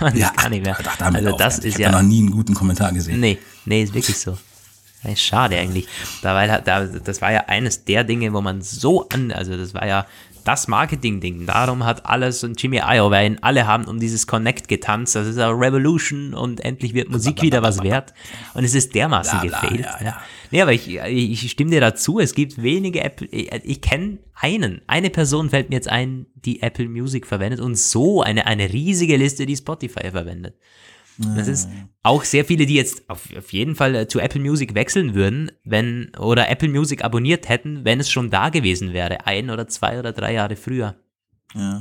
man 0.00 0.16
ja, 0.16 0.32
gar 0.36 0.48
nicht 0.48 0.64
mehr. 0.64 0.76
Ach, 0.84 1.00
also 1.14 1.36
das 1.36 1.58
ist 1.58 1.76
ich 1.76 1.78
ja 1.78 1.92
noch 1.92 2.02
nie 2.02 2.18
einen 2.18 2.32
guten 2.32 2.54
Kommentar 2.54 2.92
gesehen. 2.92 3.20
Nee, 3.20 3.38
nee, 3.64 3.84
ist 3.84 3.94
wirklich 3.94 4.18
so. 4.18 4.36
Schade 5.16 5.58
eigentlich. 5.58 5.88
Da, 6.22 6.34
weil, 6.34 6.62
da, 6.64 6.86
das 6.86 7.20
war 7.20 7.32
ja 7.32 7.46
eines 7.46 7.84
der 7.84 8.04
Dinge, 8.04 8.32
wo 8.32 8.40
man 8.40 8.62
so 8.62 9.08
an, 9.08 9.32
also 9.32 9.56
das 9.56 9.74
war 9.74 9.86
ja 9.86 10.06
das 10.44 10.68
Marketing-Ding. 10.68 11.46
Darum 11.46 11.84
hat 11.84 12.06
alles 12.06 12.44
und 12.44 12.60
Jimmy 12.60 12.80
Iovine, 12.84 13.36
alle 13.40 13.66
haben 13.66 13.84
um 13.84 13.98
dieses 14.00 14.26
Connect 14.26 14.68
getanzt. 14.68 15.14
Das 15.14 15.26
ist 15.26 15.38
eine 15.38 15.52
Revolution 15.52 16.34
und 16.34 16.60
endlich 16.60 16.94
wird 16.94 17.10
Musik 17.10 17.42
wieder 17.42 17.62
was 17.62 17.82
wert. 17.82 18.12
Und 18.54 18.64
es 18.64 18.74
ist 18.74 18.94
dermaßen 18.94 19.40
bla, 19.40 19.48
bla, 19.48 19.60
gefailt. 19.60 19.86
Ja, 20.00 20.04
ja. 20.04 20.22
Nee, 20.50 20.62
aber 20.62 20.72
ich, 20.72 20.88
ich 20.88 21.50
stimme 21.50 21.70
dir 21.70 21.80
dazu. 21.80 22.20
Es 22.20 22.34
gibt 22.34 22.62
wenige 22.62 23.02
Apple, 23.02 23.26
ich, 23.28 23.50
ich 23.64 23.80
kenne 23.80 24.18
einen. 24.34 24.82
Eine 24.86 25.10
Person 25.10 25.50
fällt 25.50 25.70
mir 25.70 25.76
jetzt 25.76 25.88
ein, 25.88 26.26
die 26.34 26.62
Apple 26.62 26.88
Music 26.88 27.26
verwendet 27.26 27.60
und 27.60 27.78
so 27.78 28.22
eine, 28.22 28.46
eine 28.46 28.72
riesige 28.72 29.16
Liste, 29.16 29.46
die 29.46 29.56
Spotify 29.56 30.10
verwendet. 30.10 30.56
Das 31.36 31.48
ist 31.48 31.68
auch 32.02 32.24
sehr 32.24 32.44
viele, 32.44 32.66
die 32.66 32.74
jetzt 32.74 33.08
auf, 33.08 33.28
auf 33.36 33.52
jeden 33.52 33.76
Fall 33.76 33.94
äh, 33.94 34.08
zu 34.08 34.18
Apple 34.18 34.40
Music 34.40 34.74
wechseln 34.74 35.14
würden, 35.14 35.52
wenn, 35.64 36.12
oder 36.18 36.48
Apple 36.48 36.68
Music 36.68 37.04
abonniert 37.04 37.48
hätten, 37.48 37.84
wenn 37.84 38.00
es 38.00 38.10
schon 38.10 38.30
da 38.30 38.48
gewesen 38.48 38.92
wäre, 38.92 39.26
ein 39.26 39.50
oder 39.50 39.68
zwei 39.68 39.98
oder 39.98 40.12
drei 40.12 40.34
Jahre 40.34 40.56
früher. 40.56 40.96
Ja. 41.54 41.78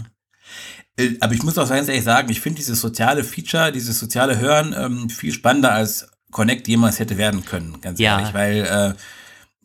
Äh, 0.97 1.15
aber 1.19 1.33
ich 1.33 1.43
muss 1.43 1.57
auch 1.57 1.69
ganz 1.69 1.87
ehrlich 1.87 2.03
sagen, 2.03 2.29
ich 2.29 2.41
finde 2.41 2.57
dieses 2.57 2.79
soziale 2.79 3.23
Feature, 3.23 3.71
dieses 3.71 3.99
soziale 3.99 4.39
Hören 4.39 4.75
ähm, 4.77 5.09
viel 5.09 5.31
spannender 5.31 5.73
als 5.73 6.07
Connect 6.31 6.67
jemals 6.67 6.99
hätte 6.99 7.17
werden 7.17 7.43
können, 7.43 7.81
ganz 7.81 7.99
ja. 7.99 8.19
ehrlich, 8.19 8.33
weil 8.33 8.65
äh, 8.65 8.93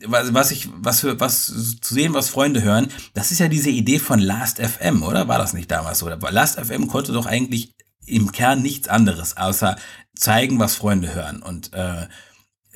was 0.09 0.51
ich, 0.51 0.69
was 0.75 1.01
für, 1.01 1.19
was 1.21 1.47
zu 1.81 1.95
sehen, 1.95 2.13
was 2.13 2.29
Freunde 2.29 2.63
hören, 2.63 2.89
das 3.15 3.31
ist 3.31 3.39
ja 3.39 3.49
diese 3.49 3.71
Idee 3.71 3.99
von 3.99 4.19
Last 4.19 4.59
FM, 4.59 5.03
oder? 5.03 5.27
War 5.27 5.39
das 5.39 5.55
nicht 5.55 5.71
damals 5.71 6.01
so? 6.01 6.09
Last 6.09 6.61
FM 6.61 6.87
konnte 6.87 7.13
doch 7.13 7.25
eigentlich 7.25 7.75
im 8.07 8.33
Kern 8.33 8.63
nichts 8.63 8.89
anderes, 8.89 9.37
außer 9.37 9.77
zeigen, 10.15 10.59
was 10.59 10.77
Freunde 10.77 11.15
hören. 11.15 11.43
Und 11.43 11.73
äh, 11.75 12.07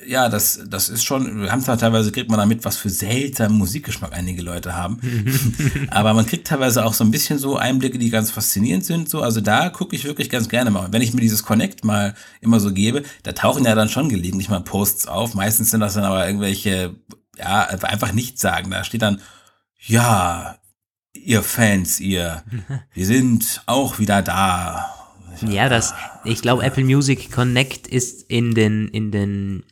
ja, 0.05 0.29
das, 0.29 0.61
das 0.67 0.89
ist 0.89 1.03
schon, 1.03 1.41
wir 1.41 1.51
haben 1.51 1.61
zwar 1.61 1.77
teilweise, 1.77 2.11
kriegt 2.11 2.29
man 2.29 2.39
damit, 2.39 2.65
was 2.65 2.77
für 2.77 2.89
seltsamen 2.89 3.57
Musikgeschmack 3.57 4.13
einige 4.13 4.41
Leute 4.41 4.75
haben. 4.75 4.99
Aber 5.91 6.13
man 6.13 6.25
kriegt 6.25 6.47
teilweise 6.47 6.85
auch 6.85 6.93
so 6.93 7.03
ein 7.03 7.11
bisschen 7.11 7.37
so 7.37 7.57
Einblicke, 7.57 7.99
die 7.99 8.09
ganz 8.09 8.31
faszinierend 8.31 8.85
sind. 8.85 9.09
So, 9.09 9.21
also 9.21 9.41
da 9.41 9.69
gucke 9.69 9.95
ich 9.95 10.05
wirklich 10.05 10.29
ganz 10.29 10.49
gerne 10.49 10.71
mal. 10.71 10.91
Wenn 10.91 11.01
ich 11.01 11.13
mir 11.13 11.21
dieses 11.21 11.43
Connect 11.43 11.83
mal 11.83 12.15
immer 12.39 12.59
so 12.59 12.71
gebe, 12.71 13.03
da 13.23 13.33
tauchen 13.33 13.65
ja 13.65 13.75
dann 13.75 13.89
schon 13.89 14.09
gelegentlich 14.09 14.49
mal 14.49 14.61
Posts 14.61 15.07
auf. 15.07 15.33
Meistens 15.35 15.71
sind 15.71 15.81
das 15.81 15.93
dann 15.93 16.03
aber 16.03 16.25
irgendwelche, 16.25 16.95
ja, 17.37 17.67
einfach 17.67 18.13
nichts 18.13 18.41
sagen. 18.41 18.71
Da 18.71 18.83
steht 18.83 19.01
dann, 19.01 19.21
ja, 19.77 20.57
ihr 21.13 21.43
Fans, 21.43 21.99
ihr, 21.99 22.43
wir 22.93 23.05
sind 23.05 23.61
auch 23.65 23.99
wieder 23.99 24.21
da 24.21 25.00
ja, 25.47 25.69
das, 25.69 25.93
ich 26.23 26.41
glaube, 26.41 26.63
Apple 26.63 26.83
Music 26.83 27.31
Connect 27.31 27.87
ist 27.87 28.29
in 28.29 28.53
den, 28.53 28.87
in 28.87 29.11
den, 29.11 29.63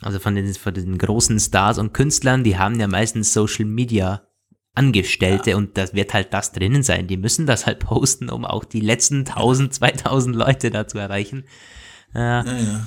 also 0.00 0.18
von 0.18 0.34
den, 0.34 0.52
von 0.54 0.74
den 0.74 0.98
großen 0.98 1.38
Stars 1.38 1.78
und 1.78 1.92
Künstlern, 1.94 2.44
die 2.44 2.58
haben 2.58 2.78
ja 2.78 2.88
meistens 2.88 3.32
Social 3.32 3.64
Media 3.64 4.22
Angestellte 4.74 5.50
ja. 5.50 5.56
und 5.56 5.76
das 5.76 5.92
wird 5.92 6.14
halt 6.14 6.32
das 6.32 6.52
drinnen 6.52 6.82
sein. 6.82 7.06
Die 7.06 7.18
müssen 7.18 7.46
das 7.46 7.66
halt 7.66 7.80
posten, 7.80 8.30
um 8.30 8.46
auch 8.46 8.64
die 8.64 8.80
letzten 8.80 9.18
1000, 9.18 9.74
2000 9.74 10.34
Leute 10.34 10.70
da 10.70 10.88
zu 10.88 10.98
erreichen. 10.98 11.44
Äh, 12.14 12.18
ja, 12.18 12.44
ja. 12.44 12.86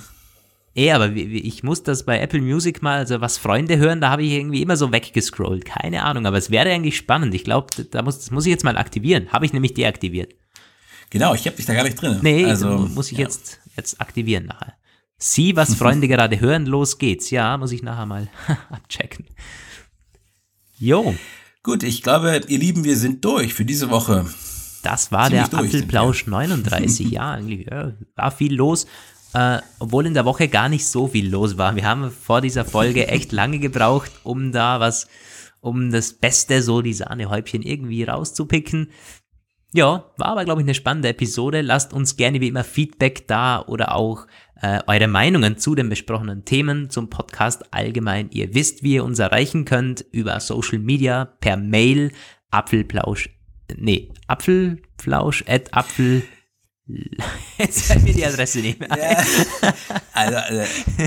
Eh, 0.77 0.91
aber 0.91 1.11
ich 1.13 1.63
muss 1.63 1.83
das 1.83 2.03
bei 2.03 2.19
Apple 2.19 2.41
Music 2.41 2.81
mal, 2.81 2.97
also 2.97 3.21
was 3.21 3.37
Freunde 3.37 3.77
hören, 3.77 4.01
da 4.01 4.09
habe 4.09 4.23
ich 4.23 4.31
irgendwie 4.31 4.61
immer 4.61 4.75
so 4.75 4.91
weggescrollt. 4.91 5.63
Keine 5.63 6.03
Ahnung, 6.03 6.25
aber 6.25 6.37
es 6.37 6.51
wäre 6.51 6.69
eigentlich 6.69 6.97
spannend. 6.97 7.33
Ich 7.33 7.45
glaube, 7.45 7.67
da 7.91 8.01
muss, 8.01 8.17
das 8.17 8.31
muss 8.31 8.45
ich 8.45 8.51
jetzt 8.51 8.65
mal 8.65 8.77
aktivieren. 8.77 9.29
Habe 9.31 9.45
ich 9.45 9.53
nämlich 9.53 9.73
deaktiviert. 9.73 10.33
Genau, 11.09 11.33
ich 11.33 11.45
habe 11.45 11.55
dich 11.55 11.65
da 11.65 11.73
gar 11.73 11.83
nicht 11.83 12.01
drin. 12.01 12.19
Nee, 12.21 12.45
also 12.45 12.67
muss 12.69 13.11
ich 13.11 13.17
ja. 13.17 13.25
jetzt, 13.25 13.59
jetzt 13.75 14.01
aktivieren 14.01 14.45
nachher. 14.45 14.73
Sieh, 15.17 15.55
was 15.55 15.75
Freunde 15.75 16.07
gerade 16.09 16.39
hören, 16.39 16.65
los 16.65 16.97
geht's. 16.97 17.29
Ja, 17.29 17.57
muss 17.57 17.71
ich 17.71 17.83
nachher 17.83 18.05
mal 18.05 18.27
abchecken. 18.69 19.25
Jo. 20.77 21.15
Gut, 21.63 21.83
ich 21.83 22.03
glaube, 22.03 22.41
ihr 22.47 22.59
Lieben, 22.59 22.83
wir 22.83 22.97
sind 22.97 23.23
durch 23.25 23.53
für 23.53 23.65
diese 23.65 23.89
Woche. 23.89 24.25
Das 24.83 25.11
war 25.11 25.29
Ziemlich 25.29 25.47
der 25.47 25.59
Apfelplausch 25.59 26.27
39. 26.27 27.09
ja, 27.09 27.31
eigentlich 27.33 27.67
ja, 27.67 27.93
war 28.15 28.31
viel 28.31 28.53
los. 28.53 28.85
Äh, 29.33 29.59
obwohl 29.79 30.05
in 30.05 30.13
der 30.13 30.25
Woche 30.25 30.47
gar 30.47 30.69
nicht 30.69 30.87
so 30.87 31.07
viel 31.07 31.29
los 31.29 31.57
war. 31.57 31.75
Wir 31.75 31.85
haben 31.85 32.11
vor 32.11 32.41
dieser 32.41 32.65
Folge 32.65 33.07
echt 33.07 33.31
lange 33.31 33.59
gebraucht, 33.59 34.11
um 34.23 34.51
da 34.51 34.79
was, 34.79 35.07
um 35.59 35.91
das 35.91 36.13
Beste, 36.13 36.61
so 36.61 36.81
die 36.81 36.93
Sahnehäubchen 36.93 37.61
irgendwie 37.61 38.03
rauszupicken. 38.03 38.91
Ja, 39.75 40.05
war 40.15 40.27
aber, 40.27 40.45
glaube 40.45 40.61
ich, 40.61 40.65
eine 40.65 40.73
spannende 40.73 41.09
Episode. 41.09 41.59
Lasst 41.59 41.91
uns 41.91 42.15
gerne 42.15 42.39
wie 42.39 42.47
immer 42.47 42.63
Feedback 42.63 43.27
da 43.27 43.61
oder 43.61 43.93
auch 43.93 44.25
äh, 44.61 44.79
eure 44.87 45.09
Meinungen 45.09 45.57
zu 45.57 45.75
den 45.75 45.89
besprochenen 45.89 46.45
Themen 46.45 46.89
zum 46.89 47.09
Podcast 47.09 47.73
allgemein. 47.73 48.29
Ihr 48.31 48.55
wisst, 48.55 48.83
wie 48.83 48.93
ihr 48.93 49.03
uns 49.03 49.19
erreichen 49.19 49.65
könnt 49.65 50.05
über 50.11 50.39
Social 50.39 50.79
Media, 50.79 51.25
per 51.25 51.57
Mail, 51.57 52.13
Apfelplausch, 52.51 53.29
nee, 53.75 54.13
Apfelplausch 54.27 55.43
at 55.45 55.73
Apfel. 55.73 56.23
Jetzt 57.57 57.87
fällt 57.87 58.03
mir 58.03 58.13
die 58.13 58.25
Adresse 58.25 58.59
nicht 58.59 58.79
mehr 58.79 58.87
Ja, 58.97 59.71
also, 60.13 60.37
also 60.37 60.61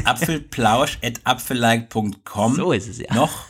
apfelplausch 0.04 0.98
at 1.02 1.20
apfellike.com. 1.24 2.54
So 2.54 2.72
ist 2.72 2.88
es 2.88 2.98
ja. 2.98 3.14
Noch 3.14 3.46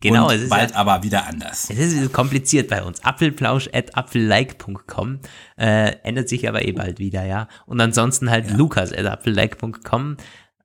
Genau, 0.00 0.28
und 0.28 0.34
es 0.34 0.42
ist 0.42 0.50
bald 0.50 0.70
ja, 0.70 0.76
aber 0.76 1.02
wieder 1.02 1.26
anders. 1.26 1.70
Es 1.70 1.78
ist 1.78 2.12
kompliziert 2.12 2.68
bei 2.68 2.82
uns. 2.82 3.02
Apfelplausch.apfellike.com 3.04 5.20
äh, 5.58 5.96
ändert 6.02 6.28
sich 6.28 6.48
aber 6.48 6.64
eh 6.64 6.72
bald 6.72 6.98
wieder, 6.98 7.24
ja. 7.24 7.48
Und 7.66 7.80
ansonsten 7.80 8.30
halt 8.30 8.48
ja. 8.48 8.56
lukas.apfellike.com 8.56 10.16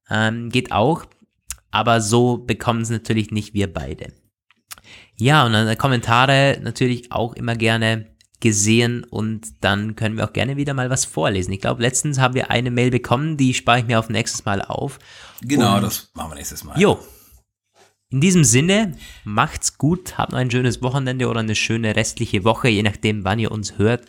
ähm, 0.10 0.50
geht 0.50 0.72
auch, 0.72 1.06
aber 1.72 2.02
so 2.02 2.38
bekommen 2.38 2.82
es 2.82 2.90
natürlich 2.90 3.32
nicht 3.32 3.54
wir 3.54 3.74
beide. 3.74 4.14
Ja, 5.18 5.46
und 5.46 5.54
dann 5.54 5.78
Kommentare 5.78 6.60
natürlich 6.62 7.12
auch 7.12 7.34
immer 7.34 7.56
gerne 7.56 8.14
gesehen 8.42 9.04
und 9.04 9.64
dann 9.64 9.96
können 9.96 10.18
wir 10.18 10.26
auch 10.26 10.34
gerne 10.34 10.58
wieder 10.58 10.74
mal 10.74 10.90
was 10.90 11.06
vorlesen. 11.06 11.54
Ich 11.54 11.62
glaube, 11.62 11.82
letztens 11.82 12.20
haben 12.20 12.36
wir 12.36 12.52
eine 12.52 12.70
Mail 12.70 12.92
bekommen, 12.92 13.38
die 13.38 13.54
spare 13.54 13.80
ich 13.80 13.86
mir 13.86 13.98
auf 13.98 14.10
nächstes 14.10 14.46
Mal 14.46 14.62
auf. 14.62 15.00
Genau, 15.42 15.78
und, 15.78 15.84
das 15.84 16.12
machen 16.14 16.32
wir 16.32 16.36
nächstes 16.36 16.64
Mal. 16.64 16.80
Jo, 16.80 17.00
in 18.16 18.22
diesem 18.22 18.46
Sinne, 18.46 18.94
macht's 19.26 19.78
gut, 19.78 20.18
habt 20.18 20.32
noch 20.32 20.40
ein 20.40 20.50
schönes 20.50 20.82
Wochenende 20.82 21.28
oder 21.28 21.42
eine 21.42 21.54
schöne 21.54 21.98
restliche 21.98 22.46
Woche, 22.46 22.70
je 22.70 22.82
nachdem, 22.82 23.26
wann 23.26 23.40
ihr 23.40 23.52
uns 23.52 23.78
hört. 23.78 24.06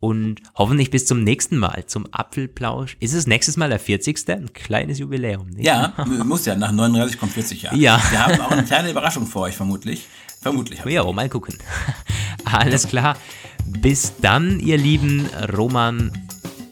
Und 0.00 0.42
hoffentlich 0.54 0.90
bis 0.90 1.06
zum 1.06 1.24
nächsten 1.24 1.56
Mal, 1.56 1.84
zum 1.86 2.06
Apfelplausch. 2.12 2.98
Ist 3.00 3.14
es 3.14 3.26
nächstes 3.26 3.56
Mal 3.56 3.70
der 3.70 3.78
40. 3.78 4.28
Ein 4.28 4.52
kleines 4.52 4.98
Jubiläum, 4.98 5.48
nicht? 5.48 5.64
Ja, 5.64 5.94
muss 6.24 6.44
ja, 6.44 6.56
nach 6.56 6.72
39 6.72 7.18
kommt 7.18 7.32
40 7.32 7.62
Jahre. 7.62 7.76
Ja. 7.78 7.98
Wir 8.10 8.26
haben 8.26 8.40
auch 8.42 8.50
eine 8.50 8.64
kleine 8.64 8.90
Überraschung 8.90 9.26
für 9.26 9.40
euch, 9.40 9.56
vermutlich. 9.56 10.06
Vermutlich. 10.42 10.84
Ja, 10.84 11.04
oh, 11.04 11.14
mal 11.14 11.30
gucken. 11.30 11.56
Alles 12.44 12.86
klar. 12.86 13.16
Bis 13.64 14.12
dann, 14.20 14.60
ihr 14.60 14.76
lieben 14.76 15.24
Roman 15.56 16.12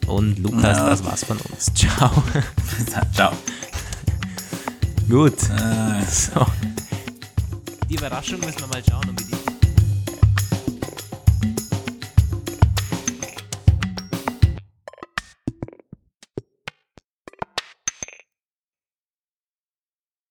und 0.06 0.38
Lukas, 0.40 0.76
ja. 0.76 0.90
das 0.90 1.02
war's 1.02 1.24
von 1.24 1.38
uns. 1.38 1.72
Ciao. 1.74 2.22
Ciao. 3.14 3.32
Gut. 5.08 5.34
Äh. 5.50 6.04
So. 6.10 6.44
Die 7.88 7.94
Überraschung 7.94 8.40
müssen 8.40 8.58
wir 8.58 8.66
mal 8.66 8.82
schauen, 8.88 9.08
ob 9.08 9.20
wir 9.20 9.26
die 9.26 9.35